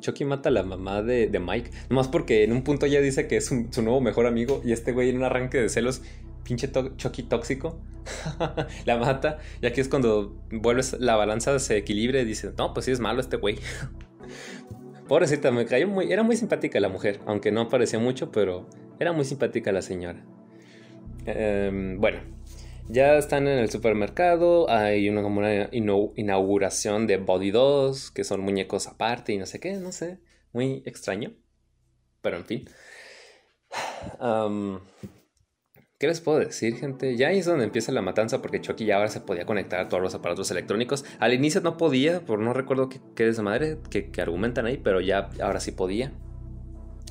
Chucky 0.00 0.24
mata 0.24 0.48
a 0.48 0.52
la 0.52 0.62
mamá 0.62 1.02
de, 1.02 1.28
Mike. 1.38 1.70
Nomás 1.90 2.08
porque 2.08 2.44
en 2.44 2.52
un 2.52 2.62
punto 2.62 2.86
ya 2.86 3.00
dice 3.00 3.28
que 3.28 3.36
es 3.36 3.46
su 3.46 3.82
nuevo 3.82 4.00
mejor 4.00 4.26
amigo 4.26 4.60
y 4.64 4.72
este 4.72 4.92
güey 4.92 5.10
en 5.10 5.16
un 5.16 5.24
arranque 5.24 5.58
de 5.58 5.68
celos, 5.68 6.02
pinche 6.44 6.70
Chucky 6.96 7.22
tóxico, 7.22 7.78
la 8.84 8.96
mata. 8.96 9.38
Y 9.60 9.66
aquí 9.66 9.80
es 9.80 9.88
cuando 9.88 10.36
vuelves, 10.50 10.96
la 10.98 11.16
balanza 11.16 11.58
se 11.58 11.76
equilibra 11.76 12.20
y 12.20 12.24
dice, 12.24 12.52
no, 12.56 12.74
pues 12.74 12.86
sí 12.86 12.92
es 12.92 13.00
malo 13.00 13.20
este 13.20 13.36
güey. 13.36 13.58
Pobrecita, 15.08 15.50
me 15.50 15.66
cayó 15.66 15.88
muy... 15.88 16.12
Era 16.12 16.22
muy 16.22 16.36
simpática 16.36 16.80
la 16.80 16.88
mujer, 16.88 17.20
aunque 17.26 17.52
no 17.52 17.68
parecía 17.68 17.98
mucho, 17.98 18.30
pero 18.30 18.66
era 18.98 19.12
muy 19.12 19.24
simpática 19.24 19.72
la 19.72 19.82
señora. 19.82 20.24
Em, 21.26 22.00
bueno, 22.00 22.20
ya 22.88 23.16
están 23.16 23.48
en 23.48 23.58
el 23.58 23.70
supermercado, 23.70 24.68
hay 24.70 25.08
una, 25.08 25.22
como 25.22 25.40
una 25.40 25.68
inauguración 25.72 27.06
de 27.06 27.16
Body 27.16 27.50
2, 27.50 28.10
que 28.10 28.24
son 28.24 28.40
muñecos 28.40 28.86
aparte 28.86 29.32
y 29.32 29.38
no 29.38 29.46
sé 29.46 29.60
qué, 29.60 29.74
no 29.74 29.92
sé, 29.92 30.20
muy 30.52 30.82
extraño. 30.86 31.32
Pero 32.20 32.36
en 32.36 32.44
fin. 32.44 32.68
¿Qué 36.02 36.08
les 36.08 36.20
puedo 36.20 36.40
decir, 36.40 36.76
gente? 36.78 37.16
Ya 37.16 37.28
ahí 37.28 37.38
es 37.38 37.46
donde 37.46 37.62
empieza 37.62 37.92
la 37.92 38.02
matanza 38.02 38.42
porque 38.42 38.60
Chucky 38.60 38.86
ya 38.86 38.96
ahora 38.96 39.08
se 39.08 39.20
podía 39.20 39.46
conectar 39.46 39.78
a 39.78 39.88
todos 39.88 40.02
los 40.02 40.14
aparatos 40.16 40.50
electrónicos. 40.50 41.04
Al 41.20 41.32
inicio 41.32 41.60
no 41.60 41.76
podía, 41.76 42.24
por 42.24 42.40
no 42.40 42.52
recuerdo 42.52 42.88
qué, 42.88 43.00
qué 43.14 43.30
de 43.30 43.42
madre 43.42 43.78
que, 43.88 44.10
que, 44.10 44.20
argumentan 44.20 44.66
ahí, 44.66 44.78
pero 44.78 45.00
ya 45.00 45.30
ahora 45.40 45.60
sí 45.60 45.70
podía. 45.70 46.12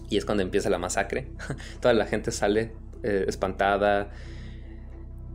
Y 0.10 0.18
es 0.18 0.26
cuando 0.26 0.44
empieza 0.44 0.70
la 0.70 0.78
masacre. 0.78 1.32
Toda 1.80 1.94
la 1.94 2.06
gente 2.06 2.32
sale 2.32 2.74
eh, 3.04 3.24
espantada. 3.30 4.12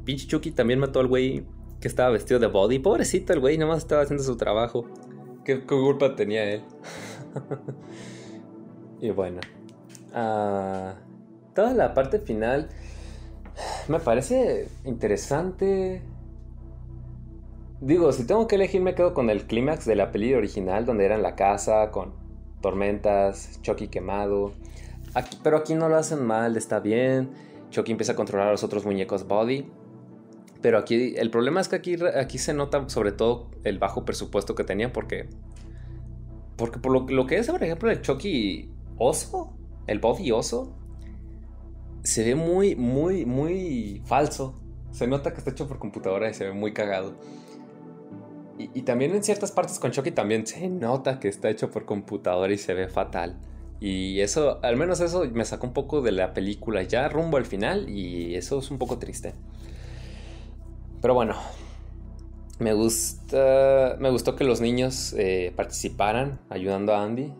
Pinche 0.06 0.28
Chucky 0.28 0.52
también 0.52 0.78
mató 0.78 1.00
al 1.00 1.08
güey 1.08 1.44
que 1.80 1.88
estaba 1.88 2.10
vestido 2.10 2.38
de 2.38 2.46
body. 2.46 2.78
Pobrecito 2.78 3.32
el 3.32 3.40
güey, 3.40 3.58
nomás 3.58 3.78
estaba 3.78 4.02
haciendo 4.02 4.22
su 4.22 4.36
trabajo. 4.36 4.86
¿Qué, 5.44 5.66
culpa 5.66 6.14
tenía 6.14 6.44
él? 6.44 6.62
y 9.00 9.10
bueno. 9.10 9.40
Ah, 10.14 10.94
toda 11.54 11.74
la 11.74 11.92
parte 11.92 12.20
final 12.20 12.68
me 13.88 13.98
parece 13.98 14.68
interesante. 14.84 16.02
Digo, 17.80 18.12
si 18.12 18.26
tengo 18.26 18.46
que 18.46 18.54
elegir 18.54 18.80
me 18.80 18.94
quedo 18.94 19.12
con 19.12 19.28
el 19.28 19.46
clímax 19.46 19.86
de 19.86 19.96
la 19.96 20.12
peli 20.12 20.34
original 20.34 20.86
donde 20.86 21.04
era 21.04 21.16
en 21.16 21.22
la 21.22 21.34
casa 21.34 21.90
con 21.90 22.14
tormentas, 22.62 23.58
Chucky 23.62 23.88
quemado. 23.88 24.52
pero 25.42 25.56
aquí 25.56 25.74
no 25.74 25.88
lo 25.88 25.96
hacen 25.96 26.24
mal, 26.24 26.56
está 26.56 26.78
bien. 26.78 27.30
Chucky 27.70 27.90
empieza 27.90 28.12
a 28.12 28.16
controlar 28.16 28.48
a 28.48 28.52
los 28.52 28.62
otros 28.62 28.86
muñecos 28.86 29.26
Body. 29.26 29.68
Pero 30.66 30.78
aquí, 30.78 31.14
el 31.16 31.30
problema 31.30 31.60
es 31.60 31.68
que 31.68 31.76
aquí, 31.76 31.94
aquí 32.16 32.38
se 32.38 32.52
nota 32.52 32.88
sobre 32.88 33.12
todo 33.12 33.52
el 33.62 33.78
bajo 33.78 34.04
presupuesto 34.04 34.56
que 34.56 34.64
tenía 34.64 34.92
porque... 34.92 35.28
Porque 36.56 36.80
por 36.80 36.90
lo, 37.08 37.26
que 37.28 37.38
es, 37.38 37.46
por 37.46 37.62
ejemplo, 37.62 37.88
el 37.88 38.02
Chucky 38.02 38.68
oso, 38.98 39.56
el 39.86 40.00
Body 40.00 40.32
oso, 40.32 40.76
se 42.02 42.24
ve 42.24 42.34
muy, 42.34 42.74
muy, 42.74 43.24
muy 43.24 44.02
falso. 44.06 44.60
Se 44.90 45.06
nota 45.06 45.32
que 45.32 45.38
está 45.38 45.52
hecho 45.52 45.68
por 45.68 45.78
computadora 45.78 46.28
y 46.28 46.34
se 46.34 46.46
ve 46.46 46.52
muy 46.52 46.72
cagado. 46.72 47.14
Y, 48.58 48.68
y, 48.74 48.82
también 48.82 49.14
en 49.14 49.22
ciertas 49.22 49.52
partes 49.52 49.78
con 49.78 49.92
Chucky 49.92 50.10
también 50.10 50.48
se 50.48 50.68
nota 50.68 51.20
que 51.20 51.28
está 51.28 51.48
hecho 51.48 51.70
por 51.70 51.84
computadora 51.84 52.52
y 52.52 52.58
se 52.58 52.74
ve 52.74 52.88
fatal. 52.88 53.38
Y 53.78 54.18
eso, 54.18 54.58
al 54.64 54.76
menos 54.76 54.98
eso 54.98 55.30
me 55.32 55.44
sacó 55.44 55.68
un 55.68 55.74
poco 55.74 56.02
de 56.02 56.10
la 56.10 56.34
película 56.34 56.82
ya 56.82 57.08
rumbo 57.08 57.36
al 57.36 57.46
final 57.46 57.88
y 57.88 58.34
eso 58.34 58.58
es 58.58 58.72
un 58.72 58.78
poco 58.78 58.98
triste. 58.98 59.32
Pero 61.06 61.14
bueno, 61.14 61.36
Me 62.58 62.72
gusta. 62.72 63.96
Me 64.00 64.10
gustó 64.10 64.34
que 64.34 64.42
los 64.42 64.60
niños 64.60 65.14
eh, 65.16 65.52
participaran 65.54 66.40
ayudando 66.50 66.96
a 66.96 67.04
Andy 67.04 67.32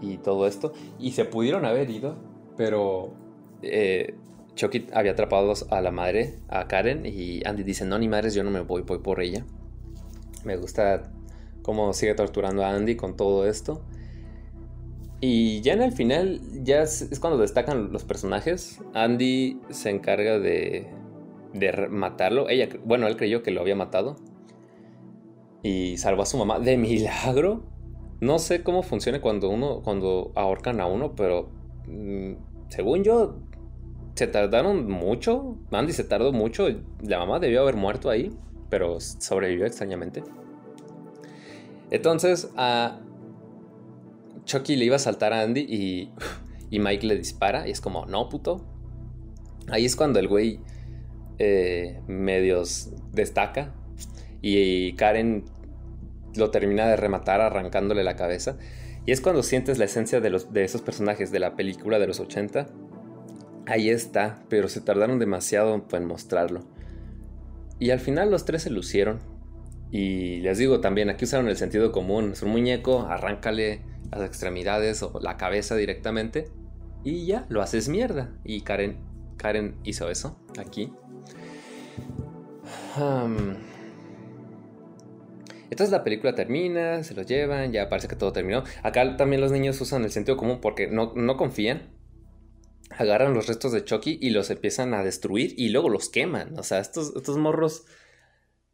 y 0.00 0.16
todo 0.16 0.46
esto. 0.46 0.72
Y 0.98 1.12
se 1.12 1.26
pudieron 1.26 1.66
haber 1.66 1.90
ido, 1.90 2.16
pero 2.56 3.12
eh, 3.60 4.14
Chucky 4.54 4.86
había 4.94 5.12
atrapado 5.12 5.52
a 5.68 5.82
la 5.82 5.90
madre, 5.90 6.38
a 6.48 6.66
Karen, 6.66 7.04
y 7.04 7.46
Andy 7.46 7.62
dice: 7.62 7.84
No, 7.84 7.98
ni 7.98 8.08
madres, 8.08 8.32
yo 8.32 8.42
no 8.42 8.50
me 8.50 8.60
voy, 8.60 8.80
voy 8.80 9.00
por 9.00 9.20
ella. 9.20 9.44
Me 10.42 10.56
gusta 10.56 11.12
cómo 11.60 11.92
sigue 11.92 12.14
torturando 12.14 12.64
a 12.64 12.70
Andy 12.70 12.96
con 12.96 13.18
todo 13.18 13.46
esto. 13.46 13.82
Y 15.20 15.60
ya 15.60 15.74
en 15.74 15.82
el 15.82 15.92
final, 15.92 16.40
ya 16.64 16.80
es, 16.80 17.18
cuando 17.20 17.38
destacan 17.38 17.92
los 17.92 18.04
personajes. 18.04 18.80
Andy 18.94 19.60
se 19.68 19.90
encarga 19.90 20.38
de, 20.38 21.01
de 21.52 21.88
matarlo. 21.88 22.48
Ella, 22.48 22.68
bueno, 22.84 23.06
él 23.06 23.16
creyó 23.16 23.42
que 23.42 23.50
lo 23.50 23.60
había 23.60 23.76
matado. 23.76 24.16
Y 25.62 25.96
salvó 25.98 26.22
a 26.22 26.26
su 26.26 26.36
mamá 26.38 26.58
de 26.58 26.76
milagro. 26.76 27.62
No 28.20 28.38
sé 28.38 28.62
cómo 28.62 28.82
funciona 28.82 29.20
cuando 29.20 29.48
uno, 29.48 29.82
cuando 29.82 30.32
ahorcan 30.34 30.80
a 30.80 30.86
uno, 30.86 31.14
pero 31.14 31.50
mm, 31.86 32.32
según 32.68 33.04
yo, 33.04 33.36
se 34.14 34.26
tardaron 34.26 34.88
mucho. 34.90 35.56
Andy 35.70 35.92
se 35.92 36.04
tardó 36.04 36.32
mucho. 36.32 36.68
La 37.02 37.18
mamá 37.18 37.38
debió 37.38 37.62
haber 37.62 37.76
muerto 37.76 38.10
ahí, 38.10 38.30
pero 38.70 39.00
sobrevivió 39.00 39.66
extrañamente. 39.66 40.22
Entonces, 41.90 42.50
a 42.56 43.00
Chucky 44.44 44.76
le 44.76 44.86
iba 44.86 44.96
a 44.96 45.00
saltar 45.00 45.32
a 45.32 45.42
Andy 45.42 45.60
y, 45.60 46.10
y 46.70 46.78
Mike 46.78 47.06
le 47.06 47.16
dispara. 47.16 47.68
Y 47.68 47.70
es 47.70 47.80
como, 47.80 48.06
no, 48.06 48.28
puto. 48.28 48.64
Ahí 49.68 49.84
es 49.84 49.94
cuando 49.94 50.18
el 50.18 50.28
güey 50.28 50.60
eh, 51.42 52.00
medios 52.06 52.90
destaca. 53.12 53.74
Y 54.40 54.94
Karen 54.94 55.44
lo 56.36 56.50
termina 56.50 56.86
de 56.86 56.96
rematar 56.96 57.40
arrancándole 57.40 58.04
la 58.04 58.16
cabeza. 58.16 58.56
Y 59.06 59.12
es 59.12 59.20
cuando 59.20 59.42
sientes 59.42 59.78
la 59.78 59.86
esencia 59.86 60.20
de, 60.20 60.30
los, 60.30 60.52
de 60.52 60.64
esos 60.64 60.82
personajes 60.82 61.32
de 61.32 61.40
la 61.40 61.56
película 61.56 61.98
de 61.98 62.06
los 62.06 62.20
80. 62.20 62.68
Ahí 63.66 63.90
está, 63.90 64.44
pero 64.48 64.68
se 64.68 64.80
tardaron 64.80 65.18
demasiado 65.18 65.84
en 65.90 66.06
mostrarlo. 66.06 66.60
Y 67.78 67.90
al 67.90 68.00
final 68.00 68.30
los 68.30 68.44
tres 68.44 68.62
se 68.62 68.70
lucieron. 68.70 69.18
Y 69.90 70.40
les 70.40 70.58
digo 70.58 70.80
también, 70.80 71.10
aquí 71.10 71.24
usaron 71.24 71.48
el 71.48 71.56
sentido 71.56 71.92
común. 71.92 72.32
Es 72.32 72.42
un 72.42 72.50
muñeco, 72.50 73.02
arráncale 73.02 73.82
las 74.10 74.22
extremidades 74.22 75.02
o 75.02 75.18
la 75.20 75.36
cabeza 75.36 75.74
directamente 75.74 76.50
y 77.04 77.26
ya 77.26 77.46
lo 77.48 77.62
haces 77.62 77.88
mierda. 77.88 78.30
Y 78.44 78.62
Karen, 78.62 78.98
Karen 79.36 79.76
hizo 79.84 80.10
eso 80.10 80.38
aquí. 80.58 80.92
Entonces 85.70 85.90
la 85.90 86.04
película 86.04 86.34
termina, 86.34 87.02
se 87.02 87.14
los 87.14 87.26
llevan, 87.26 87.72
ya 87.72 87.88
parece 87.88 88.08
que 88.08 88.16
todo 88.16 88.32
terminó. 88.32 88.62
Acá 88.82 89.16
también 89.16 89.40
los 89.40 89.52
niños 89.52 89.80
usan 89.80 90.04
el 90.04 90.10
sentido 90.10 90.36
común 90.36 90.60
porque 90.60 90.86
no, 90.86 91.12
no 91.14 91.36
confían. 91.36 91.90
Agarran 92.90 93.32
los 93.32 93.46
restos 93.46 93.72
de 93.72 93.84
Chucky 93.84 94.18
y 94.20 94.30
los 94.30 94.50
empiezan 94.50 94.92
a 94.92 95.02
destruir 95.02 95.54
y 95.56 95.70
luego 95.70 95.88
los 95.88 96.10
queman. 96.10 96.58
O 96.58 96.62
sea, 96.62 96.78
estos, 96.78 97.16
estos 97.16 97.38
morros 97.38 97.86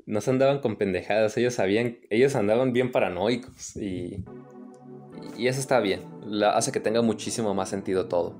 no 0.06 0.20
se 0.20 0.30
andaban 0.30 0.60
con 0.60 0.76
pendejadas, 0.76 1.36
ellos 1.36 1.54
sabían, 1.54 1.98
ellos 2.10 2.34
andaban 2.34 2.72
bien 2.72 2.90
paranoicos 2.90 3.76
y, 3.76 4.24
y 5.36 5.46
eso 5.48 5.60
está 5.60 5.80
bien, 5.80 6.00
hace 6.44 6.72
que 6.72 6.80
tenga 6.80 7.02
muchísimo 7.02 7.54
más 7.54 7.68
sentido 7.68 8.06
todo. 8.06 8.34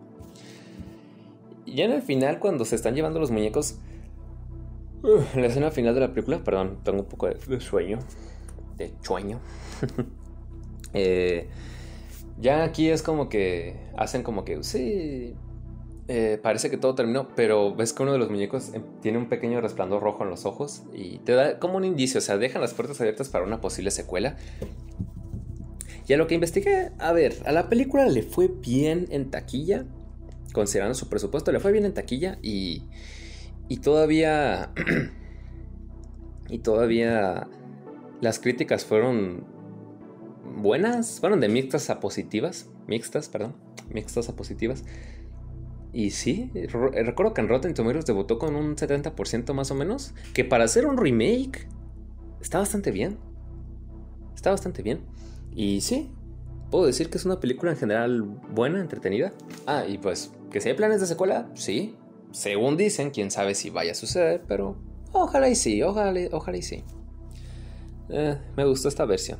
Y 1.67 1.83
en 1.83 1.93
el 1.93 2.01
final, 2.01 2.39
cuando 2.39 2.65
se 2.65 2.75
están 2.75 2.95
llevando 2.95 3.21
los 3.21 3.31
muñecos, 3.31 3.77
la 5.03 5.47
escena 5.47 5.71
final 5.71 5.95
de 5.95 6.01
la 6.01 6.13
película, 6.13 6.43
perdón, 6.43 6.79
tengo 6.83 7.01
un 7.01 7.07
poco 7.07 7.29
de, 7.29 7.61
sueño, 7.61 7.99
de 8.77 8.93
sueño. 9.03 9.41
Eh, 10.95 11.47
ya 12.41 12.65
aquí 12.65 12.89
es 12.89 13.03
como 13.03 13.29
que 13.29 13.77
hacen 13.95 14.23
como 14.23 14.47
que, 14.47 14.65
sí, 14.65 15.35
eh, 16.09 16.39
parece 16.43 16.71
que 16.71 16.79
todo 16.79 16.95
terminó, 16.95 17.29
pero 17.37 17.75
ves 17.75 17.93
que 17.93 18.03
uno 18.03 18.13
de 18.13 18.19
los 18.19 18.31
muñecos 18.31 18.73
em, 18.73 18.83
tiene 19.03 19.19
un 19.19 19.29
pequeño 19.29 19.61
resplandor 19.61 20.03
rojo 20.03 20.25
en 20.25 20.31
los 20.31 20.47
ojos 20.47 20.85
y 20.95 21.19
te 21.19 21.33
da 21.33 21.59
como 21.59 21.77
un 21.77 21.85
indicio, 21.85 22.19
o 22.19 22.21
sea, 22.23 22.39
dejan 22.39 22.63
las 22.63 22.73
puertas 22.73 22.99
abiertas 23.03 23.29
para 23.29 23.45
una 23.45 23.61
posible 23.61 23.91
secuela. 23.91 24.37
Y 26.07 26.15
a 26.15 26.17
lo 26.17 26.27
que 26.27 26.35
investigué, 26.35 26.91
a 26.99 27.13
ver, 27.13 27.35
a 27.45 27.53
la 27.53 27.69
película 27.69 28.09
le 28.09 28.23
fue 28.23 28.49
bien 28.49 29.07
en 29.11 29.31
taquilla, 29.31 29.85
considerando 30.55 30.95
su 30.95 31.11
presupuesto, 31.11 31.53
le 31.53 31.61
fue 31.61 31.71
bien 31.71 31.85
en 31.85 31.93
taquilla 31.93 32.39
y, 32.41 32.85
y 33.69 33.79
todavía... 33.79 34.73
y 36.49 36.59
todavía 36.59 37.47
las 38.21 38.39
críticas 38.39 38.85
fueron 38.85 39.45
buenas, 40.57 41.21
fueron 41.21 41.41
de 41.41 41.49
mixtas 41.49 41.91
a 41.91 42.01
positivas, 42.01 42.71
mixtas, 42.87 43.29
perdón, 43.29 43.55
mixtas 43.91 44.29
a 44.29 44.37
positivas. 44.37 44.85
Y 45.93 46.11
sí, 46.11 46.51
recuerdo 46.55 47.35
que 47.35 47.41
en 47.41 47.49
Rotten 47.49 47.75
Tomatoes 47.75 48.07
debutó 48.07 48.39
con 48.39 48.55
un 48.57 48.77
70% 48.77 49.55
más 49.55 49.71
o 49.71 49.75
menos, 49.75 50.15
que 50.35 50.45
para 50.45 50.65
hacer 50.65 50.87
un 50.87 50.97
remake 50.97 51.69
está 52.41 52.59
bastante 52.59 52.91
bien. 52.91 53.19
Está 54.35 54.51
bastante 54.51 54.83
bien. 54.83 55.01
Y 55.55 55.81
sí, 55.81 56.11
puedo 56.71 56.87
decir 56.87 57.11
que 57.11 57.19
es 57.19 57.25
una 57.25 57.41
película 57.41 57.73
en 57.73 57.79
general 57.79 58.23
buena, 58.23 58.81
entretenida. 58.81 59.33
Ah, 59.67 59.85
y 59.89 59.99
pues, 59.99 60.33
que 60.51 60.61
si 60.61 60.69
hay 60.69 60.77
planes 60.77 61.01
de 61.01 61.07
secuela, 61.07 61.51
sí. 61.55 61.97
Según 62.33 62.77
dicen, 62.77 63.11
quién 63.11 63.31
sabe 63.31 63.55
si 63.55 63.71
vaya 63.71 63.93
a 63.93 63.95
suceder, 63.95 64.43
pero 64.47 64.77
ojalá 65.13 65.49
y 65.49 65.55
sí, 65.55 65.83
ojalá, 65.83 66.57
y 66.57 66.63
sí. 66.63 66.85
Eh, 68.11 68.39
me 68.57 68.65
gustó 68.65 68.89
esta 68.89 69.05
versión. 69.05 69.39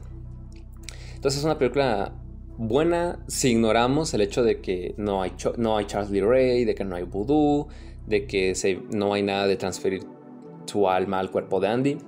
Entonces 1.15 1.41
es 1.41 1.45
una 1.45 1.59
película 1.59 2.15
buena 2.57 3.21
si 3.29 3.51
ignoramos 3.51 4.13
el 4.15 4.21
hecho 4.21 4.43
de 4.43 4.61
que 4.61 4.95
no 4.97 5.23
hay, 5.23 5.33
no 5.57 5.77
hay 5.77 5.87
Charles 5.87 6.11
Lee 6.11 6.21
Ray, 6.21 6.65
de 6.65 6.75
que 6.75 6.85
no 6.85 6.97
hay 6.97 7.05
voodoo, 7.05 7.69
de 8.07 8.27
que 8.27 8.55
no 8.91 9.13
hay 9.15 9.23
nada 9.23 9.47
de 9.47 9.57
transferir 9.57 10.03
tu 10.67 10.89
alma 10.89 11.19
al 11.19 11.31
cuerpo 11.31 11.61
de 11.61 11.69
Andy. 11.69 11.99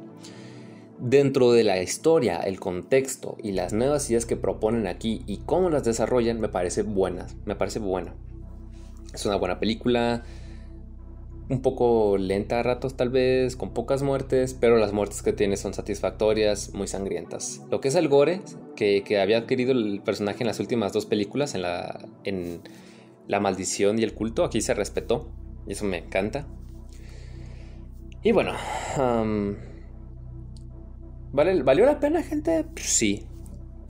Dentro 0.99 1.53
de 1.53 1.65
la 1.65 1.81
historia, 1.81 2.41
el 2.41 2.61
contexto 2.61 3.37
y 3.43 3.53
las 3.53 3.73
nuevas 3.73 4.09
ideas 4.11 4.27
que 4.27 4.37
proponen 4.37 4.87
aquí 4.87 5.23
y 5.27 5.39
cómo 5.39 5.71
las 5.71 5.85
desarrollan 5.85 6.41
me 6.41 6.49
parece 6.49 6.83
buenas, 6.83 7.37
me 7.47 7.57
parece 7.57 7.79
buena. 7.79 8.15
Es 9.15 9.25
una 9.25 9.37
buena 9.37 9.59
película, 9.59 10.25
un 11.51 11.63
poco 11.63 12.17
lenta 12.17 12.61
a 12.61 12.63
ratos 12.63 12.97
tal 12.97 13.11
vez, 13.11 13.57
con 13.57 13.75
pocas 13.75 14.03
muertes, 14.03 14.55
pero 14.55 14.77
las 14.77 14.93
muertes 14.93 15.21
que 15.21 15.33
tiene 15.33 15.57
son 15.57 15.75
satisfactorias, 15.75 16.73
muy 16.75 16.87
sangrientas. 16.87 17.63
Lo 17.71 17.81
que 17.81 17.89
es 17.89 17.97
el 17.97 18.09
gore, 18.09 18.41
que, 18.77 19.03
había 19.21 19.39
adquirido 19.39 19.73
el 19.73 20.01
personaje 20.01 20.45
en 20.45 20.47
las 20.47 20.61
últimas 20.61 20.93
dos 20.93 21.07
películas, 21.07 21.57
en 21.57 21.63
la, 21.63 22.09
en 22.23 22.61
la 23.27 23.41
maldición 23.41 23.99
y 23.99 24.05
el 24.05 24.15
culto, 24.15 24.45
aquí 24.45 24.61
se 24.61 24.75
respetó, 24.75 25.29
y 25.67 25.73
eso 25.73 25.85
me 25.85 25.99
encanta. 25.99 26.47
Y 28.23 28.31
bueno, 28.31 28.53
¿vale, 31.33 31.63
¿valió 31.65 31.85
la 31.85 31.99
pena 31.99 32.23
gente? 32.23 32.65
Sí. 32.77 33.27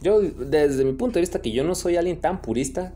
Yo, 0.00 0.22
desde 0.22 0.82
mi 0.86 0.94
punto 0.94 1.14
de 1.14 1.20
vista, 1.20 1.42
que 1.42 1.52
yo 1.52 1.62
no 1.62 1.74
soy 1.74 1.96
alguien 1.96 2.22
tan 2.22 2.40
purista, 2.40 2.94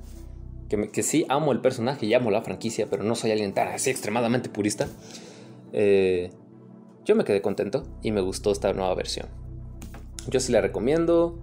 que, 0.69 1.03
sí 1.03 1.27
amo 1.29 1.53
el 1.53 1.61
personaje 1.61 2.07
y 2.07 2.15
amo 2.15 2.31
la 2.31 2.43
franquicia, 2.43 2.89
pero 2.91 3.03
no 3.03 3.15
soy 3.15 3.31
alguien 3.31 3.53
tan 3.53 3.69
así 3.69 3.91
extremadamente 3.91 4.49
purista, 4.49 4.89
eh, 5.73 6.31
yo 7.05 7.15
me 7.15 7.25
quedé 7.25 7.43
contento 7.43 7.85
y 8.03 8.12
me 8.12 8.21
gustó 8.21 8.51
esta 8.51 8.73
nueva 8.73 8.95
versión. 8.95 9.29
Yo 10.29 10.41
sí 10.41 10.53
la 10.53 10.62
recomiendo, 10.62 11.39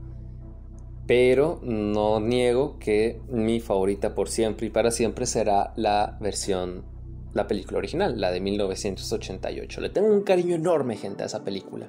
pero 1.06 1.60
no 1.64 2.20
niego 2.20 2.80
que 2.80 3.22
mi 3.30 3.60
favorita 3.60 4.16
por 4.16 4.30
siempre 4.30 4.68
y 4.68 4.70
para 4.70 4.92
siempre 4.92 5.26
será 5.26 5.74
la 5.76 6.18
versión, 6.20 6.84
la 7.34 7.48
película 7.48 7.78
original, 7.78 8.20
la 8.20 8.32
de 8.32 8.42
1988. 8.42 9.82
Le 9.82 9.90
tengo 9.90 10.08
un 10.08 10.22
cariño 10.22 10.56
enorme, 10.56 10.98
gente, 10.98 11.24
a 11.24 11.28
esa 11.28 11.44
película. 11.44 11.88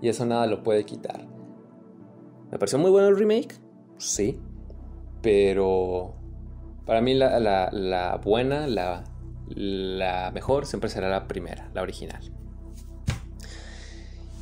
Y 0.00 0.08
eso 0.08 0.24
nada 0.24 0.46
lo 0.46 0.62
puede 0.62 0.84
quitar. 0.84 1.26
¿Me 2.50 2.58
pareció 2.58 2.78
muy 2.78 2.90
bueno 2.90 3.08
el 3.08 3.18
remake? 3.18 3.54
Sí. 3.98 4.38
Pero 5.20 6.14
para 6.90 7.02
mí 7.02 7.14
la, 7.14 8.20
buena, 8.24 8.66
la, 8.66 9.04
la, 9.46 10.32
mejor 10.34 10.66
siempre 10.66 10.90
será 10.90 11.08
la 11.08 11.28
primera, 11.28 11.70
la 11.72 11.82
original. 11.82 12.20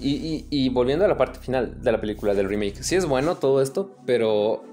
Y, 0.00 0.70
volviendo 0.70 1.04
a 1.04 1.08
la 1.08 1.18
parte 1.18 1.40
final 1.40 1.82
de 1.82 1.92
la 1.92 2.00
película 2.00 2.32
del 2.32 2.48
remake, 2.48 2.82
sí 2.82 2.96
es 2.96 3.04
bueno 3.04 3.34
todo 3.34 3.60
esto, 3.60 3.98
pero 4.06 4.64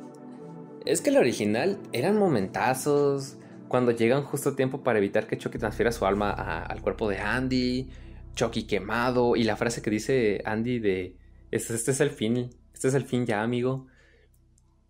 es 0.86 1.02
que 1.02 1.12
la 1.12 1.20
original 1.20 1.78
eran 1.92 2.18
momentazos, 2.18 3.36
cuando 3.68 3.92
llegan 3.92 4.24
justo 4.24 4.52
a 4.52 4.56
tiempo 4.56 4.82
para 4.82 5.00
evitar 5.00 5.28
que 5.28 5.38
Chucky 5.38 5.58
transfiera 5.58 5.92
su 5.92 6.06
alma 6.06 6.32
al 6.32 6.82
cuerpo 6.82 7.10
de 7.10 7.18
Andy, 7.18 7.90
Chucky 8.36 8.68
quemado, 8.68 9.36
y 9.36 9.44
la 9.44 9.58
frase 9.58 9.82
que 9.82 9.90
dice 9.90 10.42
Andy 10.46 10.80
de, 10.80 11.18
este, 11.52 11.76
este 11.76 11.92
es 11.92 12.00
el 12.00 12.12
fin, 12.12 12.52
este 12.74 12.88
es 12.88 12.94
el 12.94 13.04
fin 13.04 13.26
ya, 13.26 13.42
amigo. 13.42 13.88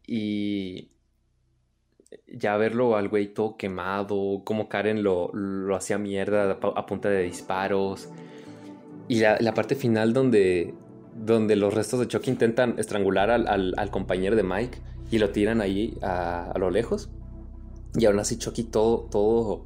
Y 0.06 0.92
ya 2.28 2.58
verlo 2.58 2.96
al 2.96 3.10
güey 3.10 3.28
todo 3.34 3.58
quemado, 3.58 4.42
como 4.44 4.68
Karen 4.68 5.04
lo, 5.04 5.32
hacía 5.76 5.98
mierda 5.98 6.52
a 6.52 6.86
punta 6.86 7.10
de 7.10 7.24
disparos. 7.24 8.10
Y 9.08 9.20
la, 9.20 9.38
la 9.40 9.54
parte 9.54 9.76
final 9.76 10.14
donde, 10.14 10.74
donde 11.16 11.56
los 11.56 11.74
restos 11.74 12.00
de 12.00 12.08
Chucky 12.08 12.32
intentan 12.32 12.76
estrangular 12.78 13.30
al, 13.30 13.48
al, 13.48 13.74
al 13.78 13.92
compañero 13.92 14.36
de 14.36 14.44
Mike 14.44 14.80
y 15.12 15.20
lo 15.20 15.30
tiran 15.30 15.62
ahí 15.62 15.98
a, 16.02 16.52
a, 16.52 16.58
lo 16.58 16.72
lejos. 16.72 17.10
Y 17.94 18.06
aún 18.06 18.20
así 18.20 18.38
Chucky 18.38 18.64
todo, 18.64 19.08
todo, 19.12 19.66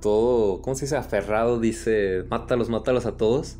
todo, 0.00 0.62
¿cómo 0.62 0.74
se 0.74 0.86
dice? 0.86 0.96
Aferrado, 0.96 1.60
dice, 1.60 2.24
mátalos, 2.30 2.70
mátalos 2.70 3.04
a 3.04 3.16
todos. 3.16 3.58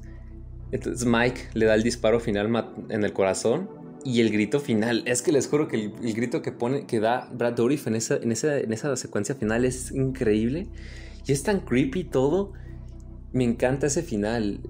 Entonces 0.72 1.07
Mike 1.07 1.51
le 1.53 1.66
da 1.66 1.74
el 1.74 1.82
disparo 1.82 2.18
final 2.18 2.72
en 2.88 3.05
el 3.05 3.12
corazón 3.12 3.82
y 4.05 4.21
el 4.21 4.31
grito 4.31 4.61
final. 4.61 5.03
Es 5.07 5.23
que 5.23 5.33
les 5.33 5.49
juro 5.49 5.69
que 5.69 5.77
el, 5.77 5.93
el 6.03 6.15
grito 6.15 6.43
que 6.43 6.53
pone, 6.53 6.87
que 6.87 7.01
da 7.01 7.29
Brad 7.33 7.55
Dourif 7.55 7.87
en 7.87 7.95
esa, 7.97 8.17
en, 8.17 8.33
en 8.33 8.73
esa 8.73 8.97
secuencia 8.97 9.35
final 9.35 9.65
es 9.65 9.93
increíble. 9.93 10.69
Y 11.27 11.33
es 11.33 11.43
tan 11.43 11.61
creepy 11.61 12.05
todo. 12.05 12.53
Me 13.33 13.45
encanta 13.45 13.87
ese 13.87 14.03
final. 14.03 14.61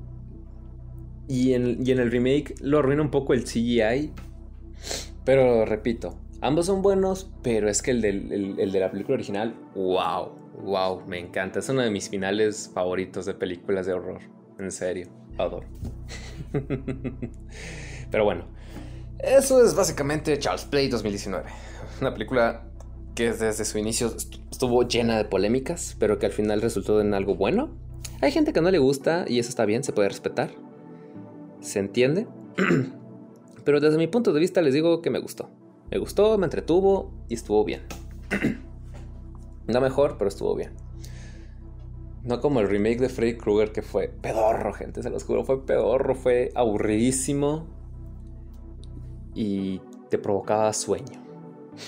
Y 1.28 1.54
en, 1.54 1.84
y 1.84 1.90
en 1.92 1.98
el 1.98 2.10
remake 2.10 2.54
lo 2.60 2.78
arruina 2.78 3.02
un 3.02 3.10
poco 3.10 3.32
el 3.32 3.44
CGI. 3.44 4.12
Pero 5.24 5.64
repito, 5.64 6.18
ambos 6.40 6.66
son 6.66 6.82
buenos, 6.82 7.30
pero 7.42 7.68
es 7.68 7.80
que 7.80 7.92
el, 7.92 8.00
del, 8.00 8.32
el, 8.32 8.60
el 8.60 8.72
de 8.72 8.80
la 8.80 8.90
película 8.90 9.14
original, 9.14 9.54
wow, 9.74 10.32
wow, 10.62 11.00
me 11.06 11.18
encanta. 11.18 11.60
Es 11.60 11.68
uno 11.68 11.82
de 11.82 11.90
mis 11.90 12.08
finales 12.08 12.70
favoritos 12.74 13.26
de 13.26 13.34
películas 13.34 13.86
de 13.86 13.92
horror. 13.92 14.20
En 14.58 14.70
serio, 14.70 15.08
adoro. 15.38 15.66
pero 18.10 18.24
bueno, 18.24 18.44
eso 19.22 19.64
es 19.64 19.74
básicamente 19.74 20.38
Charles 20.38 20.64
Play 20.64 20.88
2019. 20.88 21.44
Una 22.00 22.12
película 22.12 22.64
que 23.14 23.32
desde 23.32 23.64
su 23.64 23.78
inicio 23.78 24.12
estuvo 24.50 24.82
llena 24.82 25.16
de 25.16 25.24
polémicas, 25.24 25.96
pero 25.98 26.18
que 26.18 26.26
al 26.26 26.32
final 26.32 26.60
resultó 26.60 27.00
en 27.00 27.14
algo 27.14 27.34
bueno. 27.34 27.70
Hay 28.20 28.32
gente 28.32 28.52
que 28.52 28.60
no 28.60 28.70
le 28.70 28.78
gusta 28.78 29.24
y 29.28 29.38
eso 29.38 29.48
está 29.48 29.64
bien, 29.64 29.84
se 29.84 29.92
puede 29.92 30.08
respetar. 30.08 30.50
Se 31.60 31.78
entiende. 31.78 32.26
pero 33.64 33.80
desde 33.80 33.96
mi 33.96 34.08
punto 34.08 34.32
de 34.32 34.40
vista 34.40 34.60
les 34.60 34.74
digo 34.74 35.02
que 35.02 35.10
me 35.10 35.20
gustó. 35.20 35.50
Me 35.90 35.98
gustó, 35.98 36.36
me 36.38 36.46
entretuvo 36.46 37.12
y 37.28 37.34
estuvo 37.34 37.64
bien. 37.64 37.82
no 39.66 39.80
mejor, 39.80 40.16
pero 40.18 40.28
estuvo 40.28 40.56
bien. 40.56 40.72
No 42.24 42.40
como 42.40 42.60
el 42.60 42.68
remake 42.68 43.00
de 43.00 43.08
Freddy 43.08 43.36
Krueger 43.36 43.72
que 43.72 43.82
fue 43.82 44.08
pedorro, 44.08 44.72
gente, 44.72 45.02
se 45.02 45.10
los 45.10 45.24
juro, 45.24 45.44
fue 45.44 45.66
pedorro, 45.66 46.14
fue 46.14 46.50
aburridísimo 46.54 47.66
y 49.34 49.80
te 50.10 50.18
provocaba 50.18 50.72
sueño. 50.72 51.22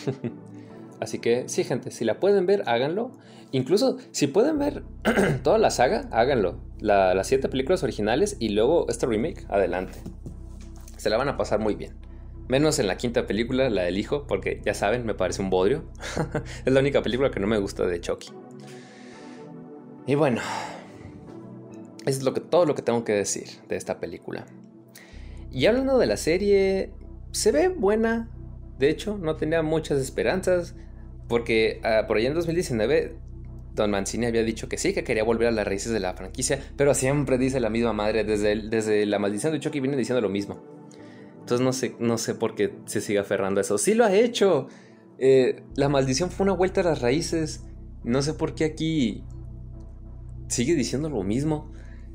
Así 1.01 1.19
que 1.19 1.49
sí, 1.49 1.65
gente, 1.65 1.91
si 1.91 2.05
la 2.05 2.21
pueden 2.21 2.47
ver, 2.47 2.63
háganlo. 2.67 3.13
Incluso 3.53 3.99
si 4.11 4.27
pueden 4.27 4.59
ver 4.59 4.83
toda 5.43 5.59
la 5.59 5.71
saga, 5.71 6.09
háganlo. 6.11 6.59
La, 6.81 7.15
las 7.15 7.27
siete 7.27 7.49
películas 7.49 7.83
originales 7.83 8.37
y 8.41 8.51
luego 8.51 8.87
este 8.89 9.07
remake, 9.07 9.45
adelante. 9.49 9.99
Se 10.97 11.11
la 11.11 11.17
van 11.17 11.29
a 11.29 11.37
pasar 11.37 11.61
muy 11.61 11.75
bien. 11.75 11.95
Menos 12.49 12.79
en 12.79 12.87
la 12.87 12.97
quinta 12.97 13.27
película, 13.27 13.71
la 13.71 13.83
del 13.83 13.97
hijo, 13.97 14.27
porque 14.27 14.61
ya 14.65 14.75
saben, 14.75 15.07
me 15.07 15.15
parece 15.15 15.41
un 15.41 15.51
bodrio. 15.51 15.85
es 16.65 16.73
la 16.73 16.81
única 16.81 17.03
película 17.03 17.31
que 17.31 17.41
no 17.41 17.47
me 17.47 17.59
gusta 17.59 17.87
de 17.87 18.01
Chucky. 18.01 18.31
Y 20.07 20.15
bueno, 20.15 20.43
eso 22.07 22.19
es 22.19 22.23
lo 22.23 22.35
que, 22.35 22.41
todo 22.41 22.67
lo 22.67 22.75
que 22.75 22.83
tengo 22.83 23.05
que 23.05 23.13
decir 23.13 23.49
de 23.69 23.77
esta 23.77 23.99
película. 23.99 24.47
Y 25.51 25.67
hablando 25.67 25.99
de 25.99 26.07
la 26.07 26.17
serie, 26.19 26.91
se 27.35 27.53
ve 27.53 27.69
buena. 27.69 28.31
De 28.79 28.89
hecho, 28.89 29.19
no 29.19 29.37
tenía 29.37 29.63
muchas 29.63 30.01
esperanzas. 30.01 30.75
Porque 31.29 31.81
uh, 31.81 32.07
por 32.07 32.19
allá 32.19 32.29
en 32.29 32.35
2019, 32.35 33.17
Don 33.75 33.91
Mancini 33.91 34.27
había 34.27 34.43
dicho 34.43 34.69
que 34.69 34.79
sí, 34.79 34.93
que 34.93 35.05
quería 35.05 35.25
volver 35.25 35.49
a 35.49 35.51
las 35.51 35.67
raíces 35.67 35.93
de 35.93 36.01
la 36.01 36.15
franquicia. 36.15 36.63
Pero 36.77 36.95
siempre 36.95 37.39
dice 37.39 37.61
la 37.61 37.71
misma 37.71 37.93
madre. 37.93 38.25
Desde, 38.25 38.69
desde 38.69 39.05
la 39.07 39.19
maldición 39.19 39.53
de 39.53 39.61
Chucky 39.61 39.81
viene 39.81 39.97
diciendo 39.97 40.21
lo 40.21 40.29
mismo. 40.29 40.63
Entonces 41.41 41.65
no 41.65 41.73
sé, 41.73 41.95
no 41.99 42.17
sé 42.17 42.35
por 42.35 42.55
qué 42.55 42.75
se 42.87 43.01
sigue 43.01 43.19
aferrando 43.19 43.61
a 43.61 43.63
eso. 43.63 43.79
Sí 43.79 43.95
lo 43.95 44.05
ha 44.05 44.15
hecho. 44.15 44.69
Eh, 45.19 45.63
la 45.77 45.89
maldición 45.89 46.31
fue 46.31 46.45
una 46.45 46.55
vuelta 46.55 46.81
a 46.83 46.85
las 46.85 47.03
raíces. 47.03 47.65
No 48.05 48.23
sé 48.23 48.35
por 48.35 48.55
qué 48.55 48.65
aquí 48.65 49.25
sigue 50.49 50.75
diciendo 50.75 51.09
lo 51.09 51.23
mismo. 51.23 51.73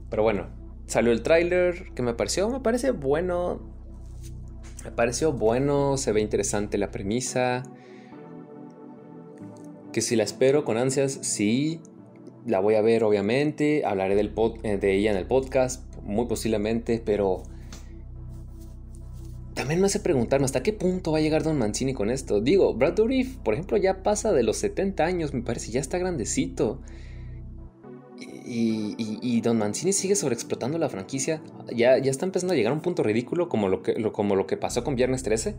Pero 0.10 0.24
bueno, 0.24 0.48
salió 0.88 1.12
el 1.12 1.22
tráiler 1.22 1.92
que 1.94 2.02
me 2.02 2.14
pareció, 2.14 2.50
me 2.50 2.60
parece 2.60 2.92
bueno. 2.92 3.79
Me 4.84 4.92
pareció 4.92 5.34
bueno, 5.34 5.98
se 5.98 6.12
ve 6.12 6.22
interesante 6.22 6.78
la 6.78 6.92
premisa. 6.92 7.64
Que 9.92 10.02
si 10.02 10.16
la 10.16 10.24
espero 10.24 10.66
con 10.66 10.78
ansias, 10.78 11.20
sí. 11.22 11.82
La 12.46 12.60
voy 12.60 12.76
a 12.76 12.82
ver, 12.82 13.04
obviamente. 13.04 13.84
Hablaré 13.86 14.16
del 14.16 14.30
pod, 14.30 14.60
de 14.62 14.96
ella 14.96 15.12
en 15.12 15.18
el 15.18 15.26
podcast, 15.26 15.84
muy 16.04 16.26
posiblemente, 16.28 17.02
pero 17.04 17.44
también 19.60 19.82
me 19.82 19.88
hace 19.88 20.00
preguntarme 20.00 20.46
hasta 20.46 20.64
qué 20.64 20.72
punto 20.72 21.12
va 21.12 21.18
a 21.18 21.22
llegar 21.22 21.44
Don 21.44 21.58
Mancini 21.58 21.94
con 21.94 22.10
esto. 22.10 22.40
Digo, 22.40 22.74
Brad 22.74 22.94
Dourif, 22.94 23.36
por 23.38 23.56
ejemplo, 23.56 23.76
ya 23.76 24.04
pasa 24.04 24.32
de 24.32 24.42
los 24.42 24.56
70 24.58 25.04
años, 25.04 25.34
me 25.34 25.42
parece, 25.42 25.72
ya 25.72 25.82
está 25.82 25.98
grandecito. 25.98 26.80
Y, 28.52 28.96
y, 28.98 29.42
Don 29.42 29.60
Mancini 29.60 29.94
sigue 29.94 30.16
sobreexplotando 30.16 30.80
la 30.80 30.90
franquicia. 30.90 31.40
Ya, 31.72 32.00
ya 32.00 32.10
está 32.10 32.26
empezando 32.26 32.54
a 32.54 32.58
llegar 32.58 32.74
un 32.74 32.82
punto 32.82 33.04
ridículo 33.04 33.48
como 33.48 33.70
lo, 33.70 33.84
que, 33.84 34.02
como 34.12 34.36
lo 34.36 34.48
que 34.48 34.58
pasó 34.58 34.84
con 34.84 34.96
Viernes 34.96 35.22
13. 35.22 35.56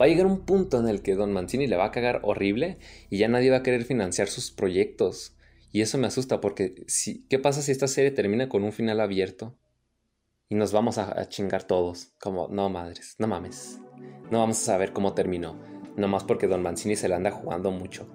Va 0.00 0.06
a 0.06 0.08
llegar 0.08 0.24
un 0.24 0.46
punto 0.46 0.80
en 0.80 0.88
el 0.88 1.02
que 1.02 1.14
Don 1.14 1.30
Mancini 1.30 1.66
le 1.66 1.76
va 1.76 1.84
a 1.84 1.90
cagar 1.90 2.20
horrible 2.22 2.78
y 3.10 3.18
ya 3.18 3.28
nadie 3.28 3.50
va 3.50 3.58
a 3.58 3.62
querer 3.62 3.84
financiar 3.84 4.28
sus 4.28 4.50
proyectos. 4.50 5.36
Y 5.72 5.82
eso 5.82 5.98
me 5.98 6.06
asusta 6.06 6.40
porque, 6.40 6.84
si, 6.86 7.26
¿qué 7.28 7.38
pasa 7.38 7.60
si 7.60 7.70
esta 7.70 7.86
serie 7.86 8.12
termina 8.12 8.48
con 8.48 8.64
un 8.64 8.72
final 8.72 8.98
abierto? 9.00 9.54
Y 10.48 10.54
nos 10.54 10.72
vamos 10.72 10.96
a, 10.96 11.20
a 11.20 11.28
chingar 11.28 11.64
todos. 11.64 12.14
Como, 12.18 12.48
no 12.48 12.70
madres, 12.70 13.14
no 13.18 13.26
mames. 13.26 13.78
No 14.30 14.38
vamos 14.38 14.56
a 14.56 14.64
saber 14.64 14.94
cómo 14.94 15.12
terminó. 15.12 15.60
Nomás 15.98 16.24
porque 16.24 16.46
Don 16.46 16.62
Mancini 16.62 16.96
se 16.96 17.08
la 17.08 17.16
anda 17.16 17.30
jugando 17.30 17.70
mucho. 17.70 18.08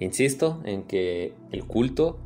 Insisto 0.00 0.60
en 0.64 0.82
que 0.82 1.32
el 1.52 1.64
culto 1.64 2.18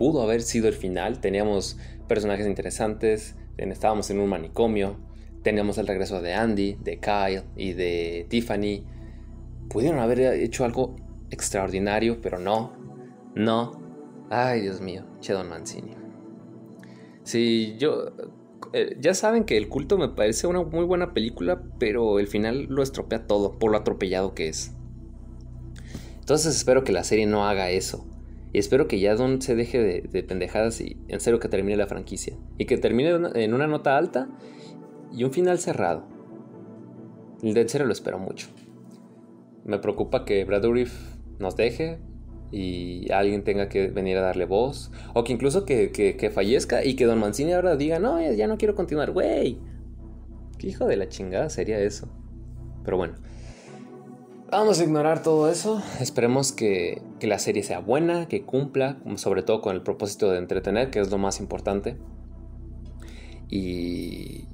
pudo 0.00 0.22
haber 0.22 0.40
sido 0.40 0.66
el 0.66 0.72
final. 0.72 1.20
Teníamos 1.20 1.76
personajes 2.08 2.46
interesantes, 2.46 3.36
estábamos 3.58 4.08
en 4.08 4.18
un 4.18 4.30
manicomio, 4.30 4.96
teníamos 5.42 5.76
el 5.76 5.86
regreso 5.86 6.22
de 6.22 6.32
Andy, 6.32 6.78
de 6.82 6.98
Kyle 6.98 7.42
y 7.54 7.74
de 7.74 8.24
Tiffany. 8.30 8.86
Pudieron 9.68 10.00
haber 10.00 10.20
hecho 10.20 10.64
algo 10.64 10.96
extraordinario, 11.28 12.22
pero 12.22 12.38
no, 12.38 12.72
no. 13.34 13.72
Ay, 14.30 14.62
Dios 14.62 14.80
mío, 14.80 15.04
che 15.20 15.34
Don 15.34 15.50
Mancini. 15.50 15.94
Sí, 17.22 17.76
yo... 17.78 18.06
Eh, 18.72 18.96
ya 19.00 19.14
saben 19.14 19.44
que 19.44 19.56
El 19.56 19.68
culto 19.68 19.98
me 19.98 20.08
parece 20.08 20.46
una 20.46 20.62
muy 20.62 20.84
buena 20.84 21.12
película, 21.12 21.62
pero 21.78 22.20
el 22.20 22.26
final 22.26 22.66
lo 22.70 22.82
estropea 22.82 23.26
todo 23.26 23.58
por 23.58 23.70
lo 23.70 23.76
atropellado 23.76 24.32
que 24.32 24.48
es. 24.48 24.72
Entonces 26.20 26.56
espero 26.56 26.84
que 26.84 26.92
la 26.92 27.04
serie 27.04 27.26
no 27.26 27.46
haga 27.46 27.68
eso. 27.70 28.06
Y 28.52 28.58
espero 28.58 28.88
que 28.88 28.98
ya 28.98 29.14
Don 29.14 29.40
se 29.40 29.54
deje 29.54 29.80
de, 29.80 30.00
de, 30.02 30.22
pendejadas 30.22 30.80
y 30.80 30.96
en 31.08 31.20
serio 31.20 31.38
que 31.38 31.48
termine 31.48 31.76
la 31.76 31.86
franquicia. 31.86 32.36
Y 32.58 32.66
que 32.66 32.78
termine 32.78 33.10
en 33.34 33.54
una 33.54 33.66
nota 33.66 33.96
alta 33.96 34.28
y 35.12 35.24
un 35.24 35.32
final 35.32 35.58
cerrado. 35.58 36.04
En 37.42 37.68
serio 37.68 37.86
lo 37.86 37.92
espero 37.92 38.18
mucho. 38.18 38.48
Me 39.64 39.78
preocupa 39.78 40.24
que 40.24 40.44
Brad 40.44 40.64
nos 41.38 41.56
deje 41.56 41.98
y 42.50 43.10
alguien 43.12 43.44
tenga 43.44 43.68
que 43.68 43.88
venir 43.88 44.18
a 44.18 44.22
darle 44.22 44.44
voz. 44.44 44.90
O 45.14 45.24
que 45.24 45.32
incluso 45.32 45.64
que, 45.64 45.90
que, 45.92 46.30
fallezca 46.30 46.84
y 46.84 46.96
que 46.96 47.06
Don 47.06 47.18
Mancini 47.18 47.52
ahora 47.52 47.76
diga, 47.76 47.98
no, 47.98 48.20
ya 48.32 48.46
no 48.46 48.58
quiero 48.58 48.74
continuar, 48.74 49.12
güey. 49.12 49.58
¿Qué 50.58 50.68
hijo 50.68 50.86
de 50.86 50.96
la 50.96 51.08
chingada 51.08 51.48
sería 51.48 51.78
eso? 51.78 52.08
Pero 52.84 52.96
bueno. 52.96 53.14
Vamos 54.50 54.80
a 54.80 54.84
ignorar 54.84 55.22
todo 55.22 55.48
eso. 55.48 55.80
Esperemos 56.00 56.50
que, 56.50 57.02
que, 57.20 57.28
la 57.28 57.38
serie 57.38 57.62
sea 57.62 57.78
buena, 57.78 58.26
que 58.26 58.42
cumpla, 58.42 58.96
sobre 59.14 59.44
todo 59.44 59.60
con 59.60 59.76
el 59.76 59.82
propósito 59.82 60.28
de 60.30 60.38
entretener, 60.38 60.90
que 60.90 60.98
es 60.98 61.08
lo 61.08 61.18
más 61.18 61.38
importante. 61.38 61.96
Y, 63.48 64.46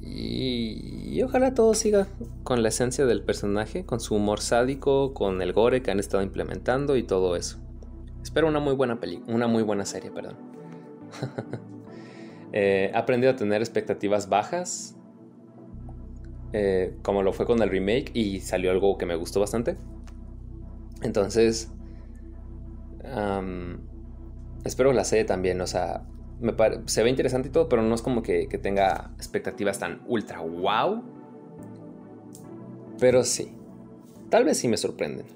y, 0.00 1.22
ojalá 1.22 1.52
todo 1.52 1.74
siga 1.74 2.08
con 2.42 2.62
la 2.62 2.70
esencia 2.70 3.04
del 3.04 3.22
personaje, 3.22 3.84
con 3.84 4.00
su 4.00 4.14
humor 4.14 4.40
sádico, 4.40 5.12
con 5.12 5.42
el 5.42 5.52
gore 5.52 5.82
que 5.82 5.90
han 5.90 6.00
estado 6.00 6.22
implementando 6.22 6.96
y 6.96 7.02
todo 7.02 7.36
eso. 7.36 7.58
Espero 8.22 8.48
una 8.48 8.60
muy 8.60 8.74
buena 8.74 8.98
película, 8.98 9.34
una 9.34 9.46
muy 9.46 9.62
buena 9.62 9.84
serie, 9.84 10.10
perdón. 10.10 10.36
eh, 12.54 12.90
he 12.94 12.96
aprendido 12.96 13.32
a 13.32 13.36
tener 13.36 13.60
expectativas 13.60 14.30
bajas 14.30 14.96
eh, 16.52 16.94
como 17.02 17.22
lo 17.22 17.32
fue 17.32 17.46
con 17.46 17.62
el 17.62 17.70
remake 17.70 18.10
y 18.14 18.40
salió 18.40 18.70
algo 18.70 18.98
que 18.98 19.06
me 19.06 19.14
gustó 19.14 19.40
bastante. 19.40 19.76
Entonces, 21.02 21.70
espero 24.64 24.92
la 24.92 25.04
serie 25.04 25.24
también, 25.24 25.60
o 25.60 25.66
sea, 25.66 26.04
me 26.40 26.54
se 26.86 27.02
ve 27.02 27.10
interesante 27.10 27.48
y 27.48 27.52
todo, 27.52 27.68
pero 27.68 27.82
no 27.82 27.94
es 27.94 28.02
como 28.02 28.22
que, 28.22 28.48
que 28.48 28.58
tenga 28.58 29.10
expectativas 29.16 29.78
tan 29.78 30.02
ultra 30.06 30.40
wow. 30.40 31.02
Pero 32.98 33.24
sí, 33.24 33.52
tal 34.30 34.44
vez 34.44 34.58
sí 34.58 34.68
me 34.68 34.76
sorprenden. 34.76 35.26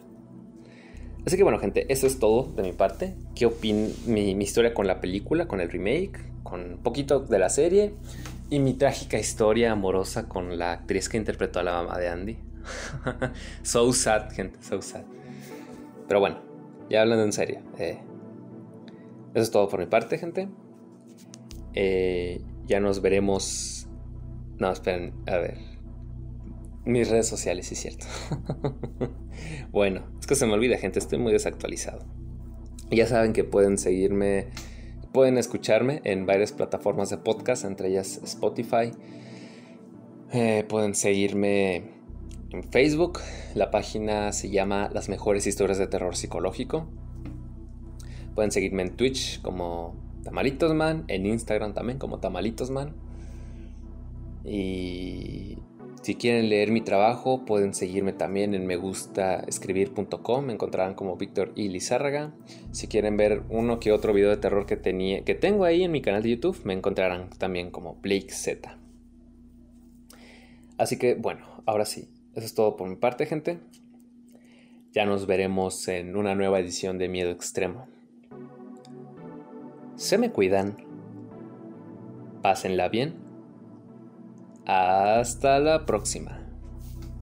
Así 1.26 1.36
que 1.36 1.42
bueno, 1.42 1.58
gente, 1.58 1.92
eso 1.92 2.06
es 2.06 2.20
todo 2.20 2.52
de 2.54 2.62
mi 2.62 2.72
parte. 2.72 3.14
¿Qué 3.34 3.46
opin 3.46 3.92
mi, 4.06 4.36
mi 4.36 4.44
historia 4.44 4.72
con 4.72 4.86
la 4.86 5.00
película, 5.00 5.48
con 5.48 5.60
el 5.60 5.68
remake? 5.68 6.36
con 6.46 6.60
un 6.72 6.78
poquito 6.78 7.20
de 7.20 7.38
la 7.38 7.50
serie 7.50 7.94
y 8.48 8.58
mi 8.60 8.74
trágica 8.74 9.18
historia 9.18 9.72
amorosa 9.72 10.28
con 10.28 10.58
la 10.58 10.72
actriz 10.72 11.08
que 11.08 11.16
interpretó 11.16 11.60
a 11.60 11.62
la 11.62 11.72
mamá 11.72 11.98
de 11.98 12.08
Andy. 12.08 12.38
so 13.62 13.92
sad, 13.92 14.30
gente, 14.32 14.58
so 14.62 14.80
sad. 14.82 15.04
Pero 16.06 16.20
bueno, 16.20 16.40
ya 16.88 17.02
hablando 17.02 17.24
en 17.24 17.32
serio. 17.32 17.60
Eh, 17.78 17.98
eso 19.34 19.42
es 19.42 19.50
todo 19.50 19.68
por 19.68 19.80
mi 19.80 19.86
parte, 19.86 20.18
gente. 20.18 20.48
Eh, 21.74 22.40
ya 22.66 22.80
nos 22.80 23.02
veremos. 23.02 23.88
No, 24.58 24.70
esperen, 24.70 25.12
a 25.26 25.36
ver. 25.36 25.58
Mis 26.84 27.10
redes 27.10 27.26
sociales, 27.26 27.66
sí 27.66 27.74
es 27.74 27.80
cierto. 27.80 28.06
bueno, 29.72 30.06
es 30.20 30.26
que 30.26 30.36
se 30.36 30.46
me 30.46 30.52
olvida, 30.52 30.78
gente, 30.78 31.00
estoy 31.00 31.18
muy 31.18 31.32
desactualizado. 31.32 32.06
Ya 32.90 33.06
saben 33.06 33.32
que 33.32 33.42
pueden 33.42 33.76
seguirme, 33.76 34.48
pueden 35.12 35.38
escucharme 35.38 36.00
en 36.04 36.26
varias 36.26 36.52
plataformas 36.52 37.10
de 37.10 37.18
podcast, 37.18 37.64
entre 37.64 37.88
ellas 37.88 38.20
Spotify. 38.24 38.92
Eh, 40.32 40.64
pueden 40.68 40.94
seguirme 40.94 41.76
en 42.50 42.62
Facebook. 42.70 43.20
La 43.54 43.70
página 43.70 44.32
se 44.32 44.50
llama 44.50 44.90
Las 44.92 45.08
mejores 45.08 45.46
historias 45.46 45.78
de 45.78 45.86
terror 45.86 46.16
psicológico. 46.16 46.88
Pueden 48.34 48.50
seguirme 48.50 48.82
en 48.82 48.96
Twitch 48.96 49.40
como 49.42 49.94
Tamalitosman, 50.22 51.04
en 51.08 51.26
Instagram 51.26 51.74
también 51.74 51.98
como 51.98 52.18
Tamalitosman. 52.18 52.94
Y 54.44 55.58
si 56.06 56.14
quieren 56.14 56.48
leer 56.48 56.70
mi 56.70 56.82
trabajo, 56.82 57.44
pueden 57.44 57.74
seguirme 57.74 58.12
también 58.12 58.54
en 58.54 58.64
megustaescribir.com. 58.64 60.44
Me 60.44 60.52
encontrarán 60.52 60.94
como 60.94 61.16
Víctor 61.16 61.50
y 61.56 61.68
Lizárraga. 61.68 62.32
Si 62.70 62.86
quieren 62.86 63.16
ver 63.16 63.42
uno 63.48 63.80
que 63.80 63.90
otro 63.90 64.12
video 64.12 64.30
de 64.30 64.36
terror 64.36 64.66
que, 64.66 64.76
tenía, 64.76 65.24
que 65.24 65.34
tengo 65.34 65.64
ahí 65.64 65.82
en 65.82 65.90
mi 65.90 66.02
canal 66.02 66.22
de 66.22 66.30
YouTube, 66.30 66.60
me 66.62 66.74
encontrarán 66.74 67.28
también 67.30 67.72
como 67.72 67.96
Blake 67.96 68.30
Z. 68.30 68.78
Así 70.78 70.96
que 70.96 71.16
bueno, 71.16 71.44
ahora 71.66 71.84
sí, 71.84 72.08
eso 72.36 72.46
es 72.46 72.54
todo 72.54 72.76
por 72.76 72.88
mi 72.88 72.94
parte, 72.94 73.26
gente. 73.26 73.58
Ya 74.92 75.06
nos 75.06 75.26
veremos 75.26 75.88
en 75.88 76.14
una 76.14 76.36
nueva 76.36 76.60
edición 76.60 76.98
de 76.98 77.08
Miedo 77.08 77.32
Extremo. 77.32 77.88
Se 79.96 80.18
me 80.18 80.30
cuidan. 80.30 80.76
Pásenla 82.42 82.88
bien 82.90 83.25
hasta 84.66 85.58
la 85.60 85.86
próxima. 85.86 86.45